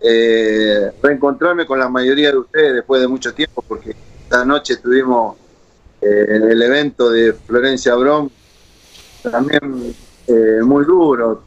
eh, 0.00 0.92
reencontrarme 1.02 1.66
con 1.66 1.78
la 1.78 1.88
mayoría 1.88 2.30
de 2.30 2.38
ustedes 2.38 2.74
después 2.74 3.00
de 3.00 3.08
mucho 3.08 3.34
tiempo, 3.34 3.64
porque 3.66 3.96
esta 4.22 4.44
noche 4.44 4.74
estuvimos 4.74 5.36
en 6.00 6.50
el 6.50 6.62
evento 6.62 7.10
de 7.10 7.34
Florencia 7.34 7.94
Brom, 7.94 8.30
también 9.22 9.94
muy 10.62 10.84
duro. 10.84 11.42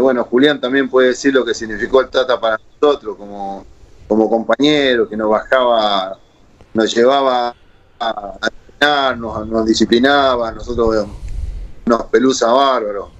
bueno, 0.00 0.24
Julián 0.24 0.60
también 0.60 0.88
puede 0.88 1.08
decir 1.08 1.32
lo 1.32 1.44
que 1.44 1.54
significó 1.54 2.00
el 2.00 2.08
Tata 2.08 2.40
para 2.40 2.58
nosotros 2.80 3.16
como, 3.16 3.64
como 4.08 4.28
compañero, 4.28 5.08
que 5.08 5.16
nos 5.16 5.28
bajaba, 5.28 6.18
nos 6.72 6.94
llevaba 6.94 7.54
a, 8.00 9.14
nos, 9.16 9.66
disciplinaba, 9.66 10.50
nosotros 10.52 11.06
nos 11.84 12.02
pelusa 12.04 12.50
bárbaro. 12.50 13.10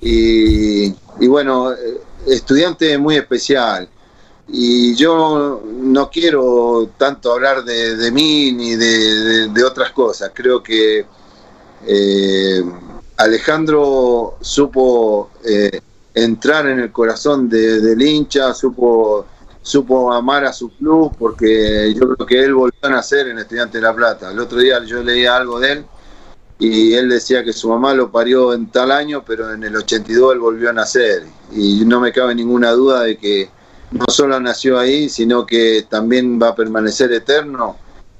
Y, 0.00 0.90
bueno, 1.26 1.72
eh, 1.72 2.00
estudiante 2.26 2.96
muy 2.98 3.16
especial. 3.16 3.88
Y 4.48 4.94
yo 4.94 5.62
no 5.66 6.08
quiero 6.10 6.90
tanto 6.96 7.32
hablar 7.32 7.64
de, 7.64 8.10
mí 8.12 8.52
ni 8.52 8.76
de, 8.76 9.64
otras 9.64 9.90
cosas. 9.90 10.30
Creo 10.32 10.62
que 10.62 11.04
eh, 11.86 12.64
Alejandro 13.16 14.36
supo 14.40 15.30
eh, 15.44 15.80
entrar 16.14 16.66
en 16.68 16.78
el 16.80 16.92
corazón 16.92 17.48
del 17.48 18.00
hincha, 18.00 18.54
supo 18.54 19.26
supo 19.66 20.12
amar 20.12 20.44
a 20.44 20.52
su 20.52 20.70
club 20.70 21.12
porque 21.18 21.92
yo 21.92 22.14
creo 22.14 22.24
que 22.24 22.44
él 22.44 22.54
volvió 22.54 22.78
a 22.82 22.88
nacer 22.88 23.26
en 23.26 23.40
Estudiante 23.40 23.78
de 23.78 23.82
La 23.82 23.92
Plata. 23.92 24.30
El 24.30 24.38
otro 24.38 24.58
día 24.58 24.82
yo 24.84 25.02
leía 25.02 25.34
algo 25.34 25.58
de 25.58 25.72
él 25.72 25.86
y 26.60 26.94
él 26.94 27.08
decía 27.08 27.42
que 27.42 27.52
su 27.52 27.68
mamá 27.68 27.92
lo 27.92 28.12
parió 28.12 28.54
en 28.54 28.70
tal 28.70 28.92
año, 28.92 29.24
pero 29.26 29.52
en 29.52 29.64
el 29.64 29.74
82 29.74 30.34
él 30.34 30.38
volvió 30.38 30.70
a 30.70 30.72
nacer. 30.72 31.24
Y 31.52 31.84
no 31.84 31.98
me 31.98 32.12
cabe 32.12 32.36
ninguna 32.36 32.70
duda 32.70 33.02
de 33.02 33.18
que 33.18 33.50
no 33.90 34.04
solo 34.06 34.38
nació 34.38 34.78
ahí, 34.78 35.08
sino 35.08 35.44
que 35.44 35.84
también 35.90 36.40
va 36.40 36.50
a 36.50 36.54
permanecer 36.54 37.12
eterno 37.12 37.76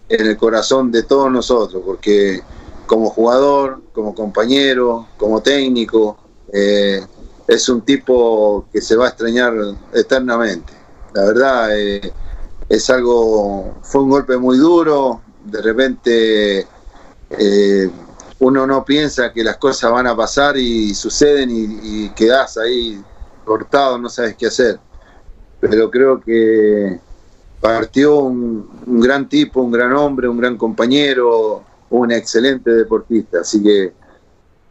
en 0.08 0.26
el 0.26 0.36
corazón 0.36 0.90
de 0.90 1.04
todos 1.04 1.30
nosotros, 1.30 1.80
porque 1.86 2.40
como 2.86 3.08
jugador, 3.08 3.82
como 3.92 4.16
compañero, 4.16 5.06
como 5.16 5.40
técnico, 5.42 6.18
eh, 6.52 7.06
es 7.46 7.68
un 7.68 7.82
tipo 7.82 8.66
que 8.72 8.80
se 8.80 8.96
va 8.96 9.06
a 9.06 9.08
extrañar 9.10 9.54
eternamente. 9.94 10.85
La 11.16 11.24
verdad, 11.24 11.78
eh, 11.78 12.12
es 12.68 12.90
algo, 12.90 13.78
fue 13.82 14.02
un 14.02 14.10
golpe 14.10 14.36
muy 14.36 14.58
duro, 14.58 15.22
de 15.44 15.62
repente 15.62 16.66
eh, 17.30 17.90
uno 18.40 18.66
no 18.66 18.84
piensa 18.84 19.32
que 19.32 19.42
las 19.42 19.56
cosas 19.56 19.90
van 19.90 20.06
a 20.06 20.14
pasar 20.14 20.56
y 20.58 20.94
suceden 20.94 21.50
y, 21.50 21.78
y 21.82 22.10
quedás 22.10 22.58
ahí 22.58 23.02
cortado, 23.46 23.96
no 23.98 24.10
sabes 24.10 24.36
qué 24.36 24.46
hacer. 24.46 24.78
Pero 25.58 25.90
creo 25.90 26.20
que 26.20 27.00
partió 27.60 28.16
un, 28.16 28.68
gran 28.86 29.26
tipo, 29.28 29.62
un 29.62 29.72
gran 29.72 29.92
hombre, 29.94 30.28
un 30.28 30.36
gran 30.36 30.58
compañero, 30.58 31.64
un 31.90 32.12
excelente 32.12 32.70
deportista. 32.70 33.40
Así 33.40 33.62
que 33.62 33.92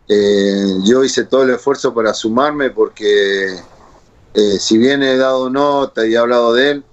eh, 0.08 0.78
yo 0.84 1.04
hice 1.04 1.24
todo 1.24 1.44
el 1.44 1.50
esfuerzo 1.50 1.94
para 1.94 2.14
sumarme 2.14 2.70
porque 2.70 3.56
eh, 4.36 4.60
si 4.60 4.78
bien 4.78 5.02
he 5.02 5.15
dado 5.15 5.50
nota 5.50 6.06
y 6.06 6.13
he 6.13 6.17
hablado 6.17 6.54
de 6.54 6.71
él, 6.71 6.84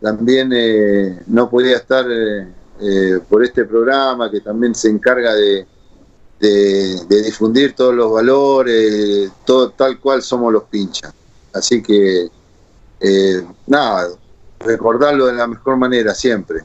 también 0.00 0.50
eh, 0.52 1.20
no 1.28 1.48
podía 1.48 1.76
estar 1.76 2.04
eh, 2.10 3.20
por 3.28 3.44
este 3.44 3.64
programa 3.64 4.28
que 4.28 4.40
también 4.40 4.74
se 4.74 4.88
encarga 4.88 5.32
de, 5.34 5.66
difundir 7.08 7.74
todos 7.74 7.94
los 7.94 8.12
valores, 8.12 9.30
todo 9.44 9.70
tal 9.70 9.98
cual 10.00 10.22
somos 10.22 10.52
los 10.52 10.64
pinchas. 10.64 11.12
Así 11.52 11.82
que, 11.82 12.28
nada, 13.66 14.08
recordarlo 14.60 15.26
de 15.26 15.32
la 15.32 15.48
mejor 15.48 15.76
manera 15.76 16.14
siempre. 16.14 16.60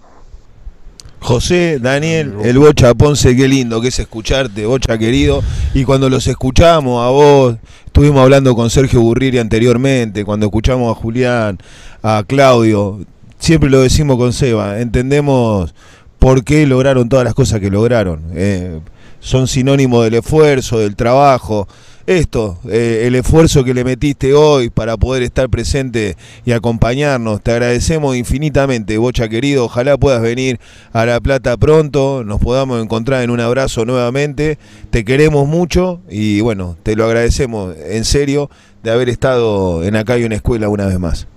José, 1.24 1.80
Daniel, 1.80 2.34
el 2.44 2.60
Bocha 2.60 2.94
Ponce, 2.94 3.36
qué 3.36 3.48
lindo 3.48 3.80
que 3.82 3.88
es 3.88 4.00
escucharte, 4.00 4.66
Bocha 4.66 4.98
querido. 4.98 5.42
Y 5.74 5.86
cuando 5.86 6.10
los 6.10 6.28
escuchamos 6.28 7.04
a 7.04 7.10
vos, 7.10 7.56
estuvimos 7.86 8.22
hablando 8.22 8.56
con 8.56 8.70
Sergio 8.70 9.00
Burriri 9.02 9.40
anteriormente, 9.40 10.26
cuando 10.26 10.48
escuchamos 10.48 10.92
a 10.92 11.00
Julián, 11.00 11.58
a 12.02 12.24
Claudio, 12.28 13.00
siempre 13.40 13.70
lo 13.70 13.82
decimos 13.82 14.18
con 14.18 14.34
Seba, 14.34 14.80
entendemos 14.80 15.74
por 16.20 16.44
qué 16.44 16.68
lograron 16.68 17.08
todas 17.08 17.26
las 17.26 17.34
cosas 17.34 17.60
que 17.60 17.72
lograron. 17.72 18.22
Eh, 18.36 18.80
son 19.20 19.48
sinónimos 19.48 20.04
del 20.04 20.16
esfuerzo, 20.16 20.80
del 20.80 20.98
trabajo 20.98 21.68
esto, 22.06 22.58
eh, 22.68 23.04
el 23.08 23.16
esfuerzo 23.16 23.64
que 23.64 23.74
le 23.74 23.84
metiste 23.84 24.34
hoy 24.34 24.70
para 24.70 24.98
poder 24.98 25.24
estar 25.24 25.50
presente 25.50 26.18
y 26.44 26.52
acompañarnos. 26.52 27.42
Te 27.42 27.52
agradecemos 27.52 28.16
infinitamente, 28.18 28.98
Bocha 28.98 29.30
querido. 29.30 29.66
Ojalá 29.66 29.98
puedas 29.98 30.22
venir 30.22 30.60
a 30.92 31.06
La 31.06 31.22
Plata 31.22 31.56
pronto, 31.56 32.24
nos 32.26 32.42
podamos 32.42 32.84
encontrar 32.84 33.24
en 33.24 33.30
un 33.30 33.40
abrazo 33.40 33.86
nuevamente. 33.86 34.58
Te 34.90 35.06
queremos 35.06 35.48
mucho 35.48 36.02
y 36.10 36.42
bueno, 36.42 36.76
te 36.84 36.96
lo 36.96 37.06
agradecemos 37.06 37.76
en 37.78 38.04
serio 38.04 38.50
de 38.84 38.92
haber 38.92 39.08
estado 39.08 39.84
en 39.84 39.96
acá 39.96 40.18
y 40.18 40.26
una 40.26 40.36
escuela 40.36 40.68
una 40.68 40.88
vez 40.88 41.00
más. 41.00 41.28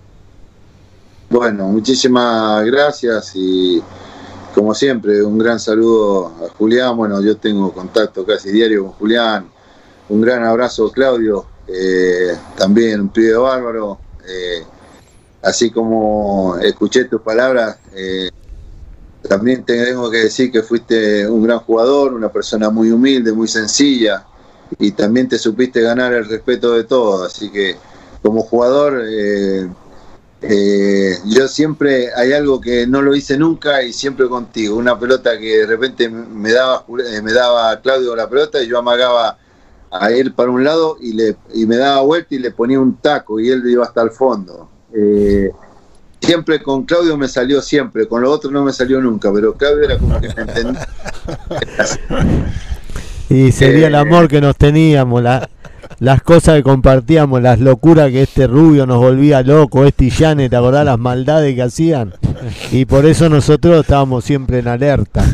Bueno, 1.31 1.69
muchísimas 1.69 2.65
gracias 2.65 3.33
y 3.35 3.81
como 4.53 4.75
siempre, 4.75 5.23
un 5.23 5.39
gran 5.39 5.61
saludo 5.61 6.27
a 6.27 6.49
Julián. 6.57 6.97
Bueno, 6.97 7.21
yo 7.23 7.37
tengo 7.37 7.73
contacto 7.73 8.25
casi 8.25 8.51
diario 8.51 8.85
con 8.85 8.93
Julián 8.93 9.56
un 10.09 10.21
gran 10.21 10.45
abrazo, 10.45 10.91
Claudio. 10.91 11.47
Eh, 11.69 12.37
también 12.57 13.01
un 13.01 13.09
pibe 13.09 13.37
bárbaro. 13.37 13.99
Eh, 14.27 14.63
así 15.43 15.71
como 15.71 16.57
escuché 16.61 17.05
tus 17.05 17.21
palabras, 17.23 17.79
eh, 17.95 18.31
también 19.29 19.65
tengo 19.65 20.11
que 20.11 20.19
decir 20.19 20.53
que 20.53 20.63
fuiste 20.63 21.29
un 21.29 21.43
gran 21.43 21.59
jugador, 21.61 22.15
una 22.15 22.31
persona 22.31 22.71
muy 22.71 22.91
humilde, 22.91 23.33
muy 23.33 23.49
sencilla, 23.49 24.25
y 24.79 24.93
también 24.93 25.29
te 25.29 25.39
supiste 25.39 25.81
ganar 25.81 26.13
el 26.13 26.29
respeto 26.29 26.73
de 26.73 26.85
todos. 26.85 27.27
Así 27.27 27.51
que 27.51 27.77
como 28.23 28.43
jugador, 28.43 29.05
yo 31.25 31.49
siempre 31.49 32.11
hay 32.15 32.33
algo 32.33 32.61
que 32.61 32.87
no 32.87 33.03
lo 33.03 33.15
hice 33.15 33.37
nunca 33.37 33.83
y 33.83 33.93
siempre 33.93 34.29
contigo. 34.29 34.77
Una 34.77 34.99
pelota 34.99 35.39
que 35.39 35.59
de 35.59 35.67
repente 35.67 36.09
me 36.09 36.53
daba, 36.53 36.85
me 36.89 37.33
daba 37.33 37.81
Claudio 37.81 38.15
la 38.15 38.29
pelota 38.29 38.63
y 38.63 38.69
yo 38.69 38.79
amagaba 38.79 39.39
a 39.91 40.11
él 40.11 40.33
para 40.33 40.51
un 40.51 40.65
lado 40.65 40.97
y, 41.01 41.13
le, 41.13 41.37
y 41.55 41.67
me 41.67 41.77
daba 41.77 42.03
vuelta 42.03 42.35
y 42.35 42.39
le 42.39 42.51
ponía 42.51 42.81
un 42.81 42.97
taco 42.97 43.41
y 43.41 43.51
él 43.51 43.63
iba 43.67 43.85
hasta 43.85 44.03
el 44.03 44.11
fondo. 44.11 44.69
Eh, 44.95 45.51
siempre 46.21 46.63
con 46.63 46.85
Claudio 46.85 47.17
me 47.17 47.29
salió 47.29 47.61
siempre, 47.61 48.07
con 48.07 48.23
los 48.23 48.31
otros 48.31 48.53
no 48.53 48.65
me 48.65 48.73
salió 48.73 49.01
nunca, 49.01 49.33
pero 49.33 49.55
Claudio 49.55 49.85
era 49.85 49.99
como 49.99 50.21
que 50.21 50.29
me 50.35 50.43
entendía. 50.43 50.89
y 53.29 53.53
sería 53.53 53.89
el 53.89 53.95
amor 53.95 54.29
que 54.29 54.41
nos 54.41 54.57
teníamos, 54.57 55.23
las 55.99 56.23
cosas 56.23 56.57
que 56.57 56.63
compartíamos, 56.63 57.43
las 57.43 57.61
locuras 57.61 58.11
que 58.11 58.23
este 58.23 58.47
rubio 58.47 58.87
nos 58.87 58.99
volvía 58.99 59.43
loco, 59.43 59.85
este 59.85 60.11
Yane, 60.11 60.49
¿te 60.49 60.57
acordás 60.57 60.85
las 60.85 60.99
maldades 60.99 61.55
que 61.55 61.63
hacían? 61.63 62.15
Y 62.73 62.85
por 62.85 63.07
eso 63.07 63.29
nosotros 63.29 63.81
estábamos 63.81 64.25
siempre 64.25 64.59
en 64.59 64.69
alerta. 64.69 65.25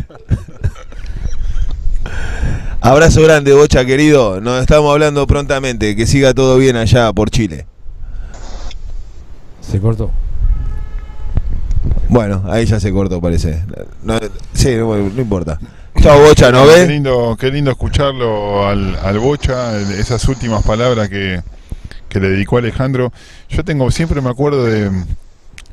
Abrazo 2.84 3.22
grande, 3.22 3.52
Bocha 3.52 3.84
querido. 3.84 4.40
Nos 4.40 4.60
estamos 4.60 4.90
hablando 4.90 5.24
prontamente. 5.28 5.94
Que 5.94 6.04
siga 6.04 6.34
todo 6.34 6.58
bien 6.58 6.74
allá 6.74 7.12
por 7.12 7.30
Chile. 7.30 7.64
Se 9.60 9.78
cortó. 9.78 10.10
Bueno, 12.08 12.42
ahí 12.48 12.66
ya 12.66 12.80
se 12.80 12.90
cortó, 12.90 13.20
parece. 13.20 13.62
No, 14.02 14.18
sí, 14.52 14.74
no, 14.74 14.98
importa. 14.98 15.60
Chao, 16.00 16.22
Bocha, 16.22 16.50
¿no 16.50 16.66
ves? 16.66 16.88
Qué 16.88 16.92
lindo, 16.92 17.36
qué 17.38 17.50
lindo 17.52 17.70
escucharlo 17.70 18.66
al, 18.66 18.96
al 18.96 19.18
Bocha, 19.20 19.78
esas 19.78 20.26
últimas 20.26 20.64
palabras 20.64 21.08
que, 21.08 21.40
que 22.08 22.18
le 22.18 22.30
dedicó 22.30 22.58
Alejandro. 22.58 23.12
Yo 23.48 23.64
tengo, 23.64 23.92
siempre 23.92 24.20
me 24.20 24.28
acuerdo 24.28 24.64
de, 24.64 24.90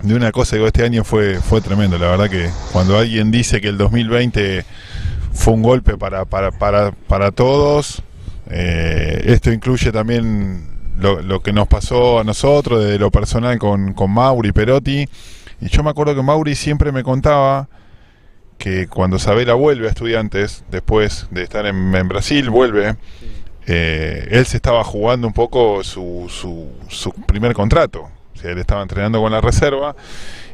de 0.04 0.14
una 0.14 0.32
cosa 0.32 0.58
que 0.58 0.66
este 0.68 0.84
año 0.84 1.04
fue, 1.04 1.40
fue 1.42 1.60
tremendo. 1.60 1.98
La 1.98 2.10
verdad 2.10 2.30
que 2.30 2.52
cuando 2.72 3.00
alguien 3.00 3.32
dice 3.32 3.60
que 3.62 3.70
el 3.70 3.80
2020 3.80 4.64
fue 5.40 5.54
un 5.54 5.64
golpe 5.64 5.98
para, 5.98 6.26
para, 6.26 6.52
para, 6.52 6.92
para 6.92 7.32
todos. 7.32 8.04
Eh, 8.50 9.24
esto 9.28 9.54
incluye 9.54 9.92
también 9.94 10.68
lo, 10.98 11.22
lo, 11.22 11.42
que 11.42 11.54
nos 11.54 11.68
pasó 11.68 12.20
a 12.20 12.26
nosotros, 12.26 12.84
de 12.84 13.00
lo 13.00 13.10
personal 13.10 13.58
con, 13.58 13.94
con 13.94 14.12
Mauri 14.12 14.52
Perotti. 14.52 15.08
Y 15.62 15.70
yo 15.70 15.82
me 15.82 15.92
acuerdo 15.92 16.14
que 16.14 16.22
Mauri 16.22 16.56
siempre 16.56 16.92
me 16.92 17.04
contaba 17.04 17.70
que 18.58 18.88
cuando 18.88 19.18
Sabela 19.18 19.54
vuelve 19.54 19.88
a 19.88 19.92
estudiantes, 19.92 20.66
después 20.70 21.28
de 21.32 21.44
estar 21.44 21.66
en, 21.66 22.10
Brasil, 22.10 22.50
vuelve, 22.50 22.98
eh, 23.66 24.28
él 24.32 24.46
se 24.46 24.58
estaba 24.58 24.84
jugando 24.84 25.26
un 25.26 25.34
poco 25.34 25.86
su, 25.86 26.26
su, 26.30 26.68
su 26.90 27.14
primer 27.14 27.54
contrato. 27.54 28.10
O 28.36 28.38
sea, 28.38 28.52
él 28.52 28.58
estaba 28.58 28.82
entrenando 28.82 29.22
con 29.22 29.32
la 29.32 29.40
reserva. 29.40 29.96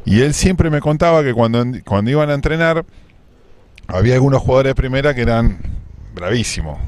Y 0.04 0.20
él 0.20 0.32
siempre 0.32 0.70
me 0.70 0.80
contaba 0.80 1.24
que 1.24 1.34
cuando, 1.34 1.64
cuando 1.84 2.08
iban 2.08 2.30
a 2.30 2.34
entrenar, 2.34 2.84
había 3.86 4.14
algunos 4.14 4.42
jugadores 4.42 4.70
de 4.70 4.74
primera 4.74 5.14
que 5.14 5.22
eran 5.22 5.58
bravísimos. 6.14 6.78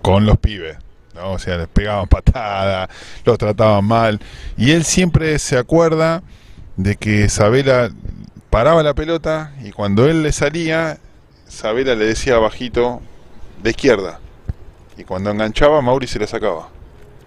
con 0.00 0.26
los 0.26 0.36
pibes. 0.38 0.76
¿no? 1.14 1.32
O 1.32 1.38
sea, 1.38 1.58
les 1.58 1.68
pegaban 1.68 2.08
patadas, 2.08 2.88
los 3.24 3.38
trataban 3.38 3.84
mal. 3.84 4.20
Y 4.56 4.72
él 4.72 4.84
siempre 4.84 5.38
se 5.38 5.56
acuerda 5.56 6.22
de 6.76 6.96
que 6.96 7.28
Sabela 7.28 7.90
paraba 8.50 8.82
la 8.82 8.94
pelota 8.94 9.52
y 9.62 9.70
cuando 9.70 10.08
él 10.08 10.22
le 10.22 10.32
salía, 10.32 10.98
Sabela 11.46 11.94
le 11.94 12.06
decía 12.06 12.38
bajito 12.38 13.00
de 13.62 13.70
izquierda. 13.70 14.18
Y 14.96 15.04
cuando 15.04 15.30
enganchaba, 15.30 15.80
Mauri 15.80 16.06
se 16.06 16.18
la 16.18 16.26
sacaba. 16.26 16.68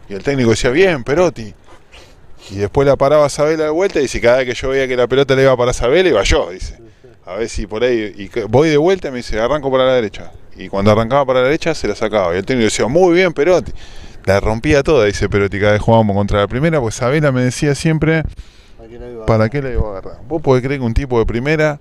Y 0.09 0.13
el 0.13 0.23
técnico 0.23 0.51
decía, 0.51 0.69
bien, 0.69 1.03
Perotti. 1.03 1.53
Y 2.51 2.55
después 2.55 2.87
la 2.87 2.95
paraba 2.95 3.27
Sabela 3.29 3.63
de 3.63 3.69
vuelta 3.69 3.99
y 3.99 4.03
dice, 4.03 4.21
cada 4.21 4.37
vez 4.37 4.47
que 4.47 4.53
yo 4.53 4.69
veía 4.69 4.87
que 4.87 4.95
la 4.95 5.07
pelota 5.07 5.35
le 5.35 5.43
iba 5.43 5.57
para 5.57 5.73
Sabela, 5.73 6.09
iba 6.09 6.23
yo, 6.23 6.51
dice. 6.51 6.77
A 7.25 7.35
ver 7.35 7.49
si 7.49 7.65
por 7.65 7.83
ahí, 7.83 8.13
y 8.17 8.29
voy 8.47 8.69
de 8.69 8.77
vuelta 8.77 9.07
y 9.07 9.11
me 9.11 9.17
dice, 9.17 9.39
arranco 9.39 9.71
para 9.71 9.85
la 9.85 9.93
derecha. 9.93 10.31
Y 10.55 10.69
cuando 10.69 10.91
arrancaba 10.91 11.25
para 11.25 11.39
la 11.39 11.45
derecha, 11.45 11.73
se 11.73 11.87
la 11.87 11.95
sacaba. 11.95 12.35
Y 12.35 12.37
el 12.37 12.45
técnico 12.45 12.65
decía, 12.65 12.87
muy 12.87 13.15
bien, 13.15 13.33
Perotti. 13.33 13.71
La 14.25 14.39
rompía 14.39 14.83
toda, 14.83 15.05
dice 15.05 15.27
Perotti, 15.27 15.59
cada 15.59 15.73
vez 15.73 15.81
jugábamos 15.81 16.15
contra 16.15 16.39
la 16.39 16.47
primera, 16.47 16.79
pues 16.79 16.95
Sabela 16.95 17.31
me 17.31 17.41
decía 17.41 17.75
siempre, 17.75 18.23
¿para 19.27 19.49
qué 19.49 19.61
la 19.61 19.71
iba 19.71 19.87
a 19.87 19.91
agarrar? 19.91 20.17
¿Vos 20.27 20.41
podés 20.41 20.63
creer 20.63 20.79
que 20.79 20.85
un 20.85 20.93
tipo 20.93 21.19
de 21.19 21.25
primera 21.25 21.79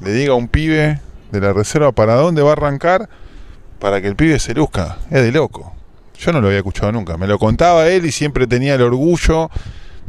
le 0.00 0.12
diga 0.12 0.32
a 0.32 0.36
un 0.36 0.48
pibe 0.48 1.00
de 1.30 1.40
la 1.40 1.52
reserva 1.52 1.92
para 1.92 2.14
dónde 2.14 2.42
va 2.42 2.50
a 2.50 2.52
arrancar 2.52 3.08
para 3.78 4.00
que 4.00 4.08
el 4.08 4.16
pibe 4.16 4.38
se 4.38 4.54
luzca? 4.54 4.98
Es 5.10 5.22
de 5.22 5.32
loco. 5.32 5.74
Yo 6.18 6.32
no 6.32 6.40
lo 6.40 6.48
había 6.48 6.58
escuchado 6.58 6.92
nunca. 6.92 7.16
Me 7.16 7.26
lo 7.26 7.38
contaba 7.38 7.88
él 7.88 8.06
y 8.06 8.12
siempre 8.12 8.46
tenía 8.46 8.74
el 8.74 8.82
orgullo 8.82 9.50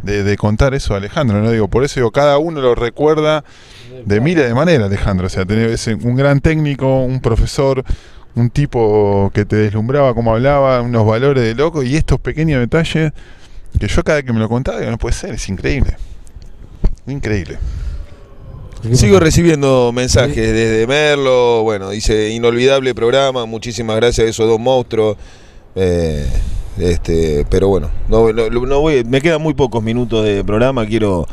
de, 0.03 0.23
de 0.23 0.37
contar 0.37 0.73
eso 0.75 0.93
a 0.93 0.97
Alejandro. 0.97 1.41
No 1.41 1.49
digo, 1.51 1.67
por 1.67 1.83
eso 1.83 1.99
digo, 1.99 2.11
cada 2.11 2.37
uno 2.37 2.61
lo 2.61 2.75
recuerda 2.75 3.43
de 4.05 4.19
miles 4.21 4.47
de 4.47 4.53
maneras, 4.53 4.87
Alejandro. 4.87 5.27
O 5.27 5.29
sea, 5.29 5.45
tenía 5.45 5.65
ese- 5.67 5.95
un 5.95 6.15
gran 6.15 6.39
técnico, 6.41 7.01
un 7.03 7.19
profesor, 7.21 7.83
un 8.35 8.49
tipo 8.49 9.31
que 9.33 9.45
te 9.45 9.55
deslumbraba 9.55 10.13
como 10.13 10.33
hablaba, 10.33 10.81
unos 10.81 11.05
valores 11.05 11.43
de 11.43 11.55
loco 11.55 11.83
y 11.83 11.95
estos 11.95 12.19
pequeños 12.19 12.59
detalles 12.59 13.11
que 13.79 13.87
yo 13.87 14.03
cada 14.03 14.17
vez 14.17 14.25
que 14.25 14.33
me 14.33 14.39
lo 14.39 14.49
contaba, 14.49 14.79
digo, 14.79 14.91
no 14.91 14.97
puede 14.97 15.15
ser, 15.15 15.33
es 15.33 15.49
increíble. 15.49 15.95
Increíble. 17.07 17.57
Sigo 18.93 19.19
recibiendo 19.19 19.91
mensajes 19.93 20.35
desde 20.35 20.85
Merlo, 20.87 21.63
bueno, 21.63 21.89
dice 21.91 22.29
inolvidable 22.31 22.93
programa, 22.93 23.45
muchísimas 23.45 23.95
gracias 23.95 24.27
a 24.27 24.29
esos 24.29 24.45
dos 24.47 24.59
monstruos. 24.59 25.15
Eh, 25.75 26.27
este, 26.77 27.45
pero 27.49 27.67
bueno, 27.67 27.89
no, 28.09 28.31
no- 28.33 28.49
no 28.49 28.79
voy, 28.81 29.03
me 29.03 29.21
quedan 29.21 29.41
muy 29.41 29.53
pocos 29.53 29.83
minutos 29.83 30.23
de 30.25 30.43
programa, 30.43 30.85
quiero 30.85 31.25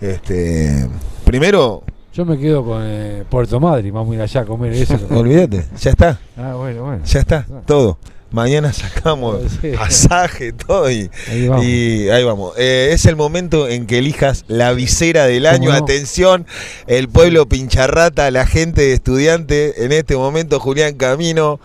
este 0.00 0.86
primero, 1.24 1.82
Yo 2.14 2.24
me 2.24 2.38
quedo 2.38 2.64
con 2.64 2.82
eh, 2.84 3.24
Puerto 3.28 3.60
Madrid, 3.60 3.92
vamos 3.92 4.12
a 4.12 4.14
ir 4.16 4.22
allá 4.22 4.40
a 4.42 4.44
comer 4.46 4.72
eso. 4.72 4.98
olvídate, 5.10 5.64
ya 5.78 5.90
está, 5.90 6.18
Ah, 6.36 6.54
bueno, 6.56 6.84
bueno. 6.84 7.02
ya 7.04 7.20
está, 7.20 7.46
todo. 7.66 7.98
Mañana 8.32 8.72
sacamos 8.72 9.40
Sí. 9.62 9.70
pasaje, 9.76 10.52
todo 10.52 10.90
y 10.90 11.08
Ahí 11.30 11.46
vamos. 11.46 11.64
Y 11.64 12.08
ahí 12.10 12.24
vamos. 12.24 12.54
Eh, 12.58 12.88
es 12.92 13.06
el 13.06 13.14
momento 13.14 13.68
en 13.68 13.86
que 13.86 13.98
elijas 13.98 14.44
la 14.48 14.72
visera 14.72 15.26
del 15.26 15.46
año. 15.46 15.72
Atención, 15.72 16.44
el 16.88 17.08
pueblo 17.08 17.46
pincharrata, 17.48 18.30
la 18.32 18.44
gente 18.44 18.92
estudiante. 18.92 19.84
En 19.84 19.92
este 19.92 20.16
momento, 20.16 20.58
Julián 20.58 20.94
Camino 20.94 21.60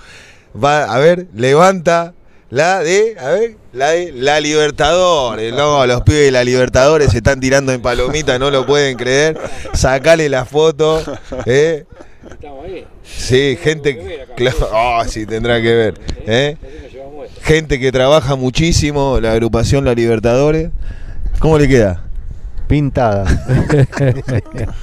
va, 0.55 0.83
a 0.83 0.99
ver, 0.99 1.27
levanta 1.33 2.13
la 2.51 2.83
de, 2.83 3.15
a 3.17 3.29
ver, 3.29 3.55
la 3.71 3.91
de 3.91 4.11
la 4.11 4.41
Libertadores. 4.41 5.53
No, 5.53 5.87
los 5.87 6.01
pibes 6.01 6.25
de 6.25 6.31
la 6.31 6.43
Libertadores 6.43 7.11
se 7.11 7.17
están 7.17 7.39
tirando 7.39 7.71
en 7.71 7.81
palomita, 7.81 8.37
no 8.37 8.51
lo 8.51 8.65
pueden 8.65 8.97
creer. 8.97 9.39
Sacale 9.73 10.27
la 10.27 10.43
foto. 10.43 11.01
¿eh? 11.45 11.85
Sí, 13.03 13.57
gente. 13.61 14.27
Claro, 14.35 14.69
ah, 14.73 15.05
sí, 15.07 15.25
tendrá 15.25 15.61
que 15.61 15.73
ver. 15.73 15.93
¿eh? 16.27 16.57
Gente 17.41 17.79
que 17.79 17.89
trabaja 17.89 18.35
muchísimo, 18.35 19.21
la 19.21 19.31
agrupación 19.31 19.85
La 19.85 19.93
Libertadores. 19.93 20.71
¿Cómo 21.39 21.57
le 21.57 21.69
queda? 21.69 22.03
Pintada. 22.67 23.25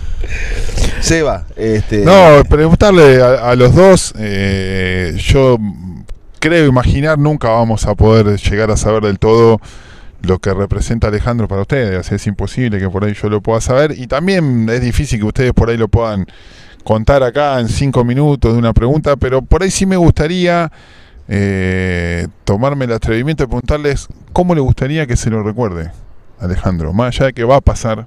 Seba, 1.01 1.45
este. 1.55 1.99
No, 1.99 2.43
preguntarle 2.49 3.23
a, 3.23 3.51
a 3.51 3.55
los 3.55 3.75
dos, 3.75 4.15
eh, 4.19 5.15
yo 5.19 5.59
creo 6.39 6.67
imaginar 6.67 7.19
nunca 7.19 7.49
vamos 7.49 7.87
a 7.87 7.95
poder 7.95 8.39
llegar 8.39 8.71
a 8.71 8.77
saber 8.77 9.05
del 9.05 9.19
todo 9.19 9.61
lo 10.23 10.39
que 10.39 10.53
representa 10.53 11.09
Alejandro 11.09 11.47
para 11.47 11.63
ustedes, 11.63 12.11
es 12.11 12.27
imposible 12.27 12.79
que 12.79 12.91
por 12.91 13.05
ahí 13.05 13.15
yo 13.15 13.29
lo 13.29 13.41
pueda 13.41 13.61
saber. 13.61 13.93
Y 13.97 14.07
también 14.07 14.69
es 14.69 14.81
difícil 14.81 15.21
que 15.21 15.27
ustedes 15.27 15.53
por 15.53 15.71
ahí 15.71 15.77
lo 15.77 15.89
puedan 15.89 16.27
contar 16.85 17.23
acá 17.23 17.61
en 17.61 17.69
cinco 17.69 18.05
minutos 18.05 18.53
de 18.53 18.59
una 18.59 18.73
pregunta, 18.73 19.17
pero 19.17 19.43
por 19.43 19.63
ahí 19.63 19.71
sí 19.71 19.87
me 19.87 19.97
gustaría 19.97 20.73
eh, 21.29 22.27
tomarme 22.45 22.87
el 22.87 22.93
atrevimiento 22.93 23.45
de 23.45 23.49
preguntarles 23.49 24.09
cómo 24.33 24.55
le 24.55 24.61
gustaría 24.61 25.07
que 25.07 25.17
se 25.17 25.31
lo 25.31 25.43
recuerde, 25.43 25.91
Alejandro, 26.41 26.93
más 26.95 27.15
allá 27.15 27.27
de 27.27 27.33
que 27.35 27.45
va 27.45 27.57
a 27.57 27.61
pasar, 27.61 28.07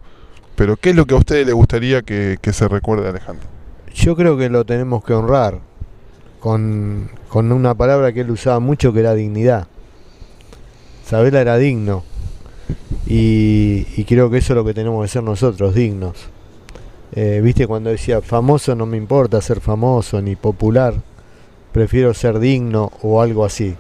pero 0.56 0.78
qué 0.78 0.90
es 0.90 0.96
lo 0.96 1.06
que 1.06 1.14
a 1.14 1.18
ustedes 1.18 1.46
les 1.46 1.54
gustaría 1.54 2.02
que, 2.02 2.40
se 2.52 2.68
recuerde 2.68 3.04
de 3.04 3.10
Alejandro. 3.10 3.48
Yo 3.94 4.16
creo 4.16 4.38
que 4.38 4.50
lo 4.50 4.66
tenemos 4.66 5.04
que 5.04 5.14
honrar 5.14 5.60
con, 6.42 7.10
con 7.30 7.54
una 7.54 7.74
palabra 7.76 8.12
que 8.12 8.22
él 8.22 8.32
usaba 8.32 8.60
mucho 8.60 8.92
que 8.92 9.00
era 9.00 9.14
dignidad. 9.14 9.68
Sabela 11.06 11.40
era 11.40 11.58
digno 11.58 12.04
y, 13.14 14.04
creo 14.06 14.30
que 14.30 14.38
eso 14.38 14.54
es 14.54 14.58
lo 14.58 14.66
que 14.66 14.74
tenemos 14.74 15.04
que 15.04 15.10
ser 15.10 15.24
nosotros, 15.24 15.76
dignos. 15.76 16.16
Eh, 17.14 17.42
Viste 17.44 17.68
cuando 17.68 17.90
decía, 17.90 18.22
famoso 18.22 18.76
no 18.76 18.86
me 18.86 18.98
importa 18.98 19.42
ser 19.42 19.60
famoso 19.60 20.22
ni 20.22 20.36
popular, 20.36 20.96
prefiero 21.74 22.14
ser 22.14 22.40
digno 22.40 22.92
o 23.02 23.22
algo 23.22 23.44
así. 23.44 23.76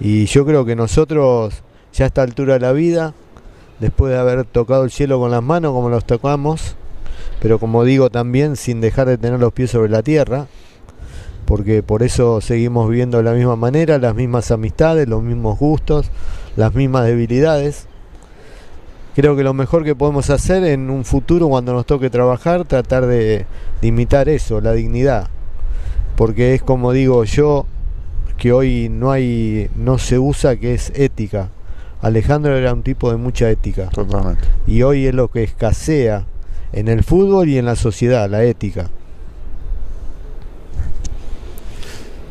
Y 0.00 0.26
yo 0.26 0.44
creo 0.44 0.64
que 0.64 0.74
nosotros, 0.74 1.62
ya 1.92 2.04
a 2.04 2.08
esta 2.08 2.22
altura 2.22 2.54
de 2.54 2.60
la 2.60 2.72
vida, 2.72 3.14
después 3.78 4.12
de 4.12 4.18
haber 4.18 4.44
tocado 4.44 4.84
el 4.84 4.90
cielo 4.90 5.18
con 5.20 5.30
las 5.30 5.42
manos 5.42 5.72
como 5.72 5.88
los 5.88 6.04
tocamos, 6.04 6.74
pero 7.40 7.58
como 7.58 7.84
digo 7.84 8.10
también 8.10 8.56
sin 8.56 8.80
dejar 8.80 9.06
de 9.06 9.18
tener 9.18 9.38
los 9.38 9.52
pies 9.52 9.70
sobre 9.70 9.90
la 9.90 10.02
tierra, 10.02 10.48
porque 11.46 11.82
por 11.82 12.02
eso 12.02 12.40
seguimos 12.40 12.88
viviendo 12.88 13.18
de 13.18 13.24
la 13.24 13.32
misma 13.32 13.56
manera, 13.56 13.98
las 13.98 14.14
mismas 14.14 14.50
amistades, 14.50 15.08
los 15.08 15.22
mismos 15.22 15.58
gustos, 15.58 16.10
las 16.56 16.74
mismas 16.74 17.06
debilidades. 17.06 17.86
Creo 19.14 19.36
que 19.36 19.44
lo 19.44 19.54
mejor 19.54 19.84
que 19.84 19.94
podemos 19.94 20.28
hacer 20.28 20.64
en 20.64 20.90
un 20.90 21.04
futuro 21.04 21.48
cuando 21.48 21.72
nos 21.72 21.86
toque 21.86 22.10
trabajar, 22.10 22.64
tratar 22.64 23.06
de, 23.06 23.46
de 23.80 23.86
imitar 23.86 24.28
eso, 24.28 24.60
la 24.60 24.72
dignidad. 24.72 25.28
Porque 26.16 26.54
es 26.54 26.62
como 26.62 26.92
digo 26.92 27.24
yo, 27.24 27.66
que 28.36 28.52
hoy 28.52 28.88
no 28.90 29.10
hay, 29.10 29.70
no 29.76 29.98
se 29.98 30.18
usa 30.18 30.56
que 30.56 30.74
es 30.74 30.90
ética. 30.94 31.48
Alejandro 32.02 32.56
era 32.56 32.72
un 32.72 32.82
tipo 32.82 33.10
de 33.10 33.16
mucha 33.16 33.48
ética. 33.48 33.88
Totalmente. 33.88 34.42
Y 34.66 34.82
hoy 34.82 35.06
es 35.06 35.14
lo 35.14 35.28
que 35.28 35.42
escasea 35.42 36.26
en 36.72 36.88
el 36.88 37.02
fútbol 37.04 37.48
y 37.48 37.58
en 37.58 37.64
la 37.64 37.76
sociedad, 37.76 38.28
la 38.28 38.44
ética. 38.44 38.90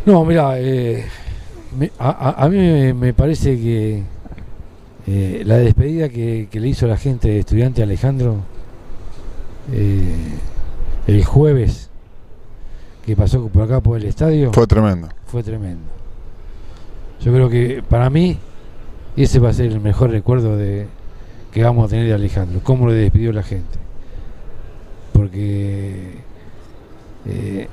No, 0.05 0.23
mira, 0.25 0.59
eh, 0.59 1.03
me- 1.77 1.91
a, 1.99 2.47
mí 2.49 2.57
me, 2.57 2.93
me 2.93 3.13
parece 3.13 3.55
que 3.57 4.03
eh, 5.07 5.41
la 5.45 5.57
despedida 5.57 6.09
que, 6.09 6.47
que 6.51 6.59
le 6.59 6.67
hizo 6.69 6.87
la 6.87 6.97
gente 6.97 7.27
de 7.29 7.39
estudiante 7.39 7.81
Alejandro 7.83 8.37
eh, 9.71 10.15
el 11.07 11.23
jueves 11.25 11.89
que 13.05 13.15
pasó 13.15 13.47
por 13.49 13.63
acá 13.63 13.81
por 13.81 13.97
el 13.97 14.05
estadio 14.05 14.51
Fue 14.53 14.67
tremendo. 14.67 15.09
fue 15.27 15.43
tremendo. 15.43 15.83
Yo 17.21 17.31
creo 17.33 17.49
que 17.49 17.83
para 17.87 18.09
mí 18.09 18.37
ese 19.17 19.39
va 19.39 19.49
a 19.49 19.53
ser 19.53 19.67
el 19.71 19.79
mejor 19.79 20.11
recuerdo 20.11 20.55
de 20.57 20.87
que 21.51 21.63
vamos 21.63 21.85
a 21.85 21.87
tener 21.89 22.05
de 22.07 22.13
Alejandro, 22.13 22.59
cómo 22.63 22.87
le 22.87 22.93
despidió 22.95 23.31
la 23.31 23.43
gente. 23.43 23.79
Porque 25.13 26.15
eh, 27.27 27.67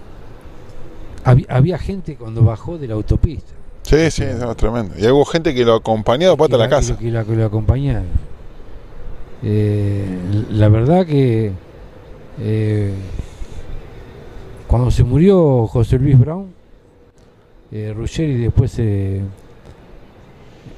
había, 1.24 1.46
había 1.48 1.78
gente 1.78 2.16
cuando 2.16 2.42
bajó 2.42 2.78
de 2.78 2.88
la 2.88 2.94
autopista. 2.94 3.52
Sí, 3.82 4.10
sí, 4.10 4.24
no, 4.38 4.54
tremendo. 4.54 4.94
Y 4.98 5.06
hubo 5.08 5.24
gente 5.24 5.54
que 5.54 5.64
lo 5.64 5.74
acompañó 5.74 6.28
después 6.28 6.48
hasta 6.50 6.58
la 6.62 6.68
casa. 6.68 6.92
lo- 6.92 6.98
Que, 6.98 7.10
la- 7.10 7.24
que 7.24 7.34
lo 7.36 7.44
acompañaron. 7.46 8.04
Eh, 9.42 10.06
la 10.50 10.68
verdad 10.68 11.04
que 11.04 11.50
eh, 12.40 12.92
cuando 14.68 14.90
se 14.90 15.02
murió 15.04 15.66
José 15.66 15.98
Luis 15.98 16.18
Brown, 16.18 16.46
eh, 17.72 17.92
Ruggeri 17.96 18.36
después 18.36 18.74
eh, 18.78 19.20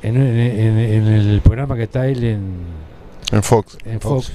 en, 0.02 0.16
en- 0.16 0.38
en- 0.38 0.78
en 0.78 1.06
el 1.08 1.40
programa 1.42 1.76
que 1.76 1.82
está 1.84 2.06
él 2.08 2.24
en, 2.24 2.40
En 3.32 3.42
Fox. 3.42 3.76
en 3.84 4.00
Fox, 4.00 4.32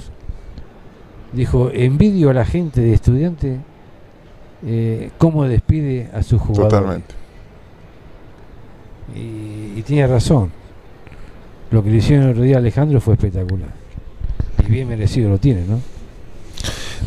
dijo, 1.32 1.70
envidio 1.72 2.30
a 2.30 2.34
la 2.34 2.44
gente 2.44 2.80
de 2.80 2.92
estudiante 2.94 3.58
eh, 4.66 5.10
cómo 5.18 5.44
despide 5.46 6.08
a 6.14 6.22
sus 6.22 6.40
jugadores. 6.40 6.70
Totalmente. 6.70 7.14
Y, 9.14 9.78
y 9.78 9.82
tiene 9.86 10.06
razón. 10.06 10.50
Lo 11.70 11.82
que 11.82 11.90
le 11.90 11.96
hicieron 11.98 12.26
el 12.26 12.30
otro 12.32 12.42
día 12.42 12.56
a 12.56 12.58
Alejandro 12.58 13.00
fue 13.00 13.14
espectacular. 13.14 13.68
Y 14.66 14.70
bien 14.70 14.88
merecido 14.88 15.30
lo 15.30 15.38
tiene, 15.38 15.62
¿no? 15.62 15.80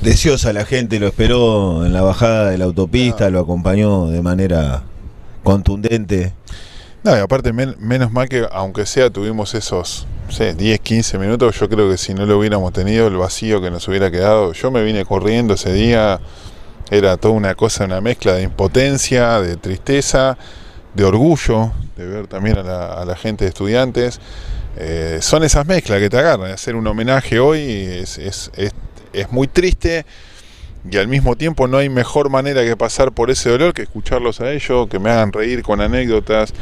Deseosa 0.02 0.52
la 0.54 0.66
gente, 0.66 1.00
lo 1.00 1.08
esperó 1.08 1.86
en 1.86 1.94
la 1.94 2.02
bajada 2.02 2.50
de 2.50 2.58
la 2.58 2.66
autopista, 2.66 3.30
lo 3.30 3.40
acompañó 3.40 4.08
de 4.08 4.22
manera 4.22 4.84
contundente. 5.44 6.34
No, 7.04 7.16
y 7.16 7.20
aparte, 7.20 7.54
men- 7.54 7.76
menos 7.80 8.12
mal 8.12 8.28
que, 8.28 8.46
aunque 8.52 8.86
sea, 8.86 9.10
tuvimos 9.10 9.54
esos 9.56 10.08
no 10.26 10.32
sé, 10.32 10.54
10, 10.56 10.80
15 10.80 11.18
minutos. 11.20 11.60
Yo 11.60 11.70
creo 11.70 11.90
que 11.90 11.98
si 11.98 12.14
no 12.14 12.26
lo 12.26 12.40
hubiéramos 12.40 12.72
tenido, 12.74 13.08
el 13.08 13.18
vacío 13.18 13.62
que 13.62 13.70
nos 13.70 13.88
hubiera 13.88 14.10
quedado. 14.10 14.54
Yo 14.54 14.72
me 14.72 14.84
vine 14.84 15.06
corriendo 15.06 15.54
ese 15.54 15.72
día. 15.74 16.20
Era 16.94 17.18
toda 17.18 17.34
una 17.34 17.56
cosa, 17.56 17.86
una 17.86 18.02
mezcla 18.02 18.34
de 18.34 18.44
impotencia, 18.44 19.42
de 19.42 19.58
tristeza, 19.58 20.38
de 20.94 21.04
orgullo, 21.04 21.72
de 21.98 22.06
ver 22.06 22.28
también 22.28 22.60
a 22.60 23.04
la, 23.04 23.16
gente 23.16 23.46
de 23.46 23.50
estudiantes. 23.50 24.20
Eh, 24.78 25.18
son 25.20 25.44
esas 25.44 25.66
mezclas 25.66 26.00
que 26.00 26.12
te 26.12 26.20
agarran. 26.20 26.52
Hacer 26.52 26.76
un 26.76 26.86
homenaje 26.86 27.40
hoy 27.40 27.60
es, 27.60 28.20
es 28.20 29.32
muy 29.32 29.48
triste 29.48 30.06
y 30.88 30.98
al 30.98 31.08
mismo 31.08 31.36
tiempo 31.36 31.68
no 31.68 31.78
hay 31.78 31.90
mejor 31.90 32.30
manera 32.30 32.64
que 32.64 32.78
pasar 32.78 33.12
por 33.12 33.32
ese 33.32 33.50
dolor 33.50 33.74
que 33.74 33.82
escucharlos 33.82 34.40
a 34.40 34.52
ellos, 34.52 34.88
que 34.88 35.00
me 35.00 35.10
hagan 35.10 35.34
reír 35.34 35.64
con 35.64 35.82
anécdotas, 35.82 36.54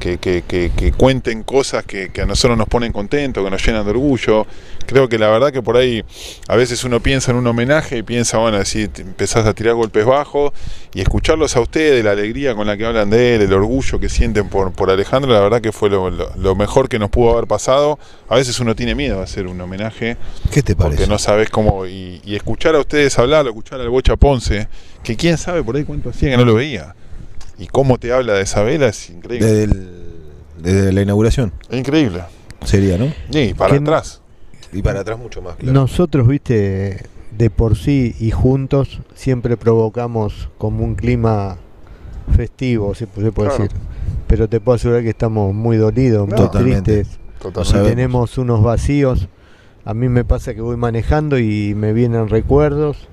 que, 0.00 0.18
que, 0.18 0.42
que, 0.42 0.72
que 0.76 0.90
cuenten 0.90 1.44
cosas 1.44 1.84
que, 1.84 2.10
a 2.20 2.26
nosotros 2.26 2.58
nos 2.58 2.66
ponen 2.66 2.92
contentos, 2.92 3.44
que 3.44 3.50
nos 3.50 3.64
llenan 3.64 3.84
de 3.84 3.90
orgullo. 3.90 4.46
Creo 4.86 5.08
que 5.08 5.18
la 5.18 5.28
verdad 5.28 5.52
que 5.52 5.62
por 5.62 5.76
ahí 5.76 6.02
a 6.48 6.56
veces 6.56 6.82
uno 6.82 6.98
piensa 6.98 7.30
en 7.30 7.36
un 7.36 7.46
homenaje 7.46 7.98
y 7.98 8.02
piensa, 8.02 8.38
bueno, 8.38 8.56
así 8.56 8.88
empezás 8.98 9.46
a 9.46 9.54
tirar 9.54 9.74
golpes 9.74 10.04
bajos 10.04 10.52
y 10.92 11.00
escucharlos 11.00 11.54
a 11.54 11.60
ustedes, 11.60 12.02
la 12.04 12.10
alegría 12.10 12.56
con 12.56 12.66
la 12.66 12.76
que 12.76 12.84
hablan 12.86 13.10
de 13.10 13.36
él, 13.36 13.42
el 13.42 13.52
orgullo 13.52 14.00
que 14.00 14.08
sienten 14.08 14.48
por, 14.48 14.72
por 14.72 14.90
Alejandro, 14.90 15.32
la 15.32 15.38
verdad 15.40 15.60
que 15.60 15.70
fue 15.70 15.88
lo, 15.90 16.10
lo- 16.10 16.32
lo 16.36 16.54
mejor 16.56 16.88
que 16.88 16.98
nos 16.98 17.10
pudo 17.10 17.32
haber 17.34 17.46
pasado. 17.46 17.98
A 18.28 18.34
veces 18.36 18.58
uno 18.58 18.74
tiene 18.74 18.94
miedo 18.96 19.18
de 19.18 19.22
hacer 19.24 19.46
un 19.46 19.60
homenaje 19.60 20.16
¿Qué 20.50 20.62
te 20.62 20.74
parece? 20.74 20.96
porque 20.96 21.08
no 21.10 21.18
sabes 21.18 21.50
cómo. 21.50 21.86
Y, 21.86 22.20
y 22.24 22.34
escuchar 22.34 22.74
a 22.74 22.80
ustedes 22.80 23.16
hablar, 23.18 23.46
escuchar 23.46 23.80
al 23.80 23.90
Bocha 23.90 24.16
Ponce, 24.16 24.66
que 25.04 25.14
quién 25.16 25.36
sabe 25.38 25.62
por 25.62 25.76
ahí 25.76 25.84
cuánto 25.84 26.10
hacía 26.10 26.30
que 26.30 26.36
no 26.36 26.44
lo 26.44 26.54
veía. 26.54 26.94
Y 27.60 27.66
cómo 27.68 27.98
te 27.98 28.12
habla 28.12 28.32
de 28.34 28.42
Isabela 28.42 28.88
es 28.88 29.10
increíble. 29.10 29.46
Desde, 29.46 29.64
el- 29.64 29.90
desde 30.62 30.92
la 30.92 31.02
inauguración 31.02 31.52
increíble. 31.70 32.22
sería, 32.64 32.98
¿no? 32.98 33.12
Y 33.30 33.54
para 33.54 33.72
¿Qué- 33.76 33.82
atrás. 33.82 34.20
Y 34.72 34.82
para 34.82 35.00
atrás 35.00 35.18
mucho 35.18 35.42
más, 35.42 35.56
claro. 35.56 35.72
Nosotros, 35.72 36.26
viste, 36.28 37.04
de 37.36 37.50
por 37.50 37.76
sí 37.76 38.14
y 38.18 38.30
juntos 38.30 39.00
siempre 39.14 39.56
provocamos 39.56 40.48
como 40.58 40.84
un 40.84 40.94
clima 40.94 41.56
festivo, 42.36 42.94
si 42.94 43.00
se 43.00 43.06
puede 43.06 43.30
Claro. 43.32 43.52
decir. 43.64 43.70
Pero 44.26 44.48
te 44.48 44.60
puedo 44.60 44.76
asegurar 44.76 45.02
que 45.02 45.10
estamos 45.10 45.52
muy 45.54 45.76
dolidos, 45.76 46.26
muy 46.28 46.36
Totalmente. 46.36 47.02
tristes. 47.02 47.18
Totalmente. 47.40 47.88
Tenemos 47.90 48.38
unos 48.38 48.62
vacíos. 48.62 49.28
A 49.84 49.92
mí 49.94 50.08
me 50.08 50.24
pasa 50.24 50.54
que 50.54 50.60
voy 50.60 50.76
manejando 50.76 51.38
y 51.38 51.74
me 51.74 51.92
vienen 51.92 52.28
recuerdos 52.28 53.08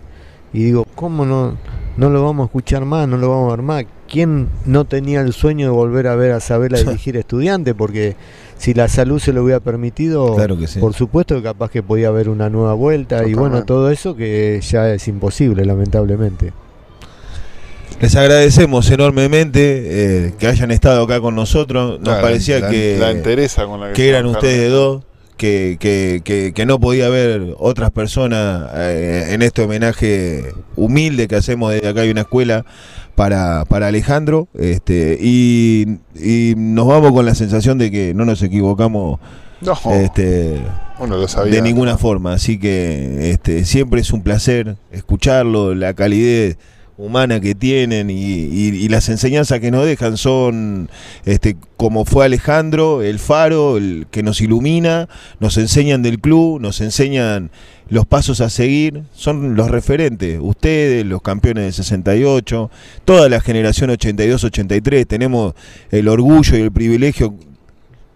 y 0.54 0.64
digo, 0.66 0.86
¿cómo 0.96 1.26
no, 1.26 1.58
no 1.96 2.10
lo 2.10 2.24
vamos 2.24 2.44
a 2.44 2.48
escuchar 2.48 2.86
más? 2.86 3.08
No 3.08 3.18
lo 3.18 3.30
vamos 3.30 3.48
a 3.54 3.56
ver 3.56 3.66
más. 3.66 3.86
¿Quién 4.10 4.48
no 4.66 4.86
tenía 4.86 5.22
el 5.22 5.34
sueño 5.34 5.66
de 5.68 5.72
volver 5.72 6.08
a 6.08 6.16
ver 6.16 6.32
a 6.32 6.40
Sabela 6.40 6.80
dirigir 6.82 7.18
estudiante? 7.18 7.76
Porque 7.76 8.16
si 8.58 8.74
la 8.74 8.88
salud 8.88 9.20
se 9.20 9.34
lo 9.34 9.44
hubiera 9.44 9.60
permitido, 9.60 10.36
Claro 10.36 10.58
que 10.58 10.68
sí. 10.68 10.80
por 10.80 10.94
supuesto 10.94 11.36
que 11.36 11.44
capaz 11.44 11.70
que 11.72 11.84
podía 11.84 12.08
haber 12.08 12.30
una 12.30 12.50
nueva 12.50 12.74
vuelta 12.74 13.28
y 13.28 13.34
bueno, 13.34 13.64
todo 13.66 13.92
eso 13.92 14.16
que 14.16 14.60
ya 14.62 14.92
es 14.94 15.08
imposible, 15.08 15.66
lamentablemente. 15.66 16.54
Les 18.00 18.16
agradecemos 18.16 18.90
enormemente 18.92 20.28
eh, 20.28 20.34
que 20.38 20.48
hayan 20.48 20.70
estado 20.72 21.04
acá 21.04 21.20
con 21.20 21.36
nosotros. 21.36 22.00
Nos 22.00 22.16
La- 22.16 22.22
parecía 22.22 22.60
la- 22.60 22.70
que, 22.70 22.98
La 23.00 23.12
entereza 23.12 23.66
con 23.66 23.80
la 23.82 23.94
que, 23.94 24.10
eran 24.10 24.26
ustedes 24.28 24.72
dos, 24.72 25.04
que, 25.36 25.78
que, 25.80 26.22
que, 26.24 26.52
que 26.54 26.66
no 26.66 26.80
podía 26.80 27.08
haber 27.08 27.56
otras 27.58 27.90
personas 27.92 28.70
eh, 28.76 29.28
en 29.30 29.42
este 29.42 29.64
homenaje 29.64 30.52
humilde 30.76 31.28
que 31.28 31.36
hacemos 31.38 31.72
desde 31.74 31.88
acá 31.88 32.02
hay 32.02 32.12
una 32.12 32.22
escuela 32.22 32.66
para, 33.18 33.66
para 33.66 33.88
Alejandro. 33.88 34.48
Este, 34.54 35.18
y, 35.20 35.98
y 36.16 36.54
nos 36.56 36.86
vamos 36.86 37.12
con 37.14 37.26
la 37.26 37.34
sensación 37.34 37.80
de 37.80 37.90
que 37.90 38.14
no 38.14 38.26
nos 38.26 38.44
equivocamos 38.44 39.20
No, 39.60 39.74
este, 39.92 40.62
uno 41.00 41.18
lo 41.18 41.28
sabía. 41.28 41.52
de 41.56 41.62
ninguna 41.64 41.98
forma. 41.98 42.34
Así 42.34 42.60
que 42.60 43.32
este, 43.32 43.66
siempre 43.66 44.02
es 44.02 44.14
un 44.14 44.22
placer 44.22 44.76
escucharlo, 44.92 45.74
la 45.74 45.96
calidez 45.96 46.60
humana 46.98 47.40
que 47.40 47.54
tienen 47.54 48.10
y, 48.10 48.88
las 48.90 49.10
enseñanzas 49.10 49.60
que 49.60 49.70
nos 49.70 49.86
dejan 49.86 50.18
son 50.18 50.90
este 51.26 51.56
como 51.76 52.06
fue 52.06 52.26
Alejandro, 52.26 53.04
el 53.04 53.20
faro, 53.20 53.78
el 53.78 54.08
que 54.10 54.24
nos 54.24 54.42
ilumina, 54.42 55.08
nos 55.40 55.58
enseñan 55.58 56.02
del 56.02 56.20
club, 56.20 56.60
nos 56.60 56.82
enseñan 56.82 57.52
los 57.90 58.06
pasos 58.06 58.42
a 58.42 58.50
seguir, 58.50 59.04
son 59.14 59.56
los 59.56 59.70
referentes, 59.70 60.40
ustedes, 60.42 61.06
los 61.06 61.22
campeones 61.22 61.66
del 61.66 61.74
68, 61.74 62.72
toda 63.06 63.30
la 63.30 63.40
generación 63.42 63.92
82-83, 63.92 65.06
tenemos 65.06 65.54
el 65.92 66.08
orgullo 66.08 66.58
y 66.58 66.62
el 66.62 66.72
privilegio 66.72 67.36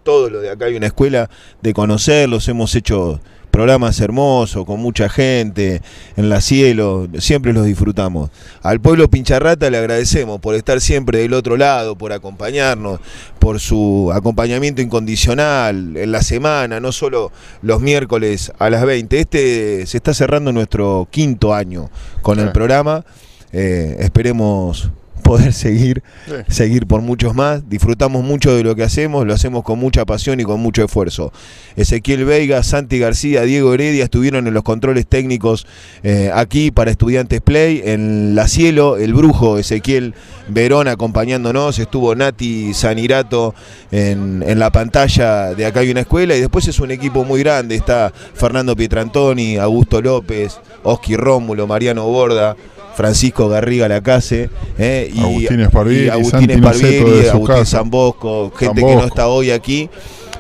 todo 0.04 0.32
lo 0.32 0.42
de 0.42 0.50
acá 0.50 0.66
hay 0.66 0.76
una 0.76 0.88
escuela 0.88 1.30
de 1.62 1.74
conocerlos, 1.74 2.48
hemos 2.48 2.74
hecho 2.74 3.22
programas 3.62 3.99
hermosos 3.99 4.66
con 4.66 4.80
mucha 4.80 5.07
gente 5.07 5.84
en 6.18 6.30
la 6.30 6.41
cielo, 6.41 7.07
siempre 7.20 7.53
los 7.53 7.64
disfrutamos. 7.64 8.32
Al 8.64 8.82
pueblo 8.82 9.07
Pincharrata 9.07 9.70
le 9.70 9.78
agradecemos 9.78 10.39
por 10.39 10.55
estar 10.55 10.82
siempre 10.82 11.20
del 11.20 11.36
otro 11.36 11.57
lado, 11.57 11.95
por 11.95 12.12
acompañarnos, 12.12 12.99
por 13.38 13.59
su 13.59 14.12
acompañamiento 14.16 14.82
incondicional 14.82 15.95
en 15.95 16.12
la 16.12 16.24
semana, 16.24 16.80
no 16.80 16.91
solo 16.91 17.32
los 17.62 17.82
miércoles 17.82 18.51
a 18.57 18.72
las 18.72 18.84
20. 18.84 19.20
Este 19.20 19.86
se 19.86 19.97
está 19.97 20.16
cerrando 20.16 20.51
nuestro 20.51 21.07
quinto 21.12 21.53
año 21.53 21.91
con 22.24 22.39
el 22.39 22.51
programa. 22.51 23.05
Eh, 23.53 23.97
esperemos 23.99 24.89
poder 25.22 25.53
seguir 25.53 26.03
Sí. 26.26 26.34
seguir 26.49 26.88
por 26.88 27.01
muchos 27.01 27.34
más. 27.36 27.69
Disfrutamos 27.69 28.24
mucho 28.24 28.55
de 28.55 28.63
lo 28.63 28.76
que 28.76 28.84
hacemos, 28.84 29.26
lo 29.26 29.34
hacemos 29.34 29.63
con 29.63 29.80
mucha 29.80 30.05
pasión 30.05 30.39
y 30.39 30.43
con 30.43 30.59
mucho 30.59 30.84
esfuerzo. 30.84 31.32
Ezequiel 31.76 32.26
Veiga, 32.26 32.63
Santi 32.63 32.99
García, 32.99 33.43
Diego 33.43 33.74
Heredia 33.74 34.03
estuvieron 34.03 34.47
en 34.47 34.53
los 34.53 34.63
controles 34.63 35.07
técnicos 35.07 35.65
eh, 36.03 36.32
aquí 36.34 36.72
para 36.72 36.91
Estudiantes 36.91 37.41
Play. 37.41 37.82
En 37.86 38.36
La 38.36 38.47
Cielo, 38.47 38.97
el 38.97 39.13
brujo 39.13 39.57
Ezequiel 39.57 40.13
Verón 40.47 40.88
acompañándonos. 40.88 41.80
Estuvo 41.80 42.13
Nati 42.15 42.74
Sanirato 42.74 43.53
en, 43.91 44.43
en 44.45 44.59
la 44.59 44.69
pantalla 44.72 45.53
de 45.53 45.65
Acá 45.65 45.82
hay 45.82 45.91
una 45.91 46.01
escuela. 46.01 46.36
Y 46.36 46.39
después 46.41 46.67
es 46.67 46.80
un 46.80 46.91
equipo 46.91 47.24
muy 47.24 47.39
grande. 47.41 47.76
Está 47.76 48.11
Fernando 48.34 48.76
Pietrantoni, 48.76 49.57
Augusto 49.57 50.01
López, 50.01 50.59
Oski 50.84 51.15
Rómulo, 51.15 51.67
Mariano 51.67 52.05
Borda. 52.07 52.55
Francisco 52.96 53.50
Garriga 53.50 53.88
Lacase, 53.88 54.50
eh, 54.78 55.12
y 55.14 55.20
Agustín 55.20 55.60
Esparvieri, 55.62 56.06
y 56.06 56.10
Agustín 56.10 56.50
Esparvieri, 56.50 57.28
Agustín. 57.28 57.66
Zambosco, 57.66 58.52
gente 58.56 58.82
que 58.82 58.96
no 58.96 59.06
está 59.06 59.28
hoy 59.28 59.52
aquí, 59.52 59.89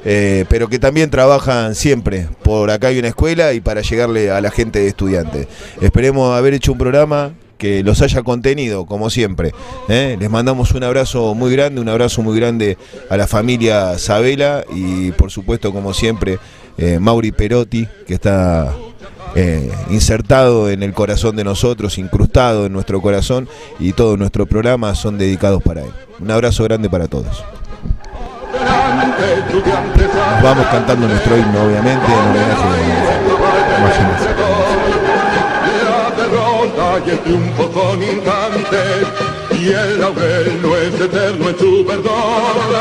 eh, 0.03 0.45
pero 0.49 0.67
que 0.67 0.79
también 0.79 1.09
trabajan 1.09 1.75
siempre. 1.75 2.27
Por 2.43 2.71
acá 2.71 2.87
hay 2.87 2.99
una 2.99 3.09
escuela 3.09 3.53
y 3.53 3.61
para 3.61 3.81
llegarle 3.81 4.31
a 4.31 4.41
la 4.41 4.51
gente 4.51 4.79
de 4.79 4.87
estudiantes. 4.87 5.47
Esperemos 5.79 6.35
haber 6.35 6.53
hecho 6.53 6.71
un 6.71 6.77
programa 6.77 7.33
que 7.61 7.83
los 7.83 8.01
haya 8.01 8.23
contenido, 8.23 8.87
como 8.87 9.11
siempre. 9.11 9.51
¿eh? 9.87 10.17
Les 10.19 10.31
mandamos 10.31 10.71
un 10.71 10.83
abrazo 10.83 11.35
muy 11.35 11.51
grande, 11.51 11.79
un 11.79 11.89
abrazo 11.89 12.23
muy 12.23 12.35
grande 12.35 12.75
a 13.07 13.17
la 13.17 13.27
familia 13.27 13.99
Sabela 13.99 14.65
y 14.73 15.11
por 15.11 15.29
supuesto, 15.29 15.71
como 15.71 15.93
siempre, 15.93 16.39
eh, 16.81 16.99
Mauri 16.99 17.31
Perotti, 17.31 17.87
que 18.07 18.15
está 18.15 18.73
eh, 19.35 19.71
insertado 19.91 20.69
en 20.69 20.81
el 20.81 20.93
corazón 20.93 21.35
de 21.35 21.43
nosotros, 21.43 21.99
incrustado 21.99 22.65
en 22.65 22.73
nuestro 22.73 23.01
corazón 23.01 23.47
y 23.79 23.93
todo 23.93 24.17
nuestro 24.17 24.47
programa 24.47 24.95
son 24.95 25.19
dedicados 25.19 25.61
para 25.61 25.81
él. 25.83 25.91
Un 26.19 26.31
abrazo 26.31 26.63
grande 26.63 26.89
para 26.89 27.07
todos. 27.07 27.43
Nos 30.33 30.43
vamos 30.43 30.65
cantando 30.67 31.07
nuestro 31.07 31.37
himno, 31.37 31.65
obviamente, 31.65 32.05
en 32.05 32.19
homenaje 32.19 32.63
a 32.63 33.01
Imagínense. 33.79 34.29
La 35.85 36.09
derrota 36.17 37.05
y 37.05 37.09
el 37.11 37.19
triunfo 37.19 37.71
son 37.73 38.03
instantes 38.03 39.07
y 39.61 39.69
el 39.69 39.99
laurel 39.99 40.61
no 40.63 40.75
es 40.75 40.99
eterno 40.99 41.49
en 41.49 41.59
su 41.59 41.85
verdor. 41.85 42.71